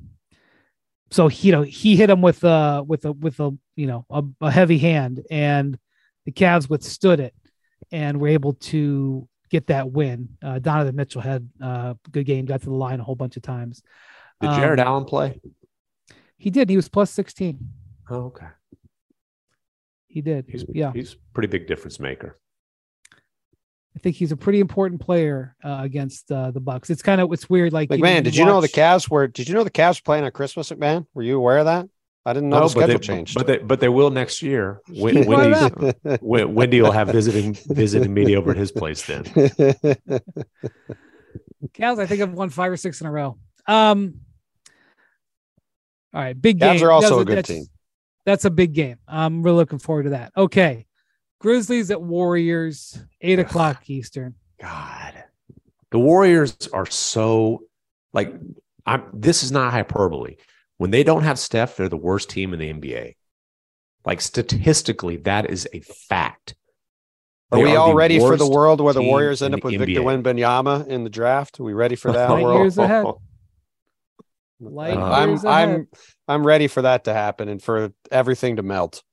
so 1.12 1.28
he, 1.28 1.48
you 1.48 1.52
know 1.52 1.62
he 1.62 1.96
hit 1.96 2.10
him 2.10 2.22
with 2.22 2.44
a 2.44 2.84
with 2.88 3.04
a 3.06 3.12
with 3.12 3.40
a 3.42 3.52
you 3.76 3.88
know 3.88 4.06
a, 4.10 4.24
a 4.40 4.52
heavy 4.52 4.78
hand, 4.78 5.26
and 5.30 5.78
the 6.26 6.32
Cavs 6.32 6.70
withstood 6.70 7.20
it 7.20 7.34
and 7.92 8.20
we 8.20 8.30
were 8.30 8.34
able 8.34 8.54
to 8.54 9.28
get 9.50 9.68
that 9.68 9.92
win. 9.92 10.30
Uh, 10.42 10.60
Donovan 10.60 10.96
Mitchell 10.96 11.22
had 11.22 11.50
uh, 11.62 11.94
a 12.06 12.10
good 12.12 12.26
game, 12.26 12.46
got 12.46 12.62
to 12.62 12.68
the 12.70 12.76
line 12.76 13.00
a 13.00 13.04
whole 13.04 13.16
bunch 13.16 13.38
of 13.38 13.44
times. 13.44 13.82
Did 14.40 14.52
Jared 14.52 14.80
Um, 14.80 14.88
Allen 14.88 15.06
play? 15.06 15.40
He 16.38 16.50
did. 16.50 16.70
He 16.70 16.76
was 16.76 16.90
plus 16.90 17.12
sixteen. 17.12 17.70
Oh, 18.10 18.26
okay. 18.28 18.48
He 20.08 20.22
did. 20.22 20.46
He's 20.50 20.66
yeah, 20.70 20.92
he's 20.94 21.14
a 21.14 21.18
pretty 21.34 21.48
big 21.48 21.68
difference 21.68 22.00
maker. 22.00 22.38
I 23.96 24.00
think 24.00 24.16
he's 24.16 24.32
a 24.32 24.38
pretty 24.38 24.60
important 24.62 25.02
player 25.02 25.56
uh, 25.64 25.80
against 25.82 26.32
uh, 26.32 26.52
the 26.52 26.60
Bucks. 26.62 26.90
It's 26.90 27.02
kind 27.02 27.20
of 27.22 27.32
it's 27.34 27.50
weird. 27.50 27.74
Like 27.74 27.92
you 27.92 27.98
know, 27.98 28.04
MacMahon, 28.08 28.24
did 28.24 28.36
you 28.36 28.46
know 28.46 28.62
the 28.62 28.66
watch- 28.66 28.72
Cavs 28.72 29.10
were? 29.10 29.28
Did 29.28 29.48
you 29.50 29.54
know 29.54 29.64
the 29.64 29.70
Cavs 29.72 30.04
playing 30.04 30.24
on 30.24 30.32
Christmas, 30.32 30.70
MacMahon? 30.72 31.06
Were 31.14 31.24
you 31.24 31.38
aware 31.38 31.60
of 31.60 31.66
that? 31.66 31.88
I 32.26 32.34
didn't 32.34 32.50
know 32.50 32.58
the 32.58 32.62
but 32.62 32.70
schedule 32.70 32.88
they, 32.88 33.00
changed. 33.00 33.34
but 33.36 33.48
they 33.48 33.58
but 33.58 33.80
they 33.80 33.90
will 33.90 34.12
next 34.12 34.42
year. 34.44 34.82
Win- 34.90 35.26
Why 35.26 35.48
Windy's, 35.48 36.20
Wen- 36.22 36.54
Wendy 36.54 36.82
will 36.82 36.92
have 36.92 37.08
visiting 37.10 37.54
visiting 37.70 38.14
media 38.14 38.38
over 38.38 38.52
at 38.52 38.58
his 38.58 38.72
place 38.72 39.06
then. 39.06 39.24
Cavs, 41.74 42.00
I 42.00 42.06
think 42.06 42.22
I've 42.22 42.34
won 42.34 42.50
five 42.50 42.72
or 42.72 42.78
six 42.78 43.02
in 43.02 43.08
a 43.08 43.12
row. 43.12 43.38
Um, 43.68 44.16
all 46.14 46.22
right, 46.22 46.40
big 46.40 46.60
game. 46.60 46.76
Cavs 46.78 46.82
are 46.82 46.92
also 46.92 47.10
That's 47.18 47.22
a 47.22 47.26
good 47.26 47.38
that's- 47.38 47.48
team. 47.58 47.66
That's 48.24 48.46
a 48.46 48.52
big 48.52 48.74
game. 48.74 48.98
I'm 49.08 49.42
really 49.42 49.58
looking 49.58 49.80
forward 49.80 50.04
to 50.04 50.10
that. 50.12 50.32
Okay, 50.38 50.86
Grizzlies 51.40 51.90
at 51.90 52.00
Warriors, 52.04 53.00
eight 53.20 53.40
Ugh. 53.40 53.46
o'clock 53.48 53.90
Eastern. 53.90 54.36
God, 54.62 55.24
the 55.90 55.98
Warriors 55.98 56.56
are 56.72 56.86
so 56.86 57.64
like 58.14 58.32
I'm. 58.86 59.06
This 59.12 59.42
is 59.42 59.52
not 59.52 59.72
hyperbole. 59.74 60.36
When 60.82 60.90
they 60.90 61.04
don't 61.04 61.22
have 61.22 61.38
Steph, 61.38 61.76
they're 61.76 61.90
the 61.90 61.96
worst 61.96 62.32
team 62.32 62.56
in 62.56 62.60
the 62.60 62.74
NBA. 62.74 63.14
Like 64.04 64.20
statistically, 64.20 65.18
that 65.18 65.48
is 65.48 65.70
a 65.72 65.82
fact. 65.82 66.56
Are 67.52 67.60
They 67.60 67.66
we 67.66 67.70
the 67.70 67.76
all 67.76 67.94
ready 67.94 68.18
for 68.18 68.36
the 68.36 68.50
world 68.50 68.82
where 68.82 68.92
the 68.92 69.04
Warriors 69.04 69.44
end 69.44 69.54
up 69.54 69.62
the 69.62 69.66
with 69.68 69.78
Victor 69.78 70.02
NBA. 70.02 70.24
Wembanyama 70.24 70.88
in 70.88 71.04
the 71.04 71.12
draft? 71.12 71.60
Are 71.60 71.64
we 71.64 71.74
ready 71.74 71.96
for 71.96 72.12
that 72.14 72.32
Light 72.32 72.44
world? 72.44 72.62
years 72.62 72.80
ahead. 72.80 73.06
Light 74.60 74.98
Uh, 74.98 75.04
I'm 75.04 75.30
years 75.30 75.44
ahead. 75.44 75.70
I'm 75.70 75.88
I'm 76.28 76.48
ready 76.48 76.66
for 76.66 76.82
that 76.82 77.04
to 77.04 77.14
happen 77.14 77.48
and 77.48 77.62
for 77.62 77.94
everything 78.12 78.56
to 78.56 78.64
melt. 78.64 79.04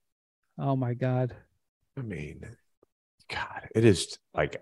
Oh 0.57 0.75
my 0.75 0.95
god. 0.95 1.35
I 1.95 2.01
mean, 2.01 2.47
God, 3.29 3.69
it 3.75 3.85
is 3.85 4.17
like, 4.33 4.59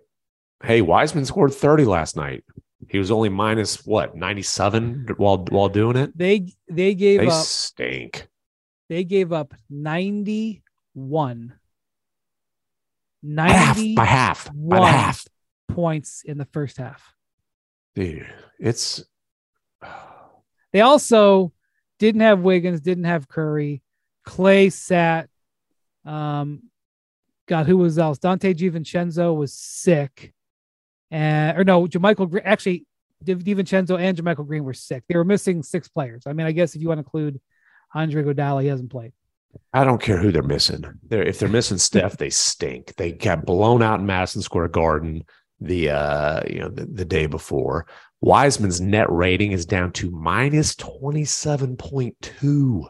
hey, 0.61 0.81
Wiseman 0.81 1.23
scored 1.23 1.53
30 1.53 1.85
last 1.85 2.17
night. 2.17 2.43
He 2.89 2.97
was 2.97 3.11
only 3.11 3.29
minus 3.29 3.85
what 3.85 4.15
97 4.15 5.07
while 5.17 5.37
while 5.49 5.69
doing 5.69 5.97
it. 5.97 6.17
They 6.17 6.53
they 6.69 6.93
gave 6.95 7.19
They 7.21 7.27
up 7.27 7.45
stink. 7.45 8.27
they 8.89 9.03
gave 9.03 9.31
up 9.33 9.53
91 9.69 11.53
By 13.23 13.49
half, 13.49 13.77
by 13.95 14.05
half, 14.05 14.49
by 14.55 14.87
half. 14.89 15.25
points 15.67 16.23
in 16.25 16.37
the 16.37 16.45
first 16.45 16.77
half. 16.77 17.13
Dude, 17.95 18.25
it's 18.59 19.03
They 20.73 20.81
also 20.81 21.51
didn't 21.99 22.21
have 22.21 22.39
Wiggins, 22.41 22.81
didn't 22.81 23.05
have 23.05 23.27
Curry. 23.27 23.81
Clay 24.23 24.69
sat. 24.69 25.29
Um, 26.05 26.63
God, 27.47 27.65
who 27.65 27.77
was 27.77 27.97
else? 27.97 28.19
Donte 28.19 28.53
DiVincenzo 28.53 29.35
was 29.35 29.53
sick, 29.53 30.33
and 31.11 31.57
or 31.57 31.63
no, 31.63 31.87
JaMychal 31.87 32.29
Green. 32.29 32.43
Actually, 32.45 32.85
DiVincenzo 33.23 33.99
and 33.99 34.17
JaMychal 34.17 34.47
Green 34.47 34.63
were 34.63 34.73
sick. 34.73 35.03
They 35.07 35.15
were 35.15 35.23
missing 35.23 35.63
six 35.63 35.87
players. 35.87 36.23
I 36.27 36.33
mean, 36.33 36.47
I 36.47 36.51
guess 36.51 36.75
if 36.75 36.81
you 36.81 36.89
want 36.89 36.99
to 36.99 37.03
include 37.03 37.39
Andre 37.93 38.23
Iguodala, 38.23 38.61
he 38.61 38.67
hasn't 38.67 38.91
played. 38.91 39.13
I 39.73 39.83
don't 39.83 40.01
care 40.01 40.17
who 40.17 40.31
they're 40.31 40.43
missing. 40.43 40.83
They're 41.03 41.23
if 41.23 41.39
they're 41.39 41.49
missing 41.49 41.77
Steph, 41.77 42.17
they 42.17 42.29
stink. 42.29 42.95
They 42.95 43.11
got 43.11 43.45
blown 43.45 43.81
out 43.81 43.99
in 43.99 44.05
Madison 44.05 44.41
Square 44.41 44.69
Garden 44.69 45.23
the 45.59 45.89
uh 45.89 46.41
you 46.47 46.59
know 46.59 46.69
the, 46.69 46.85
the 46.85 47.05
day 47.05 47.25
before. 47.25 47.87
Wiseman's 48.21 48.81
net 48.81 49.11
rating 49.11 49.51
is 49.51 49.65
down 49.65 49.91
to 49.93 50.09
minus 50.09 50.73
27.2. 50.75 52.87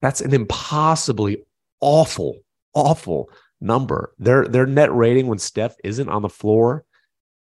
That's 0.00 0.22
an 0.22 0.32
impossibly 0.32 1.44
awful, 1.80 2.38
awful 2.72 3.30
number. 3.60 4.14
Their 4.18 4.46
their 4.46 4.66
net 4.66 4.92
rating 4.94 5.26
when 5.26 5.38
Steph 5.38 5.76
isn't 5.84 6.08
on 6.08 6.22
the 6.22 6.28
floor, 6.28 6.84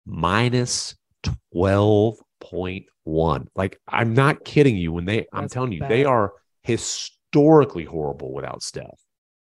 minus 0.07 0.97
12.1. 1.55 3.47
Like, 3.55 3.81
I'm 3.89 4.15
not 4.15 4.45
kidding 4.45 4.77
you. 4.77 4.93
When 4.93 5.05
they 5.05 5.27
I'm 5.33 5.49
telling 5.49 5.73
you, 5.73 5.81
bad. 5.81 5.91
they 5.91 6.05
are 6.05 6.33
historically 6.63 7.85
horrible 7.85 8.33
without 8.33 8.63
Steph. 8.63 9.01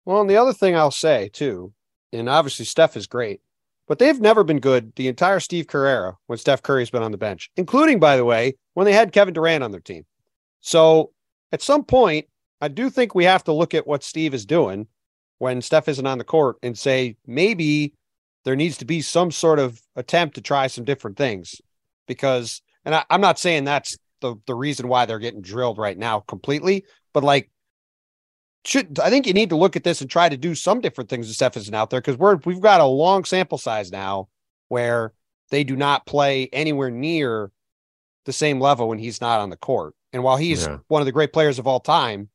Well, 0.05 0.21
and 0.21 0.29
the 0.29 0.37
other 0.37 0.53
thing 0.53 0.75
I'll 0.75 0.91
say 0.91 1.29
too, 1.31 1.73
and 2.11 2.29
obviously 2.29 2.65
Steph 2.65 2.97
is 2.97 3.07
great, 3.07 3.41
but 3.87 3.99
they've 3.99 4.19
never 4.19 4.43
been 4.43 4.59
good 4.59 4.95
the 4.95 5.07
entire 5.07 5.39
Steve 5.39 5.67
Kerr 5.67 5.85
era 5.85 6.17
when 6.27 6.37
Steph 6.37 6.63
Curry's 6.63 6.89
been 6.89 7.03
on 7.03 7.11
the 7.11 7.17
bench, 7.17 7.51
including, 7.55 7.99
by 7.99 8.17
the 8.17 8.25
way, 8.25 8.55
when 8.73 8.85
they 8.85 8.93
had 8.93 9.11
Kevin 9.11 9.33
Durant 9.33 9.63
on 9.63 9.71
their 9.71 9.79
team. 9.79 10.05
So 10.61 11.11
at 11.51 11.61
some 11.61 11.83
point, 11.83 12.27
I 12.61 12.67
do 12.67 12.89
think 12.89 13.13
we 13.13 13.25
have 13.25 13.43
to 13.45 13.53
look 13.53 13.73
at 13.73 13.87
what 13.87 14.03
Steve 14.03 14.33
is 14.33 14.45
doing 14.45 14.87
when 15.41 15.59
Steph 15.59 15.87
isn't 15.87 16.05
on 16.05 16.19
the 16.19 16.23
court 16.23 16.57
and 16.61 16.77
say 16.77 17.17
maybe 17.25 17.95
there 18.45 18.55
needs 18.55 18.77
to 18.77 18.85
be 18.85 19.01
some 19.01 19.31
sort 19.31 19.57
of 19.57 19.81
attempt 19.95 20.35
to 20.35 20.41
try 20.41 20.67
some 20.67 20.83
different 20.85 21.17
things. 21.17 21.59
Because, 22.07 22.61
and 22.85 22.93
I, 22.93 23.03
I'm 23.09 23.21
not 23.21 23.39
saying 23.39 23.63
that's 23.63 23.97
the, 24.19 24.35
the 24.45 24.53
reason 24.53 24.87
why 24.87 25.07
they're 25.07 25.17
getting 25.17 25.41
drilled 25.41 25.79
right 25.79 25.97
now 25.97 26.19
completely, 26.19 26.85
but 27.11 27.23
like 27.23 27.49
should 28.65 28.99
I 28.99 29.09
think 29.09 29.25
you 29.25 29.33
need 29.33 29.49
to 29.49 29.55
look 29.55 29.75
at 29.75 29.83
this 29.83 30.01
and 30.01 30.09
try 30.11 30.29
to 30.29 30.37
do 30.37 30.53
some 30.53 30.79
different 30.79 31.09
things 31.09 31.27
if 31.27 31.33
Steph 31.35 31.57
isn't 31.57 31.73
out 31.73 31.89
there 31.89 32.01
because 32.01 32.17
we're 32.17 32.35
we've 32.45 32.61
got 32.61 32.79
a 32.79 32.85
long 32.85 33.23
sample 33.23 33.57
size 33.57 33.91
now 33.91 34.27
where 34.67 35.11
they 35.49 35.63
do 35.63 35.75
not 35.75 36.05
play 36.05 36.49
anywhere 36.53 36.91
near 36.91 37.51
the 38.25 38.33
same 38.33 38.59
level 38.59 38.87
when 38.87 38.99
he's 38.99 39.19
not 39.19 39.39
on 39.39 39.49
the 39.49 39.57
court. 39.57 39.95
And 40.13 40.21
while 40.21 40.37
he's 40.37 40.67
Yeah. 40.67 40.77
one 40.87 41.01
of 41.01 41.07
the 41.07 41.11
great 41.11 41.33
players 41.33 41.57
of 41.57 41.65
all 41.65 41.79
time, 41.79 42.29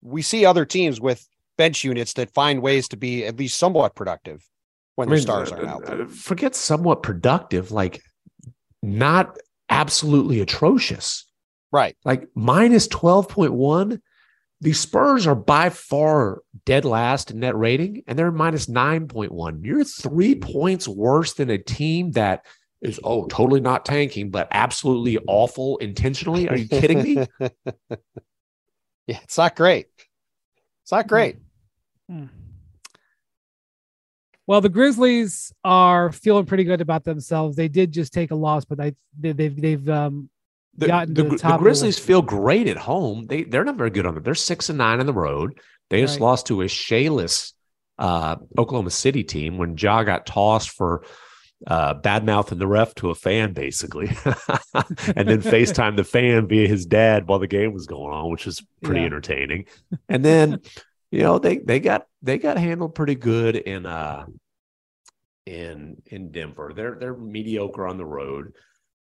we 0.00 0.22
see 0.22 0.46
other 0.46 0.64
teams 0.64 0.98
with 0.98 1.28
bench 1.56 1.84
units 1.84 2.14
that 2.14 2.32
find 2.32 2.62
ways 2.62 2.88
to 2.88 2.96
be 2.96 3.24
at 3.24 3.38
least 3.38 3.58
somewhat 3.58 3.94
productive 3.94 4.48
when 4.96 5.08
I 5.08 5.10
their 5.10 5.16
mean, 5.16 5.22
stars 5.22 5.52
uh, 5.52 5.56
aren't 5.56 5.68
out. 5.68 6.00
uh, 6.00 6.06
Forget 6.06 6.54
somewhat 6.54 7.02
productive, 7.02 7.72
like 7.72 8.02
not 8.82 9.36
absolutely 9.68 10.40
atrocious. 10.40 11.26
Right. 11.70 11.96
Like 12.04 12.28
minus 12.34 12.88
12.1. 12.88 14.00
The 14.60 14.72
Spurs 14.74 15.26
are 15.26 15.34
by 15.34 15.70
far 15.70 16.42
dead 16.66 16.84
last 16.84 17.32
in 17.32 17.40
net 17.40 17.56
rating, 17.56 18.04
and 18.06 18.16
they're 18.16 18.30
minus 18.30 18.66
9.1. 18.66 19.64
You're 19.64 19.82
three 19.82 20.36
points 20.36 20.86
worse 20.86 21.32
than 21.32 21.50
a 21.50 21.58
team 21.58 22.12
that 22.12 22.46
is, 22.80 23.00
oh, 23.02 23.26
totally 23.26 23.60
not 23.60 23.84
tanking, 23.84 24.30
but 24.30 24.46
absolutely 24.52 25.18
awful 25.26 25.78
intentionally. 25.78 26.48
Are 26.48 26.56
you 26.56 26.68
kidding 26.68 27.02
me? 27.02 27.26
yeah, 29.08 29.18
it's 29.24 29.38
not 29.38 29.56
great. 29.56 29.86
It's 30.82 30.92
not 30.92 31.06
great. 31.08 31.36
Hmm. 32.08 32.26
Well, 34.46 34.60
the 34.60 34.68
Grizzlies 34.68 35.52
are 35.64 36.10
feeling 36.12 36.46
pretty 36.46 36.64
good 36.64 36.80
about 36.80 37.04
themselves. 37.04 37.56
They 37.56 37.68
did 37.68 37.92
just 37.92 38.12
take 38.12 38.32
a 38.32 38.34
loss, 38.34 38.64
but 38.64 38.80
I, 38.80 38.94
they, 39.18 39.32
they've 39.32 39.60
they've 39.60 39.88
um, 39.88 40.28
The, 40.76 40.88
gotten 40.88 41.14
to 41.14 41.22
the, 41.22 41.28
the 41.28 41.34
the 41.36 41.40
top 41.40 41.52
of 41.54 41.58
the 41.60 41.62
Grizzlies 41.64 41.96
list. 41.96 42.06
feel 42.06 42.22
great 42.22 42.66
at 42.66 42.76
home. 42.76 43.26
They 43.26 43.44
they're 43.44 43.64
not 43.64 43.76
very 43.76 43.90
good 43.90 44.04
on 44.06 44.16
it. 44.16 44.24
They're 44.24 44.34
six 44.34 44.68
and 44.68 44.78
nine 44.78 44.98
on 45.00 45.06
the 45.06 45.12
road. 45.12 45.60
They 45.90 46.00
just 46.00 46.14
Right. 46.14 46.22
lost 46.22 46.46
to 46.46 46.62
a 46.62 46.66
shayless 46.66 47.52
uh, 47.98 48.36
Oklahoma 48.58 48.90
City 48.90 49.22
team 49.22 49.58
when 49.58 49.76
Ja 49.78 50.02
got 50.02 50.26
tossed 50.26 50.70
for 50.70 51.04
uh, 51.66 51.94
bad 51.94 52.24
mouthing 52.26 52.58
the 52.58 52.66
ref 52.66 52.94
to 52.96 53.10
a 53.10 53.14
fan, 53.14 53.52
basically, 53.52 54.08
and 55.16 55.28
then 55.28 55.42
FaceTime 55.42 55.96
the 55.96 56.04
fan 56.04 56.46
via 56.48 56.68
his 56.68 56.86
dad 56.86 57.28
while 57.28 57.38
the 57.38 57.46
game 57.46 57.72
was 57.72 57.86
going 57.86 58.12
on, 58.12 58.30
which 58.30 58.46
was 58.46 58.62
pretty 58.82 59.04
Yeah. 59.04 59.06
entertaining. 59.06 59.66
And 60.08 60.24
then, 60.24 60.60
you 61.10 61.20
know, 61.22 61.38
they 61.38 61.58
they 61.58 61.80
got 61.80 62.06
they 62.22 62.38
got 62.38 62.58
handled 62.58 62.94
pretty 62.94 63.14
good 63.14 63.56
in 63.56 63.86
uh 63.86 64.26
in 65.46 66.00
in 66.06 66.30
Denver. 66.30 66.72
They're 66.74 66.96
they're 66.98 67.16
mediocre 67.16 67.86
on 67.86 67.98
the 67.98 68.04
road. 68.04 68.52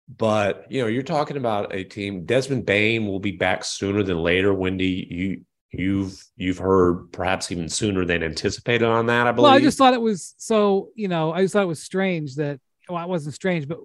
But 0.09 0.67
you 0.71 0.83
know, 0.83 0.89
you're 0.89 1.03
talking 1.03 1.37
about 1.37 1.75
a 1.75 1.85
team. 1.85 2.27
Desmond 2.27 2.67
Bane 2.67 3.07
will 3.07 3.21
be 3.21 3.33
back 3.33 3.65
sooner 3.65 4.03
than 4.03 4.19
later. 4.19 4.55
Windy, 4.55 5.07
you 5.11 5.43
you've 5.79 6.23
you've 6.37 6.59
heard 6.59 7.13
perhaps 7.13 7.51
even 7.51 7.69
sooner 7.69 8.05
than 8.05 8.23
anticipated 8.23 8.87
on 8.87 9.07
that. 9.07 9.27
I 9.27 9.33
believe. 9.33 9.45
Well, 9.45 9.53
I 9.53 9.61
just 9.61 9.79
thought 9.79 9.95
it 9.95 10.01
was 10.01 10.35
so. 10.39 10.91
You 10.95 11.09
know, 11.09 11.33
I 11.33 11.43
just 11.43 11.53
thought 11.53 11.63
it 11.63 11.67
was 11.67 11.83
strange 11.83 12.37
that. 12.37 12.61
Well, 12.89 13.03
it 13.03 13.09
wasn't 13.09 13.35
strange, 13.35 13.67
but 13.67 13.79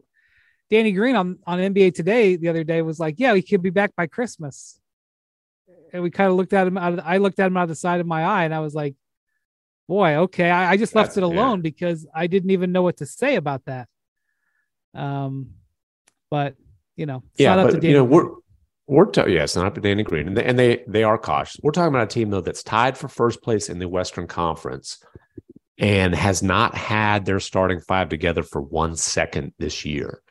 Danny 0.70 0.92
Green 0.92 1.16
on 1.16 1.40
on 1.46 1.60
NBA 1.60 1.96
Today 1.96 2.36
the 2.36 2.50
other 2.50 2.64
day 2.64 2.82
was 2.82 3.00
like, 3.00 3.16
"Yeah, 3.18 3.34
he 3.34 3.42
could 3.42 3.62
be 3.62 3.70
back 3.70 3.96
by 3.96 4.08
Christmas." 4.08 4.80
And 5.94 6.02
we 6.04 6.10
kind 6.10 6.30
of 6.30 6.38
looked 6.38 6.54
at 6.54 6.68
him 6.68 6.78
out 6.78 6.94
of, 6.94 7.00
I 7.04 7.18
looked 7.18 7.40
at 7.40 7.48
him 7.48 7.58
out 7.58 7.64
of 7.64 7.70
the 7.70 7.76
side 7.76 8.00
of 8.00 8.08
my 8.08 8.24
eye, 8.24 8.46
and 8.46 8.54
I 8.54 8.60
was 8.60 8.74
like, 8.74 8.96
"Boy, 9.88 10.16
okay." 10.16 10.50
I, 10.50 10.72
I 10.72 10.78
just 10.78 10.96
left 10.96 11.18
it 11.18 11.24
alone 11.24 11.60
yeah. 11.60 11.64
because 11.64 12.08
I 12.14 12.28
didn't 12.28 12.52
even 12.52 12.72
know 12.72 12.84
what 12.84 12.98
to 12.98 13.06
say 13.06 13.36
about 13.36 13.66
that. 13.66 13.88
Um, 14.94 15.52
but 16.30 16.56
you 16.96 17.06
know, 17.06 17.24
yeah, 17.36 17.56
but 17.56 17.84
you 17.84 17.94
know, 17.94 18.04
we're 18.04 18.30
we're 18.92 19.06
t- 19.06 19.22
yeah, 19.32 19.44
it's 19.44 19.56
not 19.56 19.68
up 19.68 19.76
to 19.76 19.82
Danny 19.82 20.04
Green, 20.04 20.28
and 20.28 20.36
they, 20.36 20.44
and 20.44 20.60
they 20.60 20.84
they 20.86 21.04
are 21.06 21.18
cautious. 21.18 21.58
We're 21.64 21.72
talking 21.72 21.96
about 21.96 22.12
a 22.12 22.14
team 22.14 22.30
though 22.30 22.42
that's 22.42 22.62
tied 22.62 22.98
for 22.98 23.08
first 23.08 23.42
place 23.42 23.70
in 23.70 23.80
the 23.80 23.88
Western 23.88 24.28
Conference 24.28 25.02
and 25.78 26.14
has 26.14 26.44
not 26.44 26.76
had 26.76 27.24
their 27.24 27.40
starting 27.40 27.80
five 27.80 28.10
together 28.10 28.44
for 28.44 28.62
one 28.62 28.98
second 28.98 29.54
this 29.58 29.86
year. 29.86 30.22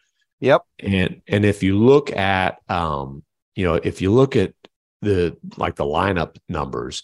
Yep. 0.41 0.63
And 0.79 1.23
and 1.27 1.47
if 1.47 1.63
you 1.63 1.79
look 1.79 2.15
at 2.15 2.59
um, 2.69 3.25
you 3.57 3.65
know, 3.65 3.75
if 3.77 4.03
you 4.03 4.13
look 4.13 4.37
at 4.37 4.53
the 5.01 5.39
like 5.57 5.77
the 5.77 5.85
lineup 5.85 6.37
numbers, 6.47 7.03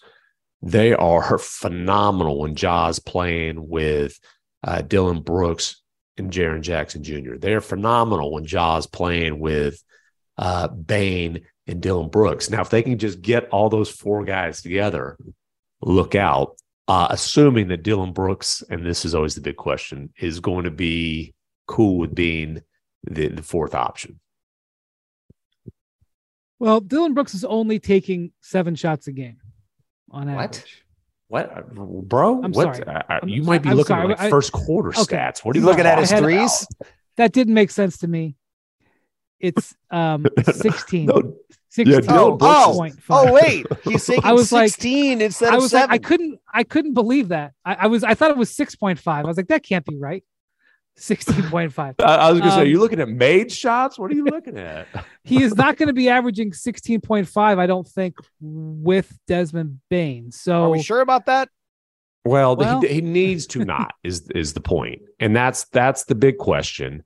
they 0.61 0.93
are 0.93 1.39
phenomenal 1.39 2.39
when 2.39 2.55
Ja's 2.55 2.99
playing 2.99 3.67
with 3.67 4.21
uh, 4.63 4.83
Dillon 4.83 5.23
Brooks 5.23 5.81
and 6.19 6.31
Jaren 6.31 6.61
Jackson 6.61 7.03
Jr. 7.03 7.37
They're 7.39 7.63
phenomenal 7.63 8.31
when 8.31 8.45
Ja's 8.45 8.87
playing 8.87 9.39
with 9.39 9.83
uh, 10.39 10.69
Bane 10.69 11.43
and 11.67 11.81
Dillon 11.81 12.09
Brooks. 12.09 12.51
Now, 12.51 12.61
if 12.61 12.71
they 12.71 12.83
can 12.83 12.99
just 12.99 13.23
get 13.23 13.49
all 13.51 13.69
those 13.69 13.91
four 13.91 14.25
guys 14.25 14.63
together, 14.63 15.17
look 15.83 16.15
out. 16.15 16.57
Uh, 16.89 17.09
assuming 17.11 17.67
that 17.69 17.83
Dillon 17.83 18.13
Brooks, 18.13 18.63
and 18.71 18.87
this 18.87 19.05
is 19.05 19.13
always 19.13 19.35
the 19.35 19.41
big 19.41 19.57
question, 19.57 20.13
is 20.19 20.39
going 20.39 20.65
to 20.65 20.71
be 20.71 21.35
cool 21.67 21.99
with 21.99 22.15
being 22.15 22.63
the, 23.03 23.27
the 23.27 23.43
fourth 23.43 23.75
option. 23.75 24.21
Well, 26.61 26.81
Dillon 26.81 27.13
Brooks 27.13 27.35
is 27.35 27.45
only 27.45 27.81
taking 27.81 28.33
seven 28.41 28.77
shots 28.77 29.09
a 29.09 29.13
game 29.13 29.39
on 30.11 30.29
average. 30.29 30.85
What, 31.29 31.75
what 31.75 32.09
bro? 32.09 32.43
I'm 32.43 32.53
what? 32.53 32.77
sorry. 32.77 32.87
Uh, 32.87 33.21
you 33.27 33.43
might 33.43 33.63
be 33.63 33.71
I'm 33.71 33.77
looking 33.77 33.97
sorry. 33.97 34.13
at 34.13 34.21
like 34.21 34.31
first 34.31 34.53
quarter 34.53 34.91
okay. 34.91 35.17
stats. 35.17 35.45
What 35.45 35.57
are 35.57 35.59
you 35.59 35.65
looking 35.67 35.87
at? 35.87 35.99
His 35.99 36.13
threes? 36.13 36.67
That 37.17 37.33
didn't 37.33 37.55
make 37.55 37.71
sense 37.71 37.99
to 37.99 38.09
me. 38.09 38.37
It's 39.41 39.75
um 39.91 40.27
16. 40.43 41.07
no. 41.07 41.37
16. 41.71 42.05
Yeah, 42.05 42.17
oh, 42.17 42.39
oh, 42.41 42.91
oh, 43.11 43.33
wait. 43.33 43.67
He's 43.85 44.03
saying 44.07 44.23
I 44.25 44.33
was 44.33 44.49
16 44.49 45.19
like, 45.19 45.25
instead 45.27 45.53
I 45.53 45.57
was 45.57 45.73
seven. 45.73 45.91
Like, 45.91 46.01
I 46.01 46.03
couldn't 46.03 46.41
I 46.53 46.65
couldn't 46.65 46.95
believe 46.95 47.29
that. 47.29 47.53
I, 47.67 47.75
I, 47.75 47.87
was 47.89 48.03
I 48.03 48.15
thought 48.15 48.31
it 48.31 48.37
was 48.39 48.51
6.5. 48.51 48.99
I 49.07 49.23
was 49.23 49.37
like, 49.37 49.49
that 49.49 49.63
can't 49.63 49.85
be 49.85 49.97
right. 49.99 50.25
16.5. 50.99 51.95
I, 52.01 52.05
I 52.05 52.33
was 52.33 52.41
gonna 52.41 52.53
um, 52.53 52.57
say, 52.57 52.63
are 52.63 52.67
you 52.67 52.81
looking 52.81 53.01
at 53.01 53.09
made 53.09 53.53
shots? 53.53 53.99
What 53.99 54.11
are 54.11 54.15
you 54.15 54.25
looking 54.25 54.57
at? 54.57 54.87
he 55.23 55.43
is 55.43 55.55
not 55.55 55.77
going 55.77 55.89
to 55.89 55.93
be 55.93 56.09
averaging 56.09 56.53
16.5, 56.53 57.59
I 57.59 57.67
don't 57.67 57.87
think, 57.87 58.17
with 58.41 59.19
Desmond 59.27 59.81
Bane. 59.91 60.33
So 60.33 60.65
are 60.65 60.71
we 60.71 60.83
sure 60.83 61.01
about 61.01 61.27
that? 61.27 61.51
Well, 62.25 62.57
well 62.57 62.81
he, 62.81 62.89
he 62.89 63.01
needs 63.03 63.47
to 63.49 63.65
not 63.65 63.95
is 64.03 64.29
is 64.35 64.55
the 64.55 64.61
point, 64.61 65.03
and 65.21 65.37
that's 65.37 65.65
that's 65.67 66.05
the 66.05 66.15
big 66.15 66.39
question. 66.39 67.05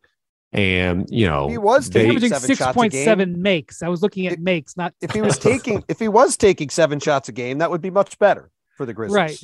And 0.52 1.06
you 1.10 1.28
know, 1.28 1.48
he 1.48 1.58
was 1.58 1.94
averaging 1.94 2.34
six 2.34 2.60
point 2.72 2.92
seven 2.92 3.40
makes. 3.40 3.82
I 3.82 3.88
was 3.88 4.02
looking 4.02 4.26
at 4.26 4.32
if, 4.34 4.38
makes, 4.40 4.76
not 4.76 4.94
if 5.00 5.12
he 5.12 5.22
was 5.22 5.38
taking 5.38 5.84
if 5.88 6.00
he 6.00 6.08
was 6.08 6.36
taking 6.36 6.70
seven 6.70 6.98
shots 6.98 7.28
a 7.28 7.32
game, 7.32 7.58
that 7.58 7.70
would 7.70 7.80
be 7.80 7.90
much 7.90 8.18
better 8.18 8.50
for 8.76 8.84
the 8.84 8.92
Grizzlies. 8.92 9.14
Right. 9.14 9.40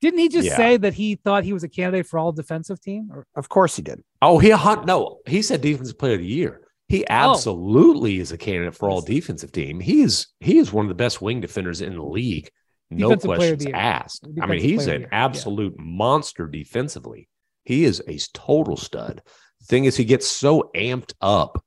Didn't 0.00 0.18
he 0.18 0.28
just 0.28 0.48
yeah. 0.48 0.56
say 0.56 0.76
that 0.78 0.94
he 0.94 1.16
thought 1.16 1.44
he 1.44 1.52
was 1.52 1.62
a 1.62 1.68
candidate 1.68 2.06
for 2.06 2.18
all 2.18 2.32
defensive 2.32 2.80
team? 2.80 3.10
Or? 3.12 3.26
Of 3.36 3.48
course 3.48 3.76
he 3.76 3.82
did. 3.82 4.02
Oh, 4.22 4.38
he 4.38 4.50
hunt 4.50 4.86
no. 4.86 5.18
He 5.26 5.42
said 5.42 5.60
defensive 5.60 5.98
player 5.98 6.14
of 6.14 6.20
the 6.20 6.26
year. 6.26 6.62
He 6.88 7.02
oh. 7.04 7.06
absolutely 7.10 8.18
oh. 8.18 8.22
is 8.22 8.32
a 8.32 8.38
candidate 8.38 8.74
for 8.74 8.88
all 8.88 9.02
defensive 9.02 9.52
team. 9.52 9.78
He 9.78 10.02
is 10.02 10.28
he 10.40 10.56
is 10.56 10.72
one 10.72 10.86
of 10.86 10.88
the 10.88 10.94
best 10.94 11.20
wing 11.20 11.40
defenders 11.40 11.80
in 11.82 11.96
the 11.96 12.02
league. 12.02 12.50
No 12.90 13.08
defensive 13.14 13.28
questions 13.28 13.66
asked. 13.74 14.22
Defensive 14.22 14.42
I 14.42 14.46
mean, 14.46 14.60
he's 14.60 14.86
an 14.86 15.06
absolute 15.12 15.74
yeah. 15.76 15.84
monster 15.84 16.46
defensively. 16.46 17.28
He 17.64 17.84
is 17.84 18.02
a 18.06 18.18
total 18.32 18.76
stud. 18.76 19.22
Thing 19.66 19.84
is, 19.86 19.96
he 19.96 20.04
gets 20.04 20.26
so 20.26 20.70
amped 20.74 21.14
up 21.20 21.64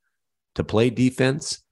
to 0.56 0.64
play 0.64 0.89
defense 0.89 1.64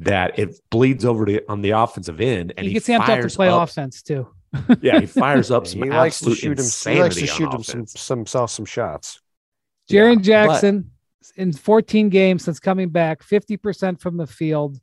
that 0.00 0.38
it 0.38 0.60
bleeds 0.70 1.04
over 1.04 1.24
to 1.24 1.42
on 1.48 1.62
the 1.62 1.70
offensive 1.70 2.20
end, 2.20 2.52
and 2.56 2.66
he 2.66 2.74
gets 2.74 2.88
amped 2.88 3.08
up 3.08 3.20
to 3.20 3.34
play 3.34 3.48
up. 3.48 3.68
offense 3.68 4.02
too. 4.02 4.28
yeah, 4.80 5.00
he 5.00 5.06
fires 5.06 5.50
up 5.50 5.66
some. 5.66 5.82
he 5.82 5.90
likes 5.90 6.20
to 6.20 6.34
shoot 6.34 6.58
him. 6.58 6.92
He 6.92 7.00
likes 7.00 7.16
to 7.16 7.26
shoot 7.26 7.52
him 7.52 7.62
some 7.62 7.86
some 7.86 8.26
some, 8.26 8.46
some 8.46 8.64
shots. 8.64 9.20
Jaren 9.90 10.16
yeah, 10.16 10.46
Jackson 10.46 10.90
but, 11.20 11.42
in 11.42 11.52
14 11.52 12.10
games 12.10 12.44
since 12.44 12.60
coming 12.60 12.90
back, 12.90 13.24
50% 13.24 14.00
from 14.00 14.18
the 14.18 14.26
field, 14.26 14.78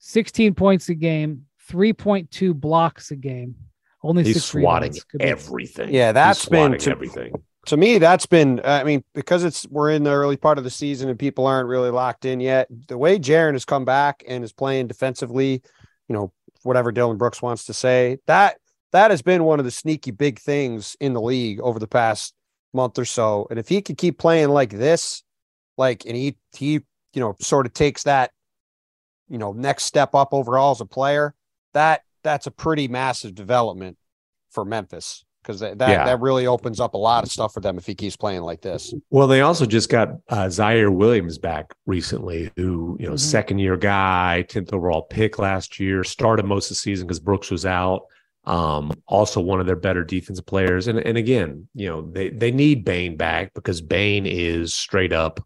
16 0.00 0.54
points 0.54 0.88
a 0.88 0.94
game, 0.94 1.46
3.2 1.70 2.52
blocks 2.52 3.12
a 3.12 3.16
game. 3.16 3.54
Only 4.02 4.24
he's 4.24 4.44
swatting 4.44 4.96
everything. 5.20 5.94
Yeah, 5.94 6.10
that's 6.10 6.42
he's 6.42 6.48
been 6.48 6.78
to, 6.78 6.90
everything 6.90 7.32
to 7.68 7.76
me, 7.76 7.98
that's 7.98 8.26
been, 8.26 8.60
uh, 8.60 8.80
I 8.80 8.84
mean, 8.84 9.04
because 9.14 9.44
it's 9.44 9.66
we're 9.68 9.90
in 9.90 10.02
the 10.02 10.10
early 10.10 10.36
part 10.36 10.56
of 10.56 10.64
the 10.64 10.70
season 10.70 11.10
and 11.10 11.18
people 11.18 11.46
aren't 11.46 11.68
really 11.68 11.90
locked 11.90 12.24
in 12.24 12.40
yet. 12.40 12.66
The 12.88 12.96
way 12.96 13.18
Jaren 13.18 13.52
has 13.52 13.66
come 13.66 13.84
back 13.84 14.24
and 14.26 14.42
is 14.42 14.52
playing 14.52 14.86
defensively, 14.86 15.62
you 16.08 16.14
know, 16.14 16.32
whatever 16.62 16.92
Dillon 16.92 17.18
Brooks 17.18 17.42
wants 17.42 17.66
to 17.66 17.74
say, 17.74 18.18
that 18.26 18.56
that 18.92 19.10
has 19.10 19.20
been 19.20 19.44
one 19.44 19.58
of 19.58 19.66
the 19.66 19.70
sneaky 19.70 20.10
big 20.10 20.38
things 20.38 20.96
in 20.98 21.12
the 21.12 21.20
league 21.20 21.60
over 21.60 21.78
the 21.78 21.86
past 21.86 22.34
month 22.72 22.98
or 22.98 23.04
so. 23.04 23.46
And 23.50 23.58
if 23.58 23.68
he 23.68 23.82
could 23.82 23.98
keep 23.98 24.18
playing 24.18 24.48
like 24.48 24.70
this, 24.70 25.22
like, 25.76 26.06
and 26.06 26.16
he 26.16 26.36
he, 26.56 26.72
you 26.72 27.20
know, 27.20 27.36
sort 27.38 27.66
of 27.66 27.74
takes 27.74 28.04
that, 28.04 28.30
you 29.28 29.36
know, 29.36 29.52
next 29.52 29.84
step 29.84 30.14
up 30.14 30.32
overall 30.32 30.70
as 30.70 30.80
a 30.80 30.86
player, 30.86 31.34
that 31.74 32.00
that's 32.22 32.46
a 32.46 32.50
pretty 32.50 32.88
massive 32.88 33.34
development 33.34 33.98
for 34.50 34.64
Memphis 34.64 35.24
because 35.48 35.60
that 35.60 35.78
that, 35.78 35.88
yeah. 35.88 36.04
that 36.04 36.20
really 36.20 36.46
opens 36.46 36.78
up 36.78 36.92
a 36.92 36.98
lot 36.98 37.24
of 37.24 37.30
stuff 37.30 37.54
for 37.54 37.60
them 37.60 37.78
if 37.78 37.86
he 37.86 37.94
keeps 37.94 38.16
playing 38.16 38.42
like 38.42 38.60
this. 38.60 38.92
Well, 39.08 39.26
they 39.26 39.40
also 39.40 39.64
just 39.64 39.88
got 39.88 40.10
uh, 40.28 40.44
Ziaire 40.44 40.94
Williams 40.94 41.38
back 41.38 41.74
recently, 41.86 42.50
who 42.56 42.98
you 43.00 43.06
know, 43.06 43.12
mm-hmm. 43.12 43.16
second 43.16 43.58
year 43.58 43.78
guy, 43.78 44.42
tenth 44.42 44.74
overall 44.74 45.02
pick 45.02 45.38
last 45.38 45.80
year, 45.80 46.04
started 46.04 46.44
most 46.44 46.66
of 46.66 46.70
the 46.70 46.74
season 46.74 47.06
because 47.06 47.18
Brooks 47.18 47.50
was 47.50 47.64
out. 47.64 48.02
Um, 48.44 48.92
also 49.06 49.40
one 49.40 49.58
of 49.58 49.66
their 49.66 49.76
better 49.76 50.04
defensive 50.04 50.44
players, 50.44 50.86
and 50.86 50.98
and 50.98 51.16
again, 51.16 51.66
you 51.74 51.88
know, 51.88 52.02
they 52.02 52.28
they 52.28 52.50
need 52.50 52.84
Bane 52.84 53.16
back 53.16 53.54
because 53.54 53.80
Bane 53.80 54.26
is 54.26 54.74
straight 54.74 55.14
up 55.14 55.40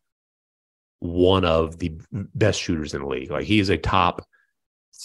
one 0.99 1.45
of 1.45 1.79
the 1.79 1.93
best 2.13 2.61
shooters 2.61 2.93
in 2.93 3.03
the 3.03 3.09
league. 3.09 3.31
Like 3.31 3.45
he 3.45 3.61
is 3.61 3.71
a 3.71 3.77
top 3.77 4.27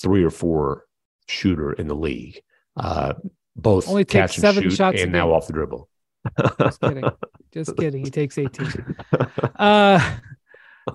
three 0.02 0.24
or 0.24 0.32
four 0.32 0.86
shooter 1.28 1.74
in 1.74 1.88
the 1.88 1.96
league. 1.96 2.42
Uh, 2.76 3.14
both 3.58 3.90
only 3.90 4.06
takes 4.06 4.36
seven 4.36 4.64
shoot 4.64 4.74
shots 4.74 5.02
and 5.02 5.12
now 5.12 5.32
off 5.32 5.48
the 5.48 5.54
dribble. 5.54 5.90
Just 6.60 6.82
kidding. 6.82 7.04
Just 7.54 7.78
kidding. 7.78 8.04
He 8.04 8.12
takes 8.12 8.38
18. 8.38 8.96
Uh, 9.58 10.18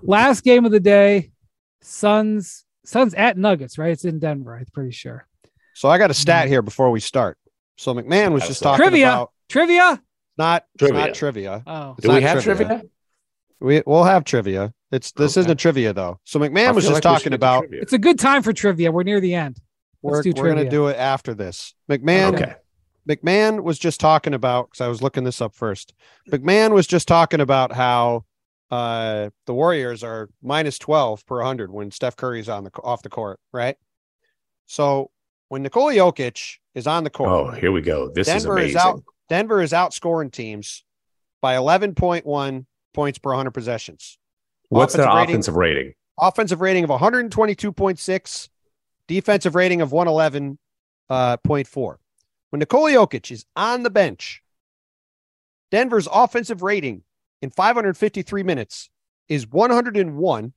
last 0.03 0.45
game 0.45 0.65
of 0.65 0.71
the 0.71 0.79
day, 0.79 1.33
Suns 1.81 2.65
Suns 2.85 3.13
at 3.15 3.37
Nuggets, 3.37 3.77
right? 3.77 3.91
It's 3.91 4.05
in 4.05 4.21
Denver, 4.21 4.57
I'm 4.57 4.67
pretty 4.73 4.93
sure. 4.93 5.27
So 5.75 5.89
I 5.89 5.99
got 5.99 6.13
a 6.13 6.15
stat 6.15 6.47
here 6.47 6.63
before 6.63 6.93
we 6.93 7.01
start. 7.01 7.39
So 7.77 7.93
MacMahon 7.93 8.33
was 8.33 8.47
just 8.47 8.63
talking 8.63 8.85
trivia. 8.85 9.09
about 9.09 9.33
trivia. 9.49 10.01
Not 10.39 10.65
trivia. 10.79 11.07
not 11.07 11.15
trivia. 11.15 11.63
Oh, 11.67 11.97
do 12.01 12.13
we 12.13 12.23
have 12.23 12.43
trivia? 12.43 12.67
trivia? 12.67 12.89
We 13.59 13.83
we'll 13.85 14.05
have 14.05 14.23
trivia. 14.23 14.73
It's 14.93 15.11
this 15.13 15.33
okay. 15.37 15.41
isn't 15.41 15.53
a 15.53 15.57
trivia 15.57 15.93
though. 15.93 16.21
So 16.25 16.39
MacMahon 16.39 16.75
was 16.75 16.85
just 16.85 16.95
like 16.95 17.03
talking 17.03 17.33
about. 17.33 17.67
It's 17.71 17.93
a 17.93 17.99
good 17.99 18.19
time 18.19 18.43
for 18.43 18.53
trivia. 18.53 18.93
We're 18.93 19.03
near 19.03 19.21
the 19.21 19.35
end. 19.35 19.59
We're, 20.03 20.22
we're 20.24 20.32
going 20.32 20.57
to 20.57 20.68
do 20.68 20.88
it 20.88 20.96
after 20.96 21.32
this. 21.32 21.74
MacMahon. 21.88 22.34
Okay. 22.34 22.55
MacMahon 23.09 23.62
was 23.62 23.78
just 23.78 23.98
talking 23.98 24.34
about 24.34 24.70
because 24.70 24.80
I 24.80 24.88
was 24.88 25.03
looking 25.03 25.24
this 25.24 25.40
up 25.40 25.55
first. 25.55 25.94
MacMahon 26.30 26.72
was 26.72 26.86
just 26.86 27.09
talking 27.09 27.40
about 27.40 27.72
how 27.72 28.24
uh, 28.70 29.30
the 29.46 29.55
Warriors 29.55 30.05
are 30.05 30.28
minus 30.42 30.78
twelve 30.78 31.26
per 31.26 31.42
hundred 31.42 31.72
when 31.72 31.90
Steph 31.90 32.16
Curry's 32.16 32.48
on 32.48 32.64
the 32.64 32.70
off 32.82 33.03
the 33.03 33.09
court, 33.09 33.40
right? 33.53 33.76
So 34.66 35.11
when 35.48 35.62
Nikola 35.62 35.94
Jokic 35.94 36.59
is 36.74 36.86
on 36.86 37.05
the 37.05 37.11
court, 37.11 37.30
oh, 37.30 37.50
here 37.50 37.72
we 37.72 37.82
go. 37.82 38.09
This 38.09 38.28
Denver 38.28 38.59
is, 38.59 38.70
is 38.70 38.76
out. 38.76 39.03
Denver 39.28 39.61
is 39.61 39.72
outscoring 39.72 40.30
teams 40.30 40.84
by 41.40 41.57
eleven 41.57 41.94
point 41.94 42.24
one 42.24 42.66
points 42.94 43.18
per 43.18 43.34
hundred 43.34 43.50
possessions. 43.50 44.16
What's 44.68 44.94
offensive 44.94 45.11
their 45.11 45.16
rating, 45.16 45.34
offensive 45.34 45.57
rating? 45.57 45.94
Offensive 46.20 46.61
rating 46.61 46.84
of 46.84 46.90
one 46.90 47.00
hundred 47.00 47.30
twenty 47.32 47.57
two 47.57 47.72
point 47.72 47.98
six 47.98 48.48
defensive 49.09 49.55
rating 49.55 49.80
of 49.80 49.90
111.4. 49.90 50.57
Uh, 51.11 51.36
when 52.50 52.59
Nikola 52.59 52.90
Jokic 52.90 53.30
is 53.30 53.44
on 53.57 53.82
the 53.82 53.90
bench, 53.90 54.42
Denver's 55.70 56.09
offensive 56.12 56.62
rating 56.62 57.03
in 57.40 57.50
553 57.50 58.42
minutes 58.42 58.90
is 59.28 59.46
101. 59.46 60.53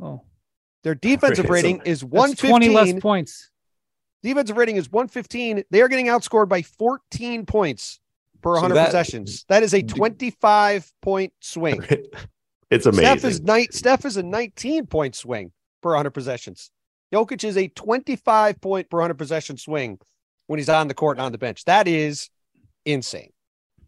Oh, 0.00 0.22
Their 0.82 0.94
defensive 0.94 1.48
rating 1.48 1.82
is 1.84 2.00
that's 2.00 2.10
115. 2.10 2.50
20 2.50 2.68
less 2.70 3.02
points. 3.02 3.50
Defensive 4.22 4.56
rating 4.56 4.76
is 4.76 4.90
115. 4.90 5.64
They 5.70 5.82
are 5.82 5.88
getting 5.88 6.06
outscored 6.06 6.48
by 6.48 6.62
14 6.62 7.44
points 7.44 8.00
per 8.42 8.54
So 8.56 8.62
100 8.62 8.74
that- 8.74 8.86
possessions. 8.86 9.44
That 9.48 9.62
is 9.62 9.74
a 9.74 9.82
25 9.82 10.90
point 11.02 11.32
swing. 11.40 11.84
it's 12.70 12.86
amazing. 12.86 13.04
Steph 13.18 13.24
is 13.24 13.40
night. 13.42 13.74
Steph 13.74 14.04
is 14.06 14.16
a 14.16 14.22
19 14.22 14.86
point 14.86 15.14
swing 15.14 15.52
per 15.82 15.90
100 15.90 16.10
possessions. 16.12 16.70
Jokic 17.14 17.44
is 17.44 17.56
a 17.56 17.68
25 17.68 18.60
point 18.60 18.90
per 18.90 18.98
100 18.98 19.14
possession 19.14 19.56
swing 19.56 20.00
when 20.48 20.58
he's 20.58 20.68
on 20.68 20.88
the 20.88 20.94
court 20.94 21.16
and 21.16 21.24
on 21.24 21.32
the 21.32 21.38
bench. 21.38 21.64
That 21.64 21.86
is 21.86 22.28
insane. 22.84 23.30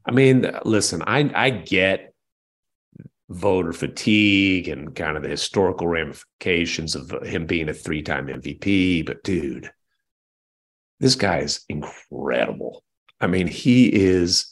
I 0.04 0.12
mean, 0.12 0.48
listen, 0.64 1.02
I 1.06 1.30
I 1.34 1.50
get 1.50 2.14
voter 3.28 3.72
fatigue 3.72 4.68
and 4.68 4.94
kind 4.94 5.16
of 5.16 5.24
the 5.24 5.28
historical 5.28 5.88
ramifications 5.88 6.94
of 6.94 7.10
him 7.24 7.44
being 7.44 7.68
a 7.68 7.74
three-time 7.74 8.28
MVP, 8.28 9.04
but 9.04 9.24
dude, 9.24 9.68
this 11.00 11.16
guy 11.16 11.38
is 11.38 11.64
incredible. 11.68 12.84
I 13.20 13.26
mean, 13.26 13.48
he 13.48 13.92
is 13.92 14.46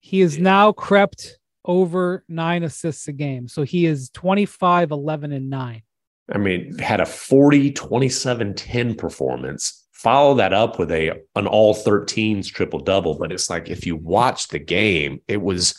He 0.00 0.20
is 0.20 0.38
now 0.38 0.72
crept 0.72 1.38
over 1.64 2.24
nine 2.28 2.62
assists 2.62 3.08
a 3.08 3.12
game. 3.12 3.48
So 3.48 3.62
he 3.62 3.86
is 3.86 4.10
25, 4.10 4.90
11, 4.90 5.32
and 5.32 5.48
nine. 5.48 5.82
I 6.32 6.38
mean, 6.38 6.78
had 6.78 7.00
a 7.00 7.06
40 7.06 7.72
27 7.72 8.54
10 8.54 8.94
performance. 8.94 9.86
Follow 9.92 10.34
that 10.34 10.52
up 10.52 10.78
with 10.78 10.92
a 10.92 11.20
an 11.34 11.46
all 11.46 11.74
13s 11.74 12.46
triple 12.46 12.78
double, 12.78 13.18
but 13.18 13.32
it's 13.32 13.50
like 13.50 13.68
if 13.68 13.86
you 13.86 13.96
watch 13.96 14.48
the 14.48 14.58
game, 14.58 15.20
it 15.26 15.42
was 15.42 15.74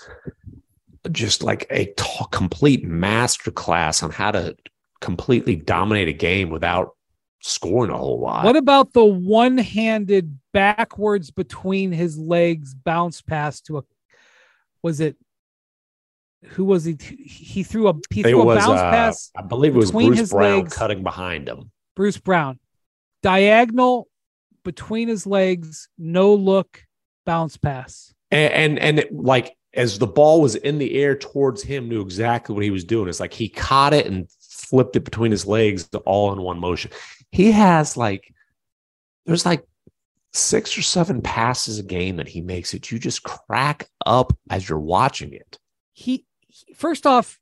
just 1.11 1.43
like 1.43 1.65
a 1.69 1.85
t- 1.85 2.25
complete 2.31 2.85
masterclass 2.85 4.03
on 4.03 4.11
how 4.11 4.31
to 4.31 4.55
completely 4.99 5.55
dominate 5.55 6.09
a 6.09 6.13
game 6.13 6.49
without 6.49 6.95
scoring 7.41 7.91
a 7.91 7.97
whole 7.97 8.19
lot. 8.19 8.43
What 8.43 8.57
about 8.57 8.93
the 8.93 9.05
one 9.05 9.57
handed 9.57 10.37
backwards 10.51 11.31
between 11.31 11.91
his 11.91 12.17
legs 12.17 12.73
bounce 12.73 13.21
pass 13.21 13.61
to 13.61 13.79
a, 13.79 13.83
was 14.81 14.99
it, 14.99 15.15
who 16.45 16.65
was 16.65 16.85
he? 16.85 16.97
He 17.01 17.63
threw 17.63 17.87
a, 17.89 17.93
he 18.09 18.21
it 18.21 18.27
threw 18.27 18.41
a 18.41 18.45
was, 18.45 18.59
bounce 18.59 18.79
uh, 18.79 18.91
pass, 18.91 19.31
I 19.35 19.41
believe 19.41 19.75
it 19.75 19.77
was 19.77 19.91
Bruce 19.91 20.19
his 20.19 20.31
Brown 20.31 20.59
legs. 20.59 20.75
cutting 20.75 21.03
behind 21.03 21.47
him. 21.49 21.71
Bruce 21.95 22.17
Brown, 22.17 22.59
diagonal 23.23 24.07
between 24.63 25.07
his 25.07 25.25
legs, 25.27 25.89
no 25.97 26.33
look 26.33 26.83
bounce 27.25 27.57
pass. 27.57 28.13
and 28.31 28.53
and, 28.53 28.79
and 28.79 28.99
it, 28.99 29.13
like 29.13 29.55
as 29.73 29.99
the 29.99 30.07
ball 30.07 30.41
was 30.41 30.55
in 30.55 30.79
the 30.79 30.95
air 30.95 31.15
towards 31.15 31.61
him 31.61 31.87
knew 31.89 32.01
exactly 32.01 32.55
what 32.55 32.63
he 32.63 32.71
was 32.71 32.83
doing 32.83 33.07
it's 33.07 33.19
like 33.19 33.33
he 33.33 33.47
caught 33.47 33.93
it 33.93 34.07
and 34.07 34.27
flipped 34.41 34.95
it 34.95 35.05
between 35.05 35.29
his 35.29 35.45
legs 35.45 35.87
all 36.05 36.33
in 36.33 36.41
one 36.41 36.57
motion 36.59 36.89
he 37.31 37.51
has 37.51 37.95
like 37.95 38.33
there's 39.27 39.45
like 39.45 39.63
six 40.33 40.75
or 40.75 40.81
seven 40.81 41.21
passes 41.21 41.77
a 41.77 41.83
game 41.83 42.15
that 42.17 42.27
he 42.27 42.41
makes 42.41 42.73
it 42.73 42.89
you 42.89 42.97
just 42.97 43.21
crack 43.21 43.87
up 44.07 44.35
as 44.49 44.67
you're 44.67 44.79
watching 44.79 45.31
it 45.33 45.59
he- 45.93 46.25
first 46.75 47.05
off 47.05 47.39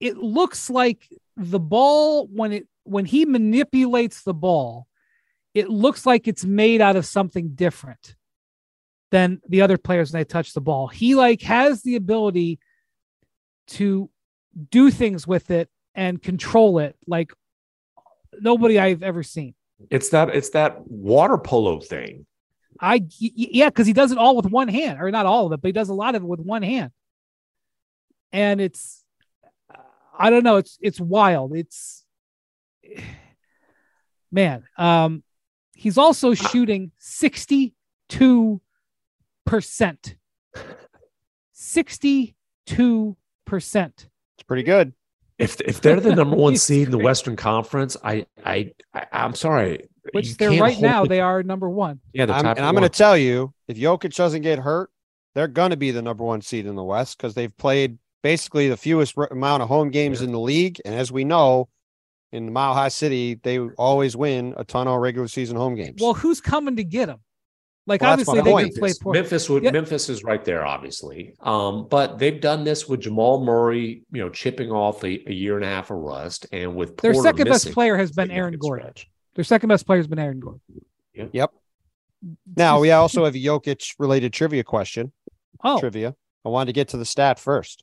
it 0.00 0.16
looks 0.16 0.70
like 0.70 1.08
the 1.36 1.60
ball 1.60 2.26
when 2.26 2.52
it 2.52 2.66
when 2.84 3.04
he 3.04 3.24
manipulates 3.24 4.22
the 4.22 4.34
ball 4.34 4.86
it 5.54 5.68
looks 5.68 6.06
like 6.06 6.28
it's 6.28 6.44
made 6.44 6.80
out 6.80 6.96
of 6.96 7.06
something 7.06 7.50
different 7.54 8.14
than 9.10 9.40
the 9.48 9.62
other 9.62 9.76
players 9.76 10.12
when 10.12 10.20
they 10.20 10.24
touch 10.24 10.52
the 10.52 10.60
ball. 10.60 10.86
He 10.86 11.14
like 11.14 11.42
has 11.42 11.82
the 11.82 11.96
ability 11.96 12.60
to 13.68 14.10
do 14.70 14.90
things 14.90 15.26
with 15.26 15.50
it 15.50 15.68
and 15.94 16.22
control 16.22 16.78
it 16.78 16.96
like 17.06 17.32
nobody 18.40 18.78
i've 18.78 19.02
ever 19.02 19.22
seen. 19.22 19.54
It's 19.90 20.10
that 20.10 20.30
it's 20.30 20.50
that 20.50 20.86
water 20.86 21.38
polo 21.38 21.80
thing. 21.80 22.26
I 22.80 23.02
yeah 23.18 23.68
because 23.68 23.86
he 23.86 23.92
does 23.92 24.12
it 24.12 24.18
all 24.18 24.36
with 24.36 24.46
one 24.46 24.68
hand 24.68 25.00
or 25.00 25.10
not 25.10 25.26
all 25.26 25.46
of 25.46 25.52
it 25.52 25.60
but 25.60 25.68
he 25.68 25.72
does 25.72 25.88
a 25.88 25.94
lot 25.94 26.14
of 26.14 26.22
it 26.22 26.26
with 26.26 26.40
one 26.40 26.62
hand 26.62 26.92
and 28.32 28.60
it's 28.60 29.04
i 30.18 30.30
don't 30.30 30.44
know 30.44 30.56
it's 30.56 30.78
it's 30.80 31.00
wild. 31.00 31.54
It's 31.54 32.04
man 34.32 34.64
um 34.78 35.22
he's 35.74 35.98
also 35.98 36.34
shooting 36.34 36.92
62 36.98 38.60
percent. 39.46 40.14
62 41.52 43.16
percent. 43.46 44.08
It's 44.36 44.42
pretty 44.46 44.62
good. 44.62 44.92
if 45.38 45.60
if 45.62 45.80
they're 45.80 46.00
the 46.00 46.14
number 46.14 46.36
one 46.36 46.56
seed 46.56 46.86
in 46.86 46.90
the 46.90 46.98
western 46.98 47.36
conference 47.36 47.96
i 48.04 48.26
i, 48.44 48.72
I 48.94 49.06
i'm 49.12 49.34
sorry. 49.34 49.88
Which 50.12 50.28
You 50.28 50.34
they're 50.34 50.60
right 50.60 50.80
now 50.80 51.04
it- 51.04 51.08
they 51.08 51.20
are 51.20 51.42
number 51.42 51.68
one. 51.68 52.00
Yeah 52.12 52.26
the 52.26 52.34
I'm, 52.34 52.46
and 52.46 52.60
I'm 52.60 52.74
going 52.74 52.88
to 52.88 52.88
tell 52.88 53.16
you, 53.18 53.52
if 53.68 53.76
Jokic 53.76 54.14
doesn't 54.14 54.42
get 54.42 54.58
hurt, 54.58 54.90
they're 55.34 55.46
going 55.48 55.70
to 55.70 55.76
be 55.76 55.90
the 55.90 56.02
number 56.02 56.24
one 56.24 56.40
seed 56.40 56.66
in 56.66 56.74
the 56.74 56.82
West 56.82 57.16
because 57.18 57.34
they've 57.34 57.54
played 57.56 57.98
basically 58.22 58.68
the 58.68 58.76
fewest 58.76 59.14
amount 59.30 59.62
of 59.62 59.68
home 59.68 59.90
games 59.90 60.20
in 60.22 60.32
the 60.32 60.40
league. 60.40 60.80
And 60.84 60.94
as 60.94 61.10
we 61.10 61.24
know, 61.24 61.68
in 62.32 62.46
the 62.46 62.52
Mile 62.52 62.74
High 62.74 62.88
City, 62.88 63.34
they 63.42 63.58
always 63.58 64.16
win 64.16 64.54
a 64.56 64.64
ton 64.64 64.86
of 64.86 65.00
regular 65.00 65.26
season 65.28 65.56
home 65.56 65.74
games. 65.74 66.00
well 66.00 66.14
who's 66.14 66.40
coming 66.40 66.76
to 66.76 66.84
get 66.84 67.06
them? 67.06 67.18
like 67.86 68.02
Well, 68.02 68.12
obviously 68.12 68.40
they 68.42 68.50
point. 68.52 68.72
can 68.72 68.78
play 68.78 68.88
Memphis, 68.88 68.98
poor 69.02 69.12
Memphis 69.14 69.48
would 69.48 69.64
Yeah. 69.64 69.70
Memphis 69.72 70.08
is 70.08 70.22
right 70.22 70.44
there, 70.44 70.64
obviously. 70.64 71.34
Um, 71.40 71.88
but 71.88 72.18
they've 72.18 72.40
done 72.40 72.62
this 72.62 72.88
with 72.88 73.00
Jamal 73.00 73.42
Murray, 73.44 74.04
you 74.12 74.20
know, 74.20 74.28
chipping 74.28 74.70
off 74.70 75.02
a, 75.02 75.28
a 75.28 75.32
year 75.32 75.56
and 75.56 75.64
a 75.64 75.68
half 75.68 75.90
of 75.90 75.96
rust, 75.96 76.46
and 76.52 76.76
with 76.76 76.96
their 76.98 77.12
Porter 77.14 77.26
second 77.28 77.48
best 77.48 77.72
player 77.72 77.96
has 77.96 78.12
been 78.12 78.30
aaron 78.30 78.56
gordon 78.58 78.84
stretch. 78.86 79.10
their 79.34 79.44
second 79.44 79.68
best 79.70 79.86
player 79.86 79.98
has 79.98 80.06
been 80.06 80.18
aaron 80.20 80.38
gordon 80.40 80.60
Yep. 81.32 81.50
now 82.56 82.78
we 82.78 82.90
also 82.92 83.24
have 83.24 83.34
a 83.34 83.38
Jokic 83.38 83.94
related 83.98 84.32
trivia 84.32 84.62
question. 84.62 85.10
oh 85.64 85.80
Trivia. 85.80 86.14
I 86.44 86.48
wanted 86.48 86.66
to 86.66 86.72
get 86.74 86.88
to 86.88 86.96
the 86.96 87.04
stat 87.04 87.38
first. 87.40 87.82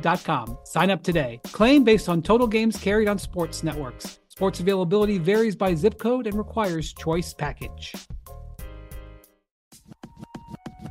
directv.com. 0.01 0.57
Sign 0.63 0.89
up 0.89 1.03
today. 1.03 1.39
Claim 1.51 1.83
based 1.83 2.09
on 2.09 2.21
total 2.21 2.47
games 2.47 2.77
carried 2.77 3.07
on 3.07 3.17
sports 3.17 3.63
networks. 3.63 4.19
Sports 4.29 4.59
availability 4.59 5.17
varies 5.17 5.55
by 5.55 5.75
zip 5.75 5.99
code 5.99 6.27
and 6.27 6.37
requires 6.37 6.93
choice 6.93 7.33
package. 7.33 7.93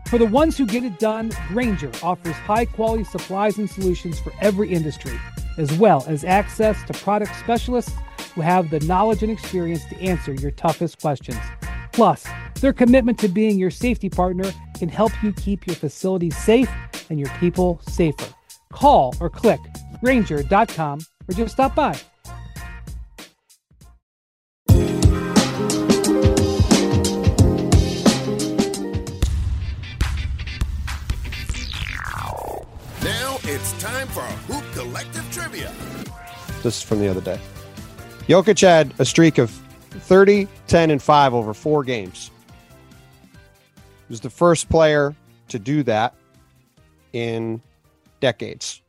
For 0.09 0.19
the 0.19 0.27
ones 0.27 0.57
who 0.57 0.67
get 0.67 0.83
it 0.83 0.99
done, 0.99 1.31
Grainger 1.49 1.93
offers 2.03 2.35
high 2.35 2.65
quality 2.65 3.05
supplies 3.05 3.59
and 3.59 3.71
solutions 3.71 4.19
for 4.19 4.33
every 4.41 4.69
industry, 4.73 5.19
as 5.57 5.73
well 5.75 6.05
as 6.09 6.25
access 6.25 6.83
to 6.85 6.93
product 6.95 7.35
specialists 7.37 7.93
who 8.35 8.41
have 8.41 8.71
the 8.71 8.81
knowledge 8.81 9.23
and 9.23 9.31
experience 9.31 9.85
to 9.87 10.01
answer 10.01 10.33
your 10.35 10.51
toughest 10.53 11.01
questions. 11.01 11.39
Plus, 11.93 12.27
their 12.61 12.73
commitment 12.73 13.19
to 13.19 13.29
being 13.29 13.59
your 13.59 13.71
safety 13.71 14.09
partner 14.09 14.51
can 14.77 14.89
help 14.89 15.13
you 15.23 15.33
keep 15.33 15.67
your 15.67 15.77
facilities 15.77 16.37
safe 16.37 16.71
and 17.09 17.19
your 17.19 17.31
people 17.39 17.81
safer. 17.89 18.35
Call 18.73 19.15
or 19.21 19.29
click 19.29 19.61
Grainger.com 20.01 21.01
or 21.29 21.35
just 21.35 21.53
stop 21.53 21.75
by. 21.75 21.99
Now 33.03 33.39
it's 33.45 33.73
time 33.81 34.07
for 34.09 34.21
a 34.21 34.33
Hoop 34.49 34.65
Collective 34.75 35.27
Trivia. 35.33 35.73
This 36.63 36.77
is 36.79 36.83
from 36.83 37.01
the 37.01 37.09
other 37.09 37.21
day. 37.21 37.41
Jokic 38.29 38.61
had 38.61 38.93
a 38.99 39.05
streak 39.05 39.39
of 39.39 39.51
30, 39.91 40.47
10, 40.67 40.91
and 40.91 41.03
5 41.03 41.35
over 41.35 41.53
four 41.55 41.83
games. 41.83 42.31
He 43.75 44.13
was 44.13 44.21
the 44.21 44.31
first 44.31 44.69
player 44.69 45.15
to 45.49 45.59
do 45.59 45.83
that 45.85 46.15
in 47.13 47.61
decades. 48.21 48.83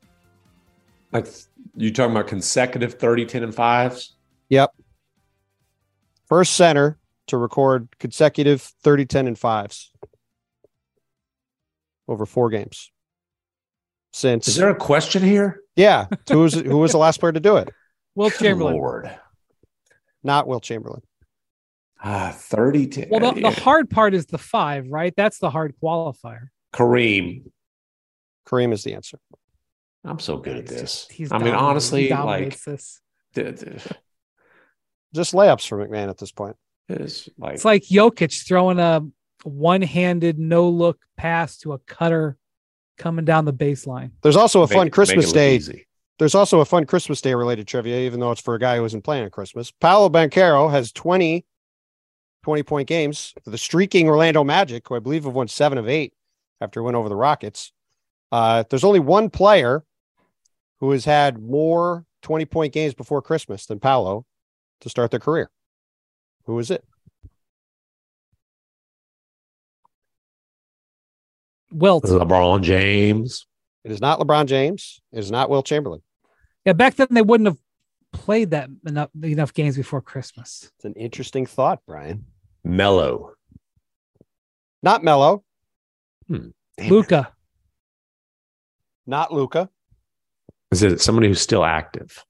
Like 1.11 1.27
you 1.75 1.91
talking 1.91 2.11
about 2.11 2.27
consecutive 2.27 2.93
30, 2.95 3.25
10, 3.25 3.43
and 3.43 3.55
fives? 3.55 4.15
Yep. 4.49 4.71
First 6.27 6.53
center 6.53 6.97
to 7.27 7.37
record 7.37 7.89
consecutive 7.99 8.61
30, 8.61 9.05
10, 9.05 9.27
and 9.27 9.37
5s. 9.37 9.87
over 12.07 12.25
four 12.25 12.49
games. 12.49 12.91
Since 14.13 14.47
Is 14.49 14.57
there 14.57 14.69
a 14.69 14.75
question 14.75 15.23
here? 15.23 15.61
yeah, 15.77 16.07
who 16.29 16.39
was 16.39 16.53
who 16.53 16.77
was 16.77 16.91
the 16.91 16.97
last 16.97 17.19
player 17.21 17.31
to 17.31 17.39
do 17.39 17.55
it? 17.57 17.69
Wilt 18.15 18.33
Chamberlain. 18.33 18.75
Lord. 18.75 19.19
Not 20.23 20.47
Wilt 20.47 20.63
Chamberlain. 20.63 21.01
Ah, 22.03 22.33
30 22.35 22.87
to 22.87 23.07
Well, 23.09 23.33
the, 23.33 23.41
the 23.41 23.51
hard 23.51 23.89
part 23.89 24.13
is 24.13 24.25
the 24.25 24.37
five, 24.37 24.87
right? 24.89 25.13
That's 25.15 25.37
the 25.39 25.49
hard 25.49 25.75
qualifier. 25.81 26.47
Kareem. 26.73 27.43
Kareem 28.47 28.73
is 28.73 28.83
the 28.83 28.93
answer. 28.93 29.19
I'm 30.03 30.19
so 30.19 30.37
good 30.37 30.57
at 30.57 30.65
this. 30.67 30.81
just- 30.81 31.11
he's 31.11 31.31
I 31.31 31.37
mean, 31.37 31.53
dominating- 31.53 32.07
he 32.07 32.11
honestly, 32.11 32.43
like 32.45 32.63
this. 32.63 33.01
th- 33.35 33.59
th- 33.59 33.87
Just 35.13 35.33
layups 35.33 35.67
for 35.67 35.77
MacMahon 35.85 36.09
at 36.09 36.17
this 36.17 36.31
point. 36.31 36.55
it's 36.89 37.29
like, 37.37 37.53
It's 37.55 37.65
like 37.65 37.83
Jokic 37.83 38.47
throwing 38.47 38.79
a 38.79 39.01
one-handed 39.43 40.39
no-look 40.39 40.99
pass 41.17 41.57
to 41.59 41.73
a 41.73 41.79
cutter 41.79 42.37
coming 42.97 43.25
down 43.25 43.45
the 43.45 43.53
baseline. 43.53 44.11
There's 44.21 44.35
also 44.35 44.61
a 44.63 44.67
fun 44.67 44.85
make 44.87 44.93
Christmas 44.93 45.27
look 45.27 45.35
Day. 45.35 45.55
easy. 45.55 45.87
There's 46.19 46.35
also 46.35 46.59
a 46.59 46.65
fun 46.65 46.85
Christmas 46.85 47.19
Day 47.21 47.33
related 47.33 47.67
trivia, 47.67 47.99
even 48.01 48.19
though 48.19 48.31
it's 48.31 48.41
for 48.41 48.53
a 48.55 48.59
guy 48.59 48.77
who 48.77 48.85
isn't 48.85 49.03
playing 49.03 49.23
on 49.23 49.29
Christmas. 49.31 49.71
Paolo 49.71 50.09
Banchero 50.09 50.69
has 50.71 50.91
20 50.91 51.45
20 52.43 52.63
point 52.63 52.87
games 52.87 53.33
for 53.43 53.51
the 53.51 53.57
streaking 53.57 54.07
Orlando 54.07 54.43
Magic, 54.43 54.87
who 54.87 54.95
I 54.95 54.99
believe 54.99 55.25
have 55.25 55.33
won 55.33 55.47
seven 55.47 55.77
of 55.77 55.87
eight 55.87 56.13
after 56.59 56.79
a 56.79 56.83
win 56.83 56.95
over 56.95 57.07
the 57.09 57.15
Rockets. 57.15 57.71
Uh, 58.31 58.63
there's 58.69 58.83
only 58.83 58.99
one 58.99 59.29
player 59.29 59.83
who 60.79 60.91
has 60.91 61.05
had 61.05 61.41
more 61.41 62.05
20 62.21 62.45
point 62.45 62.73
games 62.73 62.93
before 62.93 63.21
Christmas 63.21 63.65
than 63.65 63.79
Paolo 63.79 64.25
to 64.81 64.89
start 64.89 65.11
their 65.11 65.19
career. 65.19 65.49
Who 66.45 66.57
is 66.59 66.71
it? 66.71 66.83
Wilt. 71.71 72.03
LeBron 72.03 72.61
James. 72.61 73.47
It 73.83 73.91
is 73.91 74.01
not 74.01 74.19
LeBron 74.19 74.45
James. 74.45 75.01
It 75.11 75.19
is 75.19 75.31
not 75.31 75.49
Wilt 75.49 75.65
Chamberlain. 75.65 76.01
Yeah, 76.65 76.73
back 76.73 76.95
then 76.95 77.07
they 77.11 77.21
wouldn't 77.21 77.47
have 77.47 77.57
played 78.11 78.51
that 78.51 78.69
enough 78.85 79.09
enough 79.23 79.53
games 79.53 79.77
before 79.77 80.01
Christmas. 80.01 80.71
It's 80.75 80.85
an 80.85 80.93
interesting 80.93 81.45
thought, 81.45 81.79
Brian. 81.87 82.25
Melo. 82.63 83.33
Not 84.83 85.03
Melo. 85.03 85.43
Damn 86.29 86.53
it. 86.77 86.91
Luka. 86.91 87.33
Not 89.07 89.33
Luka. 89.33 89.69
Is 90.71 90.83
it 90.83 91.01
somebody 91.01 91.27
who's 91.27 91.41
still 91.41 91.65
active? 91.65 92.23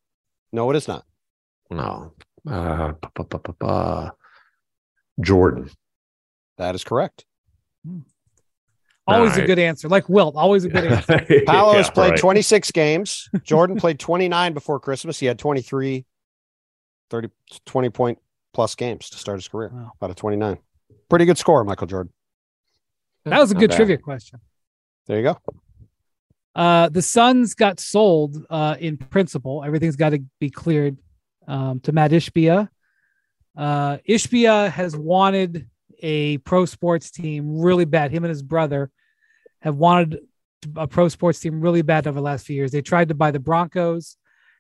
No, 0.51 0.69
it 0.71 0.75
is 0.75 0.87
not. 0.87 1.05
No. 1.69 2.13
Uh, 2.49 2.93
pa- 2.93 3.09
pa- 3.13 3.23
pa- 3.23 3.37
pa- 3.37 3.53
pa. 3.53 4.11
Jordan. 5.21 5.69
That 6.57 6.73
is 6.75 6.83
correct. 6.83 7.25
Always 9.07 9.35
a 9.37 9.45
good 9.45 9.59
answer. 9.59 9.89
Like 9.89 10.07
Wilt, 10.09 10.35
always 10.35 10.63
a 10.63 10.69
good 10.69 10.85
answer. 10.91 11.43
Paolo 11.45 11.73
has 11.73 11.87
Yeah, 11.87 11.91
played 11.91 12.11
right. 12.11 12.19
26 12.19 12.71
games. 12.71 13.29
Jordan 13.43 13.77
played 13.77 13.99
29 13.99 14.53
before 14.53 14.79
Christmas. 14.79 15.19
He 15.19 15.25
had 15.25 15.37
23, 15.37 16.05
30, 17.09 17.29
20 17.65 17.89
point 17.89 18.19
plus 18.53 18.75
games 18.75 19.09
to 19.09 19.17
start 19.17 19.37
his 19.37 19.47
career 19.47 19.69
Wow. 19.73 19.91
out 20.01 20.09
of 20.09 20.15
29. 20.15 20.57
Pretty 21.09 21.25
good 21.25 21.37
score, 21.37 21.63
Michael 21.63 21.87
Jordan. 21.87 22.13
That 23.25 23.39
was 23.39 23.51
a 23.51 23.53
Not 23.53 23.59
good 23.59 23.69
bad. 23.71 23.75
trivia 23.75 23.97
question. 23.97 24.39
There 25.07 25.17
you 25.17 25.23
go. 25.23 25.37
Uh, 26.55 26.89
the 26.89 27.01
Suns 27.01 27.53
got 27.53 27.79
sold 27.79 28.45
uh, 28.49 28.75
in 28.79 28.97
principle. 28.97 29.63
Everything's 29.63 29.95
got 29.95 30.09
to 30.09 30.23
be 30.39 30.49
cleared 30.49 30.97
um, 31.47 31.79
to 31.81 31.91
Mat 31.91 32.11
Ishbia. 32.11 32.69
Uh, 33.55 33.97
Ishbia 34.07 34.69
has 34.69 34.95
wanted 34.95 35.67
a 36.01 36.37
pro 36.39 36.65
sports 36.65 37.11
team 37.11 37.59
really 37.59 37.85
bad. 37.85 38.11
Him 38.11 38.23
and 38.23 38.29
his 38.29 38.41
brother 38.41 38.91
have 39.61 39.75
wanted 39.75 40.19
a 40.75 40.87
pro 40.87 41.07
sports 41.07 41.39
team 41.39 41.61
really 41.61 41.81
bad 41.81 42.07
over 42.07 42.15
the 42.15 42.23
last 42.23 42.45
few 42.45 42.55
years. 42.55 42.71
They 42.71 42.81
tried 42.81 43.09
to 43.09 43.15
buy 43.15 43.31
the 43.31 43.39
Broncos, 43.39 44.17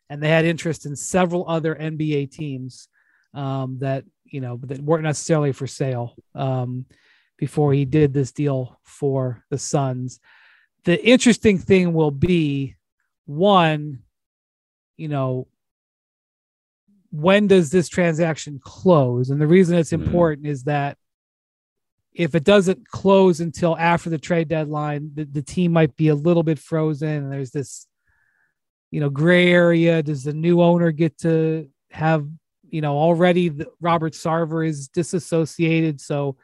and 0.09 0.21
they 0.21 0.29
had 0.29 0.45
interest 0.45 0.85
in 0.85 0.95
several 0.95 1.47
other 1.47 1.75
NBA 1.75 2.31
teams 2.31 2.87
um, 3.33 3.77
that 3.79 4.05
you 4.25 4.41
know 4.41 4.59
that 4.63 4.79
weren't 4.79 5.03
necessarily 5.03 5.51
for 5.51 5.67
sale 5.67 6.15
um, 6.35 6.85
before 7.37 7.73
he 7.73 7.85
did 7.85 8.13
this 8.13 8.31
deal 8.31 8.79
for 8.83 9.43
the 9.49 9.57
Suns 9.57 10.19
the 10.85 11.03
interesting 11.05 11.57
thing 11.57 11.93
will 11.93 12.11
be 12.11 12.75
one, 13.25 13.99
you 14.97 15.07
know, 15.07 15.47
when 17.11 17.47
does 17.47 17.69
this 17.69 17.89
transaction 17.89 18.59
close? 18.63 19.29
And 19.29 19.39
the 19.39 19.47
reason 19.47 19.77
it's 19.77 19.91
Mhm. 19.91 20.05
important 20.05 20.47
is 20.47 20.63
that 20.63 20.97
if 22.13 22.35
it 22.35 22.43
doesn't 22.43 22.87
close 22.87 23.39
until 23.39 23.77
after 23.77 24.09
the 24.09 24.17
trade 24.17 24.47
deadline, 24.47 25.11
the, 25.13 25.23
the 25.25 25.41
team 25.41 25.71
might 25.71 25.95
be 25.95 26.09
a 26.09 26.15
little 26.15 26.43
bit 26.43 26.59
frozen. 26.59 27.23
And 27.23 27.31
there's 27.31 27.51
this, 27.51 27.87
you 28.91 28.99
know, 28.99 29.09
gray 29.09 29.51
area. 29.51 30.03
Does 30.03 30.23
the 30.23 30.33
new 30.33 30.61
owner 30.61 30.91
get 30.91 31.17
to 31.19 31.69
have, 31.91 32.27
you 32.69 32.81
know, 32.81 32.97
already 32.97 33.49
the, 33.49 33.67
Robert 33.79 34.13
Sarver 34.13 34.67
is 34.67 34.87
disassociated. 34.89 36.01
So 36.01 36.37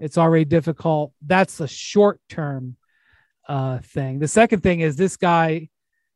it's 0.00 0.18
already 0.18 0.44
difficult. 0.44 1.12
That's 1.22 1.60
a 1.60 1.68
short 1.68 2.20
term 2.28 2.76
uh, 3.48 3.78
thing. 3.78 4.18
The 4.18 4.28
second 4.28 4.60
thing 4.62 4.80
is 4.80 4.96
this 4.96 5.16
guy, 5.16 5.68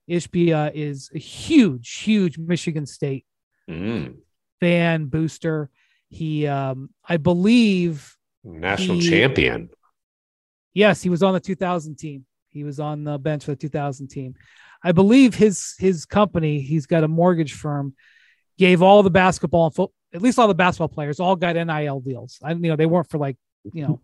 Ishbia, 0.09 0.73
is 0.75 1.11
a 1.15 1.19
huge, 1.19 1.99
huge 2.03 2.39
Michigan 2.39 2.87
State 2.87 3.25
Mm. 3.69 4.17
fan 4.59 5.07
booster. 5.07 5.71
He, 6.09 6.47
um, 6.47 6.91
I 7.09 7.19
believe, 7.19 8.17
National 8.43 8.97
He- 8.99 9.09
champion. 9.09 9.71
yes, 10.75 11.03
he 11.03 11.09
was 11.11 11.23
on 11.23 11.35
the 11.35 11.41
2000 11.41 11.97
team. 11.97 12.27
He 12.49 12.65
was 12.65 12.81
on 12.81 13.05
the 13.05 13.19
bench 13.19 13.45
for 13.45 13.53
the 13.53 13.57
2000 13.57 14.09
team. 14.09 14.35
I 14.83 14.93
believe 14.93 15.35
his 15.35 15.75
his 15.79 16.05
company, 16.07 16.61
he's 16.61 16.87
got 16.87 17.05
a 17.05 17.09
mortgage 17.09 17.53
firm, 17.53 17.95
gave 18.59 18.83
all 18.83 19.03
the 19.03 19.11
basketball 19.11 19.67
and 19.67 19.75
foot, 19.75 19.91
at 20.13 20.23
least 20.23 20.39
all 20.39 20.49
the 20.49 20.55
basketball 20.55 20.89
players, 20.89 21.21
all 21.21 21.37
got 21.37 21.55
NIL 21.55 22.01
deals. 22.01 22.39
I, 22.43 22.53
you 22.53 22.59
know, 22.71 22.77
they 22.77 22.87
weren't 22.87 23.09
for 23.11 23.19
like, 23.19 23.37
you 23.73 23.87
know, 23.87 24.01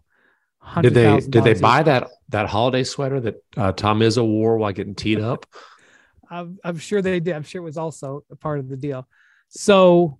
Did 0.80 0.94
they 0.94 1.04
$100,000 1.04 1.30
did 1.30 1.44
they 1.44 1.54
buy 1.54 1.82
that 1.82 2.08
that 2.30 2.48
holiday 2.48 2.84
sweater 2.84 3.20
that 3.20 3.42
uh, 3.56 3.72
Tom 3.72 4.00
Izzo 4.00 4.26
wore 4.26 4.58
while 4.58 4.72
getting 4.72 4.94
teed 4.94 5.20
up? 5.20 5.46
I'm, 6.30 6.58
I'm 6.64 6.78
sure 6.78 7.02
they 7.02 7.20
did. 7.20 7.34
I'm 7.34 7.44
sure 7.44 7.60
it 7.60 7.64
was 7.64 7.78
also 7.78 8.24
a 8.30 8.36
part 8.36 8.58
of 8.58 8.68
the 8.68 8.76
deal. 8.76 9.06
So 9.48 10.18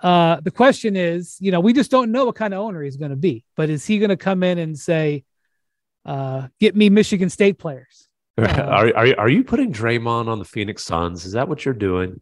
uh, 0.00 0.40
the 0.40 0.50
question 0.50 0.96
is, 0.96 1.36
you 1.40 1.52
know, 1.52 1.60
we 1.60 1.72
just 1.72 1.90
don't 1.90 2.12
know 2.12 2.26
what 2.26 2.34
kind 2.34 2.52
of 2.52 2.60
owner 2.60 2.82
he's 2.82 2.96
going 2.96 3.12
to 3.12 3.16
be, 3.16 3.44
but 3.56 3.70
is 3.70 3.86
he 3.86 3.98
going 3.98 4.10
to 4.10 4.16
come 4.16 4.42
in 4.42 4.58
and 4.58 4.78
say, 4.78 5.24
uh, 6.04 6.48
get 6.60 6.76
me 6.76 6.90
Michigan 6.90 7.30
State 7.30 7.58
players? 7.58 8.08
Uh, 8.38 8.46
are, 8.46 8.96
are 8.96 9.20
are 9.20 9.28
you 9.28 9.44
putting 9.44 9.74
Draymond 9.74 10.26
on 10.26 10.38
the 10.38 10.44
Phoenix 10.46 10.84
Suns? 10.84 11.26
Is 11.26 11.32
that 11.32 11.48
what 11.48 11.66
you're 11.66 11.74
doing? 11.74 12.18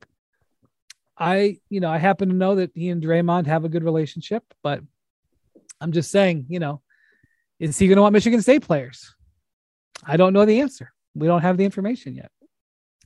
I, 1.17 1.59
you 1.69 1.79
know, 1.79 1.89
I 1.89 1.99
happen 1.99 2.31
to 2.31 2.35
know 2.35 2.57
that 2.57 2.73
he 2.75 2.89
and 2.89 3.01
Draymond 3.01 3.47
have 3.47 3.65
a 3.65 3.69
good 3.69 3.85
relationship, 3.85 4.43
but 4.61 4.81
I'm 5.81 5.93
just 5.93 6.11
saying, 6.11 6.47
you 6.49 6.59
know, 6.59 6.83
is 7.61 7.79
he 7.79 7.87
going 7.87 7.97
to 7.97 8.03
want 8.03 8.15
Michigan 8.15 8.43
State 8.43 8.63
players? 8.63 9.15
I 10.05 10.17
don't 10.17 10.33
know 10.33 10.45
the 10.45 10.61
answer. 10.61 10.93
We 11.15 11.27
don't 11.27 11.43
have 11.43 11.57
the 11.57 11.65
information 11.65 12.17
yet. 12.17 12.31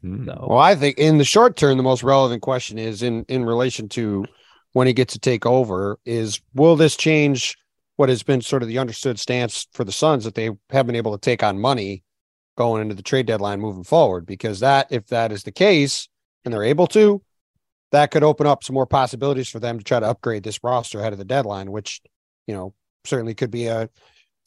Hmm. 0.00 0.24
So 0.24 0.46
Well, 0.48 0.59
I 0.59 0.74
think 0.74 0.98
in 0.98 1.18
the 1.18 1.24
short 1.24 1.57
term, 1.57 1.76
the 1.76 1.82
most 1.82 2.02
relevant 2.02 2.42
question 2.42 2.78
is 2.78 3.02
in 3.02 3.24
in 3.28 3.44
relation 3.44 3.88
to 3.90 4.24
when 4.72 4.86
he 4.86 4.92
gets 4.92 5.12
to 5.14 5.18
take 5.18 5.44
over 5.44 5.98
is 6.05 6.40
will 6.55 6.76
this 6.76 6.96
change 6.96 7.57
what 7.96 8.09
has 8.09 8.22
been 8.22 8.40
sort 8.40 8.62
of 8.62 8.68
the 8.68 8.78
understood 8.78 9.18
stance 9.18 9.68
for 9.72 9.84
the 9.84 9.92
Suns 9.92 10.24
that 10.24 10.34
they 10.34 10.50
have 10.70 10.86
been 10.86 10.96
able 10.96 11.12
to 11.12 11.20
take 11.20 11.42
on 11.42 11.61
money 11.61 12.02
going 12.57 12.82
into 12.82 12.94
the 12.94 13.02
trade 13.02 13.26
deadline 13.26 13.61
moving 13.61 13.84
forward? 13.84 14.26
Because 14.26 14.61
that, 14.61 14.88
if 14.90 15.07
that 15.09 15.30
is 15.30 15.44
the 15.44 15.52
case, 15.52 16.09
and 16.44 16.52
they're 16.52 16.64
able 16.64 16.88
to, 16.88 17.22
that 17.92 18.11
could 18.11 18.24
open 18.24 18.46
up 18.46 18.64
some 18.64 18.74
more 18.74 18.86
possibilities 18.86 19.48
for 19.48 19.61
them 19.61 19.78
to 19.78 19.84
try 19.84 20.00
to 20.00 20.07
upgrade 20.07 20.42
this 20.42 20.59
roster 20.64 20.98
ahead 20.98 21.12
of 21.12 21.18
the 21.18 21.24
deadline, 21.24 21.70
which 21.70 22.00
you 22.46 22.55
know 22.55 22.74
certainly 23.05 23.34
could 23.34 23.50
be 23.50 23.66
a 23.66 23.88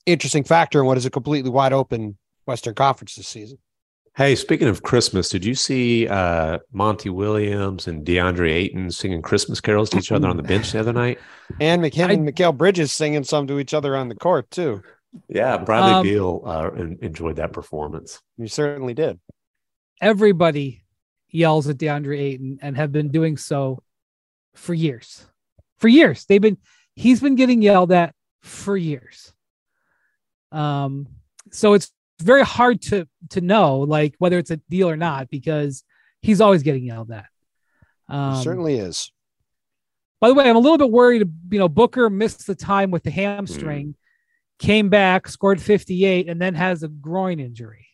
interesting 0.07 0.43
factor 0.43 0.79
in 0.79 0.85
what 0.87 0.97
is 0.97 1.05
a 1.05 1.09
completely 1.11 1.49
wide 1.51 1.73
open 1.73 2.17
Western 2.45 2.73
Conference 2.73 3.15
this 3.15 3.27
season. 3.27 3.59
Hey, 4.15 4.33
speaking 4.35 4.67
of 4.67 4.81
Christmas, 4.81 5.29
did 5.29 5.45
you 5.45 5.53
see 5.53 6.07
uh, 6.07 6.57
Monty 6.71 7.09
Williams 7.11 7.87
and 7.87 8.03
DeAndre 8.03 8.51
Ayton 8.51 8.89
singing 8.89 9.21
Christmas 9.21 9.61
carols 9.61 9.91
to 9.91 9.99
each 9.99 10.11
other 10.11 10.27
on 10.27 10.37
the 10.37 10.41
bench 10.43 10.71
the 10.71 10.79
other 10.79 10.93
night? 10.93 11.19
And 11.59 11.81
McKim 11.83 12.07
I- 12.07 12.13
and 12.13 12.27
Mikal 12.27 12.57
Bridges 12.57 12.91
singing 12.91 13.23
some 13.23 13.45
to 13.47 13.59
each 13.59 13.73
other 13.75 13.95
on 13.95 14.09
the 14.09 14.15
court 14.15 14.49
too. 14.49 14.81
Yeah, 15.29 15.57
Bradley 15.57 15.91
Um, 15.93 16.03
Beal 16.03 16.41
uh, 16.45 16.71
enjoyed 17.01 17.35
that 17.37 17.53
performance. 17.53 18.19
You 18.37 18.47
certainly 18.47 18.93
did. 18.93 19.19
everybody 20.01 20.83
yells 21.29 21.67
at 21.69 21.77
DeAndre 21.77 22.19
Ayton 22.19 22.59
and 22.61 22.75
have 22.77 22.91
been 22.91 23.09
doing 23.09 23.37
so 23.37 23.81
for 24.55 24.73
years. 24.73 25.25
For 25.77 25.87
years. 25.87 26.25
They've 26.25 26.41
been 26.41 26.57
he's 26.95 27.21
been 27.21 27.35
getting 27.35 27.61
yelled 27.61 27.91
at 27.91 28.13
for 28.41 28.75
years. 28.75 29.33
Um 30.51 31.07
so 31.51 31.73
it's 31.73 31.91
very 32.21 32.43
hard 32.43 32.81
to 32.81 33.07
to 33.29 33.41
know 33.41 33.79
like 33.79 34.15
whether 34.17 34.37
it's 34.37 34.51
a 34.51 34.57
deal 34.69 34.89
or 34.89 34.97
not 34.97 35.29
because 35.29 35.83
he's 36.21 36.41
always 36.41 36.63
getting 36.63 36.83
yelled 36.83 37.11
at. 37.11 37.25
Um, 38.09 38.41
certainly 38.41 38.77
is. 38.77 39.11
by 40.19 40.29
the 40.29 40.33
way, 40.33 40.49
I'm 40.49 40.55
a 40.55 40.59
little 40.59 40.77
bit 40.77 40.89
worried. 40.91 41.29
You 41.51 41.59
know, 41.59 41.69
Booker 41.69 42.09
missed 42.09 42.47
the 42.47 42.55
time 42.55 42.91
with 42.91 43.03
the 43.03 43.11
hamstring. 43.11 43.95
came 44.59 44.89
back, 44.89 45.27
scored 45.27 45.61
58, 45.61 46.29
and 46.29 46.41
then 46.41 46.55
has 46.55 46.83
a 46.83 46.87
groin 46.87 47.39
injury. 47.39 47.86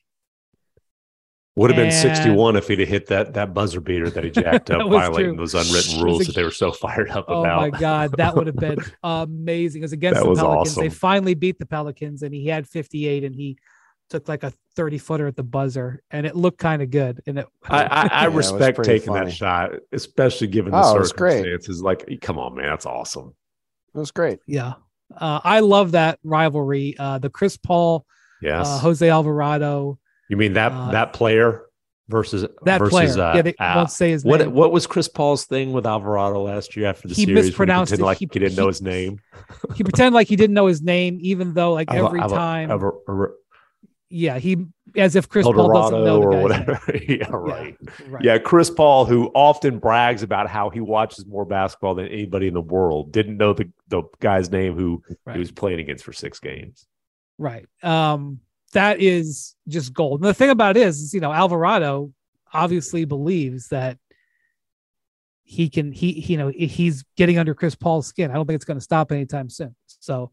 Would 1.55 1.69
have 1.69 1.77
been 1.77 1.91
61 1.91 2.55
if 2.55 2.67
he'd 2.67 2.79
have 2.79 2.87
hit 2.89 3.07
that 3.07 3.35
that 3.35 3.53
buzzer 3.53 3.79
beater 3.79 4.09
that 4.09 4.23
he 4.23 4.29
jacked 4.43 4.71
up, 4.71 4.89
violating 4.89 5.31
true. 5.31 5.37
those 5.37 5.53
unwritten 5.53 6.03
rules 6.03 6.21
a- 6.21 6.25
that 6.25 6.35
they 6.35 6.43
were 6.43 6.49
so 6.49 6.71
fired 6.83 7.11
up 7.11 7.25
Oh 7.27 7.41
about. 7.41 7.57
Oh 7.57 7.61
my 7.61 7.69
God, 7.79 8.11
that 8.17 8.35
would 8.35 8.47
have 8.47 8.55
been 8.55 8.79
amazing. 9.03 9.81
It 9.81 9.85
was 9.85 9.93
against 9.93 10.19
That 10.19 10.23
the 10.23 10.29
was 10.31 10.39
Pelicans. 10.39 10.75
They 10.75 10.89
finally 10.89 11.35
beat 11.35 11.59
the 11.59 11.67
Pelicans, 11.67 12.23
and 12.23 12.33
he 12.33 12.47
had 12.47 12.67
58, 12.67 13.23
and 13.23 13.35
he 13.35 13.57
took 14.09 14.27
like 14.27 14.41
a 14.43 14.51
30 14.75 14.97
footer 14.97 15.27
at 15.27 15.35
the 15.35 15.43
buzzer, 15.43 16.01
and 16.09 16.25
it 16.25 16.35
looked 16.35 16.57
kind 16.57 16.81
of 16.81 16.89
good. 16.89 17.21
And 17.27 17.37
it, 17.39 17.47
I, 17.69 17.83
I, 17.83 18.09
I 18.11 18.27
Yeah, 18.27 18.35
respect 18.35 18.75
pretty 18.77 18.91
taking 18.99 19.13
funny. 19.13 19.25
that 19.27 19.31
shot, 19.31 19.71
especially 19.91 20.47
given 20.47 20.71
the 20.71 20.81
Oh, 20.83 20.95
it 20.95 20.99
was 20.99 21.13
great. 21.13 21.33
circumstances. 21.43 21.81
Like, 21.83 22.19
come 22.21 22.39
on, 22.39 22.55
man, 22.55 22.65
that's 22.69 22.87
awesome. 22.87 23.35
It 23.93 23.99
was 23.99 24.09
great. 24.11 24.39
yeah, 24.47 24.73
uh, 25.15 25.39
I 25.43 25.59
love 25.59 25.91
that 25.91 26.17
rivalry. 26.23 26.95
Uh, 26.97 27.19
the 27.19 27.29
Chris 27.29 27.57
Paul, 27.57 28.07
Yes, 28.41 28.67
uh, 28.67 28.79
Jose 28.79 29.07
Alvarado, 29.07 29.99
you 30.29 30.37
mean 30.37 30.53
that 30.53 30.71
uh, 30.71 30.91
that 30.91 31.13
player 31.13 31.65
versus 32.09 32.45
that 32.65 32.79
versus, 32.79 32.91
player. 33.15 33.25
Uh, 33.25 33.35
yeah, 33.35 33.41
they 33.41 33.55
uh, 33.55 33.73
won't 33.77 33.91
say 33.91 34.11
his 34.11 34.23
what 34.25 34.39
name. 34.41 34.53
what 34.53 34.71
was 34.71 34.85
Chris 34.87 35.07
Paul's 35.07 35.45
thing 35.45 35.71
with 35.73 35.85
Alvarado 35.85 36.41
last 36.43 36.75
year 36.75 36.87
after 36.87 37.07
the 37.07 37.13
He 37.15 37.25
series? 37.25 37.35
when 37.35 37.45
mispronounced 37.45 37.89
pretended 37.91 38.03
it. 38.03 38.05
like 38.05 38.17
He- 38.19 38.29
he, 38.31 38.39
didn't 38.39 38.55
know 38.57 38.67
his 38.67 38.81
name. 38.81 39.19
he 39.75 39.83
pretended 39.83 40.13
like 40.13 40.27
he 40.27 40.35
didn't 40.35 40.53
know 40.53 40.67
his 40.67 40.81
name, 40.81 41.17
even 41.21 41.53
though 41.53 41.73
like 41.73 41.89
Alva- 41.91 42.05
every 42.07 42.19
Alva- 42.21 42.35
time, 42.35 42.71
Alva- 42.71 42.91
yeah, 44.09 44.37
he 44.37 44.65
as 44.95 45.15
if 45.15 45.27
Chris 45.27 45.43
Paul 45.43 45.73
doesn't 45.73 46.03
know 46.03 46.19
the 46.19 46.27
or 46.27 46.31
guy's 46.33 46.43
whatever. 46.43 46.97
yeah, 47.07 47.27
right. 47.31 47.75
right. 48.09 48.23
Yeah, 48.23 48.37
Chris 48.37 48.69
Paul, 48.69 49.05
who 49.05 49.31
often 49.33 49.79
brags 49.79 50.21
about 50.21 50.47
how 50.47 50.69
he 50.69 50.81
watches 50.81 51.25
more 51.25 51.45
basketball 51.45 51.95
than 51.95 52.07
anybody 52.09 52.47
in 52.47 52.53
the 52.53 52.61
world, 52.61 53.11
didn't 53.11 53.37
know 53.37 53.53
the, 53.53 53.71
the 53.87 54.03
guy's 54.19 54.51
name 54.51 54.75
who 54.75 55.01
Right. 55.25 55.33
he 55.35 55.39
was 55.39 55.49
playing 55.51 55.79
against 55.79 56.03
for 56.03 56.13
six 56.13 56.39
games. 56.39 56.85
Right. 57.39 57.65
Um, 57.81 58.41
that 58.73 58.99
is 58.99 59.55
just 59.67 59.93
gold. 59.93 60.21
And 60.21 60.29
the 60.29 60.33
thing 60.33 60.49
about 60.49 60.77
it 60.77 60.81
is, 60.81 60.99
is, 60.99 61.13
you 61.13 61.19
know, 61.19 61.31
Alvarado 61.31 62.11
obviously 62.51 63.05
believes 63.05 63.69
that 63.69 63.97
he 65.43 65.69
can, 65.69 65.91
he, 65.91 66.13
he, 66.13 66.33
you 66.33 66.37
know, 66.37 66.47
he's 66.49 67.03
getting 67.17 67.37
under 67.37 67.53
Chris 67.53 67.75
Paul's 67.75 68.07
skin. 68.07 68.31
I 68.31 68.35
don't 68.35 68.45
think 68.45 68.55
it's 68.55 68.65
going 68.65 68.77
to 68.77 68.83
stop 68.83 69.11
anytime 69.11 69.49
soon. 69.49 69.75
So 69.87 70.31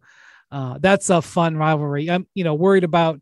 uh, 0.50 0.78
that's 0.80 1.10
a 1.10 1.22
fun 1.22 1.56
rivalry. 1.56 2.10
I'm, 2.10 2.26
you 2.34 2.44
know, 2.44 2.54
worried 2.54 2.84
about 2.84 3.20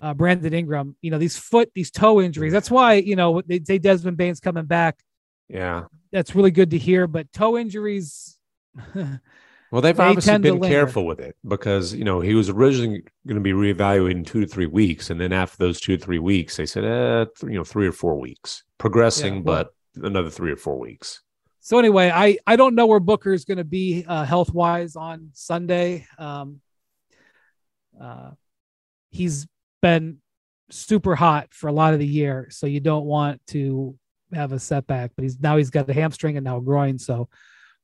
uh, 0.00 0.14
Brandon 0.14 0.52
Ingram. 0.52 0.96
You 1.00 1.10
know, 1.10 1.18
these 1.18 1.36
foot, 1.36 1.70
these 1.74 1.90
toe 1.90 2.20
injuries. 2.20 2.52
That's 2.52 2.70
why, 2.70 2.94
you 2.94 3.16
know, 3.16 3.42
they 3.44 3.60
say 3.64 3.78
Desmond 3.78 4.16
Bane's 4.16 4.40
coming 4.40 4.66
back. 4.66 4.98
Yeah. 5.48 5.84
That's 6.12 6.34
really 6.34 6.50
good 6.50 6.70
to 6.70 6.78
hear. 6.78 7.06
But 7.06 7.32
toe 7.32 7.56
injuries, 7.56 8.36
Well, 9.72 9.80
they've 9.80 9.96
They 9.96 10.04
obviously 10.04 10.36
been 10.36 10.60
careful 10.60 11.06
with 11.06 11.18
it 11.18 11.34
because, 11.48 11.94
you 11.94 12.04
know, 12.04 12.20
he 12.20 12.34
was 12.34 12.50
originally 12.50 13.04
going 13.26 13.36
to 13.36 13.40
be 13.40 13.52
reevaluated 13.52 14.10
in 14.10 14.24
two 14.24 14.42
to 14.42 14.46
three 14.46 14.66
weeks. 14.66 15.08
And 15.08 15.18
then 15.18 15.32
after 15.32 15.56
those 15.56 15.80
two 15.80 15.96
to 15.96 16.04
three 16.04 16.18
weeks, 16.18 16.58
they 16.58 16.66
said, 16.66 16.84
eh, 16.84 17.24
you 17.44 17.54
know, 17.54 17.64
three 17.64 17.86
or 17.86 17.92
four 17.92 18.20
weeks 18.20 18.64
progressing, 18.76 19.36
Yeah, 19.36 19.40
well- 19.40 19.64
but 19.96 20.04
another 20.04 20.28
three 20.28 20.52
or 20.52 20.56
four 20.56 20.78
weeks. 20.78 21.22
So 21.60 21.78
anyway, 21.78 22.10
I 22.14 22.36
I 22.46 22.56
don't 22.56 22.74
know 22.74 22.86
where 22.86 23.00
Booker 23.00 23.32
is 23.32 23.46
going 23.46 23.58
to 23.58 23.64
be 23.64 24.04
uh, 24.06 24.24
health 24.24 24.52
wise 24.52 24.94
on 24.94 25.30
Sunday. 25.32 26.06
Um, 26.18 26.60
uh, 27.98 28.32
he's 29.10 29.46
been 29.80 30.18
super 30.70 31.14
hot 31.14 31.54
for 31.54 31.68
a 31.68 31.72
lot 31.72 31.94
of 31.94 32.00
the 32.00 32.06
year, 32.06 32.48
so 32.50 32.66
you 32.66 32.80
don't 32.80 33.06
want 33.06 33.40
to 33.48 33.96
have 34.34 34.52
a 34.52 34.58
setback. 34.58 35.12
But 35.16 35.22
he's 35.22 35.38
now 35.40 35.56
he's 35.56 35.70
got 35.70 35.88
a 35.88 35.94
hamstring 35.94 36.36
and 36.36 36.44
now 36.44 36.58
a 36.58 36.60
groin, 36.60 36.98
so 36.98 37.28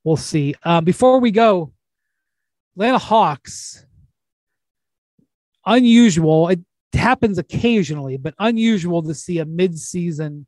we'll 0.03 0.17
see. 0.17 0.55
Um, 0.65 0.85
before 0.85 1.21
we 1.21 1.31
go, 1.31 1.73
Atlanta 2.77 2.99
Hawks. 2.99 3.85
Unusual. 5.67 6.49
It 6.49 6.61
happens 6.93 7.39
occasionally, 7.39 8.17
but 8.17 8.35
unusual 8.39 9.03
to 9.03 9.15
see 9.15 9.39
a 9.39 9.45
mid-season 9.45 10.47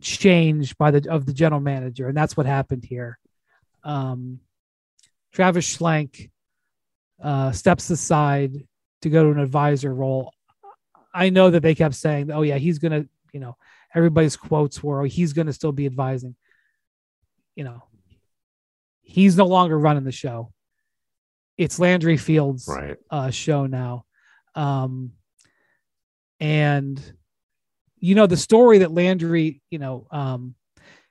change 0.00 0.76
by 0.78 0.90
the 0.90 1.10
of 1.10 1.26
the 1.26 1.32
general 1.32 1.60
manager, 1.60 2.08
and 2.08 2.16
that's 2.16 2.36
what 2.36 2.46
happened 2.46 2.84
here. 2.84 3.18
Um, 3.82 4.40
Travis 5.32 5.76
Schlenk 5.76 6.30
uh, 7.22 7.52
steps 7.52 7.90
aside 7.90 8.52
to 9.02 9.10
go 9.10 9.24
to 9.24 9.30
an 9.30 9.38
advisor 9.38 9.92
role. 9.92 10.32
I 11.12 11.30
know 11.30 11.50
that 11.50 11.60
they 11.60 11.74
kept 11.74 11.94
saying, 11.94 12.30
"Oh 12.30 12.42
yeah, 12.42 12.58
he's 12.58 12.78
gonna," 12.78 13.06
you 13.32 13.40
know, 13.40 13.56
everybody's 13.94 14.36
quotes 14.36 14.82
were, 14.82 15.02
"Oh, 15.02 15.04
he's 15.04 15.32
gonna 15.32 15.52
still 15.52 15.72
be 15.72 15.86
advising." 15.86 16.36
You 17.56 17.64
know, 17.64 17.82
he's 19.02 19.36
no 19.36 19.46
longer 19.46 19.78
running 19.78 20.04
the 20.04 20.12
show. 20.12 20.52
It's 21.56 21.78
Landry 21.78 22.16
Fields' 22.16 22.66
Right. 22.68 22.96
uh, 23.10 23.30
show 23.30 23.66
now. 23.66 24.04
Um, 24.54 25.12
and 26.40 27.00
you 27.98 28.14
know 28.14 28.26
the 28.26 28.36
story 28.36 28.78
that 28.78 28.92
Landry, 28.92 29.62
you 29.70 29.78
know, 29.78 30.06
um, 30.10 30.54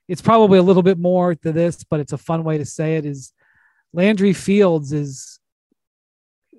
it's 0.07 0.21
probably 0.21 0.59
a 0.59 0.63
little 0.63 0.83
bit 0.83 0.97
more 0.99 1.33
to 1.33 1.51
this, 1.51 1.83
but 1.83 1.99
it's 1.99 2.13
a 2.13 2.17
fun 2.17 2.43
way 2.43 2.57
to 2.57 2.65
say 2.65 2.97
it. 2.97 3.05
Is 3.05 3.31
Landry 3.93 4.33
Fields 4.33 4.91
is 4.93 5.39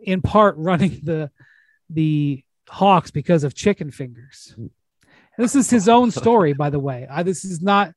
in 0.03 0.23
part 0.23 0.57
running 0.57 1.01
the 1.03 1.31
the 1.91 2.43
Hawks 2.69 3.11
because 3.11 3.45
of 3.45 3.55
chicken 3.55 3.91
fingers. 3.91 4.57
This 5.37 5.55
is 5.55 5.69
his 5.69 5.89
own 5.89 6.11
story, 6.23 6.53
by 6.55 6.71
the 6.71 6.81
way. 6.81 7.07
I, 7.11 7.23
this 7.23 7.45
is 7.45 7.61
not. 7.61 7.93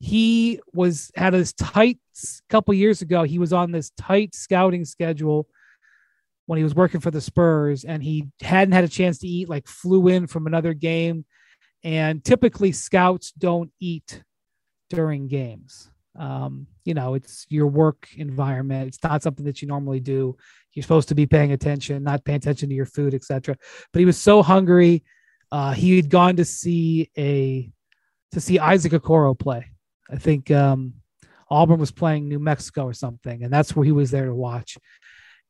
He 0.00 0.60
was 0.72 1.10
had 1.16 1.34
this 1.34 1.52
tight 1.52 1.98
couple 2.48 2.74
years 2.74 3.02
ago. 3.02 3.22
He 3.22 3.38
was 3.38 3.52
on 3.52 3.72
this 3.72 3.90
tight 3.90 4.34
scouting 4.34 4.84
schedule 4.84 5.48
when 6.46 6.56
he 6.56 6.64
was 6.64 6.74
working 6.74 7.00
for 7.00 7.10
the 7.10 7.20
Spurs, 7.20 7.84
and 7.84 8.02
he 8.02 8.26
hadn't 8.40 8.72
had 8.72 8.84
a 8.84 8.88
chance 8.88 9.18
to 9.18 9.28
eat. 9.28 9.48
Like 9.48 9.66
flew 9.66 10.08
in 10.08 10.26
from 10.26 10.46
another 10.46 10.74
game, 10.74 11.24
and 11.84 12.24
typically 12.24 12.72
scouts 12.72 13.32
don't 13.32 13.70
eat 13.80 14.22
during 14.90 15.28
games. 15.28 15.90
Um, 16.18 16.66
you 16.84 16.94
know, 16.94 17.14
it's 17.14 17.46
your 17.48 17.66
work 17.66 18.08
environment. 18.16 18.88
It's 18.88 19.02
not 19.02 19.22
something 19.22 19.44
that 19.44 19.62
you 19.62 19.68
normally 19.68 20.00
do. 20.00 20.36
You're 20.72 20.82
supposed 20.82 21.08
to 21.08 21.14
be 21.14 21.26
paying 21.26 21.52
attention, 21.52 22.02
not 22.02 22.24
paying 22.24 22.36
attention 22.36 22.68
to 22.68 22.74
your 22.74 22.86
food, 22.86 23.14
etc. 23.14 23.56
But 23.92 24.00
he 24.00 24.04
was 24.04 24.18
so 24.18 24.42
hungry. 24.42 25.04
Uh, 25.52 25.72
he 25.72 25.96
had 25.96 26.10
gone 26.10 26.36
to 26.36 26.44
see 26.44 27.10
a 27.16 27.70
to 28.32 28.40
see 28.40 28.58
Isaac 28.58 28.92
Okoro 28.92 29.38
play. 29.38 29.66
I 30.10 30.16
think 30.16 30.50
um, 30.50 30.94
Auburn 31.50 31.80
was 31.80 31.90
playing 31.90 32.28
New 32.28 32.38
Mexico 32.38 32.84
or 32.84 32.92
something, 32.92 33.42
and 33.42 33.52
that's 33.52 33.74
where 33.74 33.84
he 33.84 33.92
was 33.92 34.10
there 34.10 34.26
to 34.26 34.34
watch. 34.34 34.76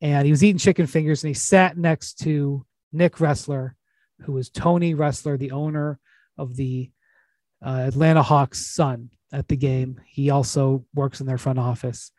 And 0.00 0.24
he 0.24 0.30
was 0.30 0.44
eating 0.44 0.58
chicken 0.58 0.86
fingers, 0.86 1.24
and 1.24 1.28
he 1.28 1.34
sat 1.34 1.76
next 1.76 2.20
to 2.20 2.64
Nick 2.92 3.16
Ressler, 3.16 3.72
who 4.20 4.32
was 4.32 4.48
Tony 4.48 4.94
Ressler, 4.94 5.38
the 5.38 5.50
owner 5.50 5.98
of 6.36 6.56
the 6.56 6.90
uh, 7.64 7.84
Atlanta 7.88 8.22
Hawks' 8.22 8.66
son 8.66 9.10
at 9.32 9.48
the 9.48 9.56
game. 9.56 10.00
He 10.06 10.30
also 10.30 10.84
works 10.94 11.20
in 11.20 11.26
their 11.26 11.38
front 11.38 11.58
office, 11.58 12.12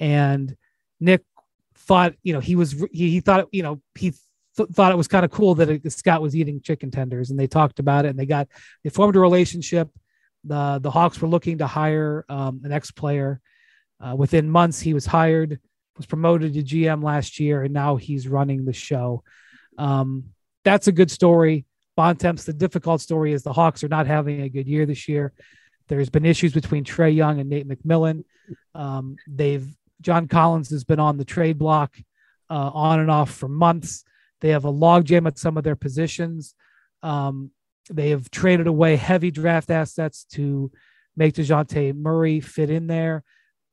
and 0.00 0.56
Nick 1.00 1.22
thought, 1.74 2.14
you 2.22 2.32
know, 2.32 2.40
he 2.40 2.56
was 2.56 2.72
he, 2.92 3.10
he 3.10 3.20
thought, 3.20 3.48
you 3.52 3.62
know, 3.62 3.80
he 3.94 4.12
th- 4.56 4.68
thought 4.70 4.92
it 4.92 4.96
was 4.96 5.08
kind 5.08 5.24
of 5.24 5.30
cool 5.30 5.54
that 5.56 5.92
Scott 5.92 6.22
was 6.22 6.34
eating 6.34 6.60
chicken 6.60 6.90
tenders, 6.90 7.30
and 7.30 7.38
they 7.38 7.46
talked 7.46 7.78
about 7.78 8.04
it, 8.04 8.08
and 8.08 8.18
they 8.18 8.26
got 8.26 8.48
they 8.84 8.90
formed 8.90 9.16
a 9.16 9.20
relationship. 9.20 9.90
The 10.44 10.78
the 10.82 10.90
Hawks 10.90 11.20
were 11.20 11.28
looking 11.28 11.58
to 11.58 11.66
hire 11.66 12.24
um, 12.28 12.60
an 12.64 12.72
ex 12.72 12.90
player. 12.90 13.40
Uh, 14.00 14.14
within 14.14 14.48
months, 14.48 14.80
he 14.80 14.94
was 14.94 15.06
hired, 15.06 15.58
was 15.96 16.06
promoted 16.06 16.54
to 16.54 16.62
GM 16.62 17.02
last 17.02 17.40
year, 17.40 17.62
and 17.62 17.74
now 17.74 17.96
he's 17.96 18.28
running 18.28 18.64
the 18.64 18.72
show. 18.72 19.22
Um, 19.76 20.30
that's 20.64 20.88
a 20.88 20.92
good 20.92 21.10
story. 21.10 21.66
Bontemps, 21.96 22.44
the 22.44 22.52
difficult 22.52 23.00
story 23.00 23.32
is 23.32 23.42
the 23.42 23.52
Hawks 23.52 23.82
are 23.82 23.88
not 23.88 24.06
having 24.06 24.42
a 24.42 24.48
good 24.48 24.68
year 24.68 24.86
this 24.86 25.08
year. 25.08 25.32
There's 25.88 26.10
been 26.10 26.24
issues 26.24 26.52
between 26.52 26.84
Trae 26.84 27.14
Young 27.14 27.40
and 27.40 27.50
Nate 27.50 27.68
McMillan. 27.68 28.24
Um, 28.74 29.16
they've 29.26 29.66
John 30.00 30.28
Collins 30.28 30.70
has 30.70 30.84
been 30.84 31.00
on 31.00 31.16
the 31.16 31.24
trade 31.24 31.58
block 31.58 31.96
uh, 32.50 32.70
on 32.72 33.00
and 33.00 33.10
off 33.10 33.30
for 33.30 33.48
months. 33.48 34.04
They 34.40 34.50
have 34.50 34.64
a 34.64 34.72
logjam 34.72 35.26
at 35.26 35.38
some 35.38 35.56
of 35.56 35.64
their 35.64 35.76
positions. 35.76 36.54
Um, 37.02 37.50
they 37.90 38.10
have 38.10 38.30
traded 38.30 38.66
away 38.66 38.96
heavy 38.96 39.30
draft 39.30 39.70
assets 39.70 40.24
to 40.32 40.70
make 41.16 41.34
DeJounte 41.34 41.94
Murray 41.94 42.40
fit 42.40 42.70
in 42.70 42.86
there, 42.86 43.24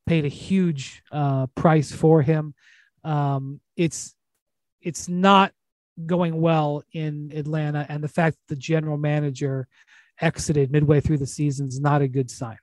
paid 0.06 0.26
a 0.26 0.30
huge 0.30 1.04
uh, 1.12 1.48
price 1.48 1.92
for 1.92 2.22
him. 2.22 2.54
Um, 3.04 3.62
it's 3.76 4.16
it's 4.82 5.08
not 5.08 5.52
going 6.06 6.42
well 6.42 6.84
in 6.92 7.32
Atlanta, 7.34 7.86
and 7.88 8.04
the 8.04 8.08
fact 8.08 8.38
that 8.38 8.56
the 8.56 8.60
general 8.60 8.98
manager 8.98 9.68
exited 10.22 10.72
midway 10.72 11.02
through 11.02 11.18
the 11.18 11.28
season 11.28 11.68
is 11.68 11.80
not 11.80 12.02
a 12.02 12.08
good 12.08 12.30
sign. 12.32 12.58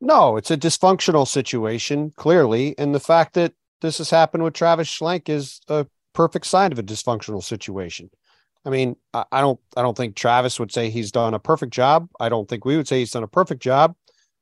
No, 0.00 0.36
it's 0.36 0.50
a 0.50 0.56
dysfunctional 0.56 1.26
situation, 1.28 2.12
clearly. 2.16 2.76
And 2.76 2.94
the 2.94 3.00
fact 3.00 3.34
that 3.34 3.52
this 3.80 3.98
has 3.98 4.10
happened 4.10 4.42
with 4.42 4.54
Travis 4.54 4.88
Schlenk 4.88 5.28
is 5.28 5.60
a 5.68 5.86
perfect 6.12 6.46
sign 6.46 6.72
of 6.72 6.78
a 6.78 6.82
dysfunctional 6.82 7.42
situation. 7.42 8.10
I 8.64 8.70
mean, 8.70 8.96
I, 9.12 9.40
don't 9.40 9.58
I 9.76 9.82
don't 9.82 9.96
think 9.96 10.14
Travis 10.14 10.60
would 10.60 10.72
say 10.72 10.88
he's 10.88 11.10
done 11.10 11.34
a 11.34 11.38
perfect 11.38 11.72
job. 11.72 12.08
I 12.20 12.28
don't 12.28 12.48
think 12.48 12.64
we 12.64 12.76
would 12.76 12.86
say 12.86 13.00
he's 13.00 13.10
done 13.10 13.24
a 13.24 13.28
perfect 13.28 13.62
job. 13.62 13.96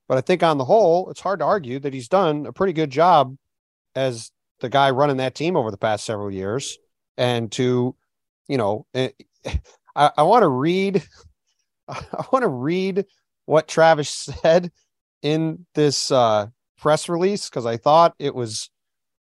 But 0.09 0.19
I 0.19 0.21
think 0.23 0.43
on 0.43 0.59
the 0.59 0.65
whole, 0.65 1.09
it's 1.11 1.21
hard 1.21 1.39
to 1.39 1.45
argue 1.45 1.79
that 1.79 1.95
he's 1.95 2.09
done 2.09 2.45
a 2.45 2.53
pretty 2.53 2.73
good 2.73 2.91
job 2.91 3.37
as 3.95 4.31
the 4.61 4.69
guy 4.69 4.91
running 4.91 5.19
that 5.19 5.35
team 5.35 5.57
over 5.57 5.71
the 5.71 5.79
past 5.79 6.05
several 6.05 6.31
years. 6.31 6.79
and 7.17 7.53
to, 7.53 7.95
you 8.49 8.59
know, 8.59 8.87
eh, 8.95 9.11
I, 9.97 10.11
I 10.19 10.23
want 10.23 10.43
to 10.43 10.49
read, 10.49 11.03
I 11.89 12.25
want 12.33 12.43
to 12.43 12.49
read 12.49 13.07
what 13.47 13.69
Travis 13.69 14.11
said 14.43 14.71
in 15.23 15.67
this 15.75 16.11
uh, 16.11 16.47
press 16.79 17.09
release 17.09 17.49
because 17.49 17.67
I 17.67 17.77
thought 17.77 18.15
it 18.19 18.35
was 18.35 18.71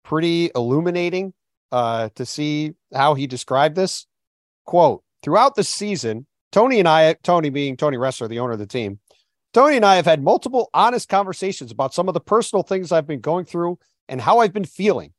pretty 0.05 0.51
illuminating 0.55 1.33
uh, 1.73 2.11
to 2.15 2.25
see 2.25 2.75
how 2.95 3.15
he 3.15 3.27
described 3.27 3.77
this. 3.77 4.07
Quote, 4.67 5.03
throughout 5.23 5.55
the 5.55 5.65
season, 5.65 6.27
Tony 6.53 6.79
and 6.79 6.89
I, 6.89 7.15
Tony 7.23 7.51
being 7.51 7.77
Tony 7.77 7.97
Ressler, 7.97 8.29
the 8.29 8.41
owner 8.41 8.53
of 8.53 8.59
the 8.59 8.67
team, 8.67 8.99
Tony 9.55 9.77
and 9.77 9.87
I 9.87 9.97
have 9.97 10.05
had 10.05 10.23
multiple 10.23 10.69
honest 10.75 11.09
conversations 11.09 11.71
about 11.71 11.95
some 11.95 12.09
of 12.09 12.15
the 12.15 12.21
personal 12.21 12.63
things 12.63 12.93
I've 12.93 13.07
been 13.07 13.21
going 13.21 13.47
through 13.47 13.79
and 14.09 14.21
how 14.21 14.41
I've 14.41 14.53
been 14.53 14.65
feeling. 14.65 15.13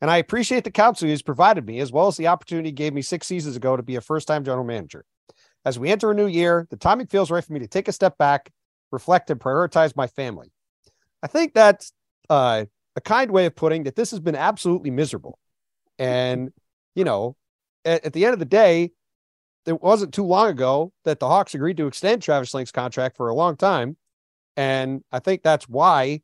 And 0.00 0.10
I 0.10 0.16
appreciate 0.18 0.64
the 0.64 0.70
counsel 0.70 1.08
he's 1.08 1.22
provided 1.22 1.66
me, 1.66 1.80
as 1.80 1.92
well 1.92 2.06
as 2.06 2.16
the 2.16 2.26
opportunity 2.26 2.68
he 2.68 2.72
gave 2.72 2.92
me 2.92 3.02
six 3.02 3.26
seasons 3.26 3.56
ago 3.56 3.76
to 3.76 3.82
be 3.82 3.96
a 3.96 4.00
first 4.00 4.26
time 4.28 4.44
general 4.44 4.64
manager. 4.64 5.04
As 5.64 5.78
we 5.78 5.90
enter 5.90 6.10
a 6.10 6.14
new 6.14 6.26
year, 6.26 6.66
the 6.70 6.76
timing 6.76 7.06
feels 7.06 7.30
right 7.30 7.44
for 7.44 7.52
me 7.52 7.60
to 7.60 7.68
take 7.68 7.86
a 7.86 7.92
step 7.92 8.16
back, 8.16 8.50
reflect, 8.90 9.30
and 9.30 9.38
prioritize 9.38 9.94
my 9.94 10.06
family. 10.06 10.52
I 11.22 11.26
think 11.26 11.52
that's 11.52 11.92
uh, 12.30 12.64
a 12.96 13.00
kind 13.00 13.30
way 13.30 13.46
of 13.46 13.54
putting 13.54 13.84
that 13.84 13.94
this 13.94 14.10
has 14.10 14.20
been 14.20 14.36
absolutely 14.36 14.90
miserable. 14.90 15.38
And, 15.98 16.50
you 16.94 17.04
know, 17.04 17.36
at, 17.84 18.04
at 18.04 18.12
the 18.12 18.24
end 18.24 18.32
of 18.32 18.38
the 18.38 18.44
day, 18.44 18.90
it 19.66 19.82
wasn't 19.82 20.14
too 20.14 20.24
long 20.24 20.48
ago 20.48 20.92
that 21.04 21.20
the 21.20 21.28
Hawks 21.28 21.54
agreed 21.54 21.76
to 21.76 21.86
extend 21.86 22.22
Travis 22.22 22.52
Schlenk's 22.52 22.72
contract 22.72 23.16
for 23.16 23.28
a 23.28 23.34
long 23.34 23.56
time. 23.56 23.96
And 24.56 25.04
I 25.12 25.18
think 25.18 25.42
that's 25.42 25.68
why, 25.68 26.22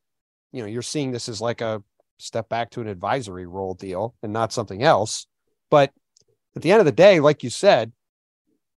you 0.52 0.62
know, 0.62 0.68
you're 0.68 0.82
seeing 0.82 1.12
this 1.12 1.28
as 1.28 1.40
like 1.40 1.60
a 1.60 1.82
step 2.18 2.48
back 2.48 2.70
to 2.70 2.80
an 2.80 2.88
advisory 2.88 3.46
role 3.46 3.74
deal 3.74 4.14
and 4.22 4.32
not 4.32 4.52
something 4.52 4.82
else. 4.82 5.26
But 5.70 5.92
at 6.54 6.62
the 6.62 6.70
end 6.72 6.80
of 6.80 6.86
the 6.86 6.92
day, 6.92 7.20
like 7.20 7.42
you 7.42 7.50
said, 7.50 7.92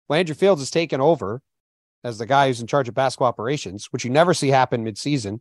Landry 0.10 0.36
Fields 0.36 0.62
has 0.62 0.72
taken 0.72 1.02
over 1.02 1.42
as 2.04 2.18
the 2.18 2.26
guy 2.26 2.48
who's 2.48 2.62
in 2.62 2.68
charge 2.68 2.88
of 2.88 2.96
basketball 2.96 3.28
operations, 3.28 3.88
which 3.92 4.04
you 4.04 4.10
never 4.10 4.34
see 4.34 4.50
happen 4.50 4.86
midseason. 4.86 5.40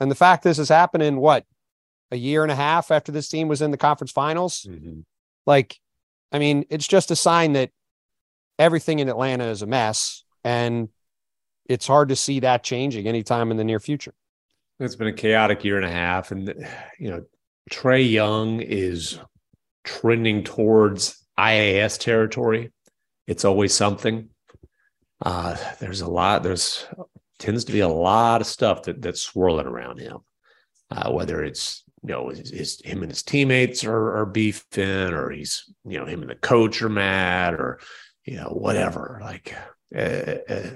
And 0.00 0.10
the 0.10 0.16
fact 0.16 0.42
this 0.42 0.58
has 0.58 0.68
happened 0.68 1.02
in 1.02 1.16
what 1.16 1.44
a 2.10 2.16
year 2.16 2.42
and 2.42 2.52
a 2.52 2.56
half 2.56 2.90
after 2.90 3.10
this 3.10 3.28
team 3.28 3.48
was 3.48 3.62
in 3.62 3.70
the 3.70 3.76
conference 3.76 4.12
finals, 4.12 4.66
Mm-hmm. 4.68 5.00
like, 5.46 5.78
I 6.34 6.40
mean, 6.40 6.64
it's 6.68 6.88
just 6.88 7.12
a 7.12 7.16
sign 7.16 7.52
that 7.52 7.70
everything 8.58 8.98
in 8.98 9.08
Atlanta 9.08 9.44
is 9.44 9.62
a 9.62 9.66
mess, 9.66 10.24
and 10.42 10.88
it's 11.66 11.86
hard 11.86 12.08
to 12.08 12.16
see 12.16 12.40
that 12.40 12.64
changing 12.64 13.06
anytime 13.06 13.52
in 13.52 13.56
the 13.56 13.62
near 13.62 13.78
future. 13.78 14.14
It's 14.80 14.96
been 14.96 15.06
a 15.06 15.12
chaotic 15.12 15.62
year 15.62 15.76
and 15.76 15.86
a 15.86 15.90
half, 15.90 16.32
and 16.32 16.52
you 16.98 17.10
know, 17.10 17.24
Trae 17.70 18.10
Young 18.10 18.60
is 18.60 19.20
trending 19.84 20.42
towards 20.42 21.24
IAS 21.38 22.00
territory. 22.00 22.72
It's 23.28 23.44
always 23.44 23.72
something. 23.72 24.28
Uh, 25.24 25.56
there's 25.78 26.00
a 26.00 26.10
lot. 26.10 26.42
There's 26.42 26.84
tends 27.38 27.64
to 27.66 27.72
be 27.72 27.80
a 27.80 27.88
lot 27.88 28.40
of 28.40 28.48
stuff 28.48 28.82
that 28.82 29.00
that's 29.00 29.20
swirling 29.20 29.66
around 29.66 30.00
him. 30.00 30.18
Uh, 30.90 31.12
whether 31.12 31.44
it's 31.44 31.83
you 32.04 32.10
know 32.12 32.28
his, 32.28 32.50
his 32.50 32.80
him 32.84 33.02
and 33.02 33.10
his 33.10 33.22
teammates 33.22 33.84
are, 33.84 34.16
are 34.18 34.26
beefing, 34.26 35.12
or 35.12 35.30
he's 35.30 35.64
you 35.84 35.98
know 35.98 36.06
him 36.06 36.20
and 36.22 36.30
the 36.30 36.34
coach 36.36 36.82
are 36.82 36.88
mad, 36.88 37.54
or 37.54 37.80
you 38.24 38.36
know 38.36 38.48
whatever. 38.50 39.18
Like 39.22 39.54
uh, 39.94 39.98
uh, 39.98 40.70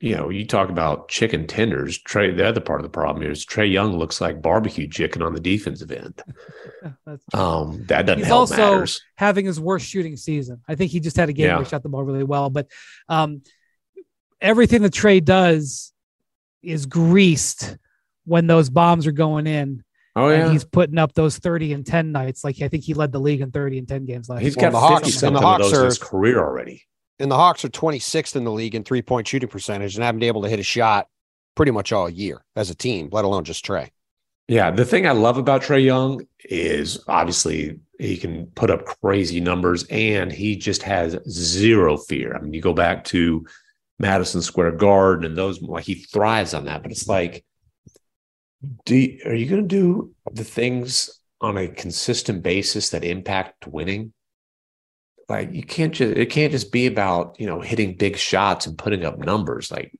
you 0.00 0.14
know, 0.16 0.28
you 0.28 0.44
talk 0.46 0.68
about 0.68 1.08
chicken 1.08 1.46
tenders. 1.46 1.98
Trae, 2.02 2.36
the 2.36 2.46
other 2.46 2.60
part 2.60 2.80
of 2.80 2.82
the 2.82 2.90
problem 2.90 3.24
is 3.30 3.46
Trae 3.46 3.70
Young 3.70 3.96
looks 3.96 4.20
like 4.20 4.42
barbecue 4.42 4.86
chicken 4.88 5.22
on 5.22 5.32
the 5.32 5.40
defensive 5.40 5.90
end. 5.92 6.22
Um, 7.32 7.84
that 7.86 8.02
doesn't 8.04 8.18
He's 8.18 8.26
help 8.26 8.40
also 8.40 8.56
matters. 8.56 9.00
having 9.16 9.46
his 9.46 9.58
worst 9.58 9.86
shooting 9.86 10.16
season. 10.16 10.60
I 10.68 10.74
think 10.74 10.90
he 10.90 11.00
just 11.00 11.16
had 11.16 11.28
a 11.28 11.32
game 11.32 11.46
Yeah. 11.46 11.56
where 11.56 11.64
he 11.64 11.70
shot 11.70 11.82
the 11.82 11.88
ball 11.88 12.02
really 12.02 12.24
well, 12.24 12.50
but 12.50 12.66
um, 13.08 13.42
everything 14.40 14.82
that 14.82 14.92
Trae 14.92 15.24
does 15.24 15.92
is 16.62 16.86
greased 16.86 17.76
when 18.26 18.46
those 18.46 18.68
bombs 18.70 19.06
are 19.06 19.12
going 19.12 19.46
in, 19.46 19.83
Oh 20.16 20.28
and 20.28 20.42
yeah, 20.46 20.52
he's 20.52 20.64
putting 20.64 20.98
up 20.98 21.12
those 21.14 21.38
thirty 21.38 21.72
and 21.72 21.84
ten 21.84 22.12
nights. 22.12 22.44
Like 22.44 22.60
I 22.62 22.68
think 22.68 22.84
he 22.84 22.94
led 22.94 23.10
the 23.12 23.18
league 23.20 23.40
in 23.40 23.50
thirty 23.50 23.78
and 23.78 23.88
ten 23.88 24.04
games 24.04 24.28
last. 24.28 24.42
he's 24.42 24.56
year. 24.56 24.70
got 24.70 24.72
Well, 24.72 24.82
the 24.82 24.88
Hawks- 24.88 25.10
fifty 25.10 25.26
and 25.26 25.34
the 25.36 25.40
of 25.40 25.44
Hawks 25.44 25.62
those 25.64 25.72
are- 25.78 25.84
his 25.86 25.98
career 25.98 26.38
already. 26.38 26.82
And 27.20 27.30
the 27.30 27.36
Hawks 27.36 27.64
are 27.64 27.68
26th 27.68 28.34
in 28.34 28.42
the 28.42 28.50
league 28.50 28.74
in 28.74 28.82
three 28.82 29.00
point 29.02 29.28
shooting 29.28 29.48
percentage 29.48 29.94
and 29.94 30.02
haven't 30.04 30.18
been 30.18 30.26
able 30.26 30.42
to 30.42 30.48
hit 30.48 30.58
a 30.58 30.64
shot 30.64 31.06
pretty 31.54 31.70
much 31.70 31.92
all 31.92 32.10
year 32.10 32.44
as 32.56 32.70
a 32.70 32.74
team, 32.74 33.08
let 33.12 33.24
alone 33.24 33.44
just 33.44 33.64
Trae. 33.64 33.90
Yeah, 34.48 34.72
the 34.72 34.84
thing 34.84 35.06
I 35.06 35.12
love 35.12 35.36
about 35.38 35.62
Trae 35.62 35.82
Young 35.84 36.26
is 36.44 36.98
obviously 37.06 37.78
he 38.00 38.16
can 38.16 38.46
put 38.56 38.68
up 38.70 38.84
crazy 39.00 39.40
numbers 39.40 39.84
and 39.84 40.32
he 40.32 40.56
just 40.56 40.82
has 40.82 41.16
zero 41.30 41.96
fear. 41.96 42.34
I 42.36 42.40
mean, 42.40 42.52
you 42.52 42.60
go 42.60 42.72
back 42.74 43.04
to 43.04 43.46
Madison 44.00 44.42
Square 44.42 44.72
Garden 44.72 45.24
and 45.24 45.38
those 45.38 45.62
like 45.62 45.84
he 45.84 45.94
thrives 45.94 46.52
on 46.52 46.64
that, 46.64 46.82
but 46.82 46.90
it's 46.90 47.06
like 47.08 47.44
do 48.84 48.96
you, 48.96 49.20
are 49.26 49.34
you 49.34 49.46
going 49.46 49.62
to 49.62 49.68
do 49.68 50.14
the 50.32 50.44
things 50.44 51.20
on 51.40 51.56
a 51.56 51.68
consistent 51.68 52.42
basis 52.42 52.90
that 52.90 53.04
impact 53.04 53.66
winning? 53.66 54.12
Like 55.28 55.52
you 55.52 55.62
can't 55.62 55.94
just 55.94 56.16
it 56.16 56.26
can't 56.26 56.52
just 56.52 56.70
be 56.70 56.86
about, 56.86 57.40
you 57.40 57.46
know, 57.46 57.60
hitting 57.60 57.96
big 57.96 58.16
shots 58.16 58.66
and 58.66 58.76
putting 58.76 59.04
up 59.04 59.18
numbers. 59.18 59.70
Like 59.70 59.92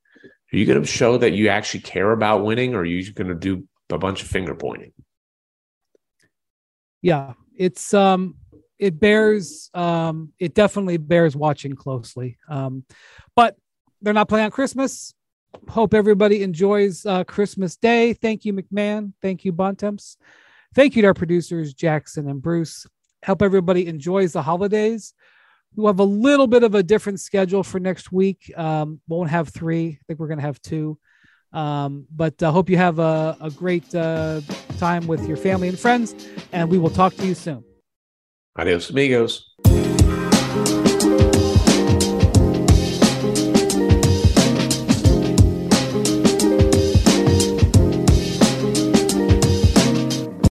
are 0.53 0.57
you 0.57 0.67
going 0.67 0.81
to 0.81 0.87
show 0.87 1.17
that 1.19 1.33
you 1.33 1.49
actually 1.49 1.81
care 1.81 2.13
about 2.13 2.45
winning 2.45 2.75
or 2.75 2.81
are 2.81 2.85
you 2.85 3.11
going 3.13 3.29
to 3.29 3.35
do 3.35 3.67
a 3.91 3.99
bunch 3.99 4.23
of 4.23 4.29
finger 4.29 4.55
pointing? 4.55 4.93
yeah, 7.05 7.35
it's 7.55 7.93
um, 7.93 8.37
it 8.79 8.99
bears 8.99 9.69
um, 9.75 10.33
it 10.39 10.55
definitely 10.55 10.97
bears 10.97 11.37
watching 11.37 11.75
closely. 11.75 12.39
Um, 12.49 12.85
but 13.37 13.59
they're 14.01 14.15
not 14.15 14.31
playing 14.31 14.47
on 14.47 14.51
Christmas. 14.51 15.13
Hope 15.69 15.95
everybody 15.95 16.43
enjoys 16.43 17.05
uh, 17.07 17.25
Christmas 17.25 17.77
Day. 17.77 18.13
Thank 18.13 18.45
you, 18.45 18.53
MacMahon. 18.53 19.13
Thank 19.23 19.45
you, 19.45 19.53
Bontemps. 19.53 20.17
Thank 20.75 20.97
you 20.97 21.03
to 21.03 21.09
our 21.09 21.15
producers, 21.15 21.75
Jackson 21.75 22.29
and 22.29 22.43
Bruce. 22.43 22.87
Hope 23.25 23.43
everybody 23.43 23.87
enjoys 23.87 24.33
the 24.33 24.43
holidays. 24.43 25.15
We'll 25.77 25.89
have 25.89 26.01
a 26.01 26.05
little 26.05 26.47
bit 26.47 26.63
of 26.63 26.75
a 26.75 26.83
different 26.83 27.21
schedule 27.21 27.63
for 27.63 27.81
next 27.81 28.13
week. 28.13 28.53
Um, 28.57 29.01
won't 29.09 29.31
have 29.31 29.49
three. 29.49 29.89
I 29.89 29.99
think 30.07 30.21
we're 30.21 30.29
going 30.29 30.39
to 30.39 30.45
have 30.45 30.61
two. 30.63 30.99
Um, 31.53 32.07
but 32.15 32.43
I 32.43 32.51
hope 32.51 32.69
you 32.69 32.77
have 32.77 32.99
a, 32.99 33.37
a 33.41 33.51
great 33.51 33.95
uh, 33.95 34.41
time 34.79 35.07
with 35.07 35.27
your 35.27 35.37
family 35.37 35.69
and 35.69 35.79
friends, 35.79 36.15
and 36.53 36.69
we 36.69 36.79
will 36.79 36.91
talk 36.91 37.15
to 37.15 37.27
you 37.27 37.35
soon. 37.35 37.65
Adios, 38.57 38.91
amigos. 38.91 39.55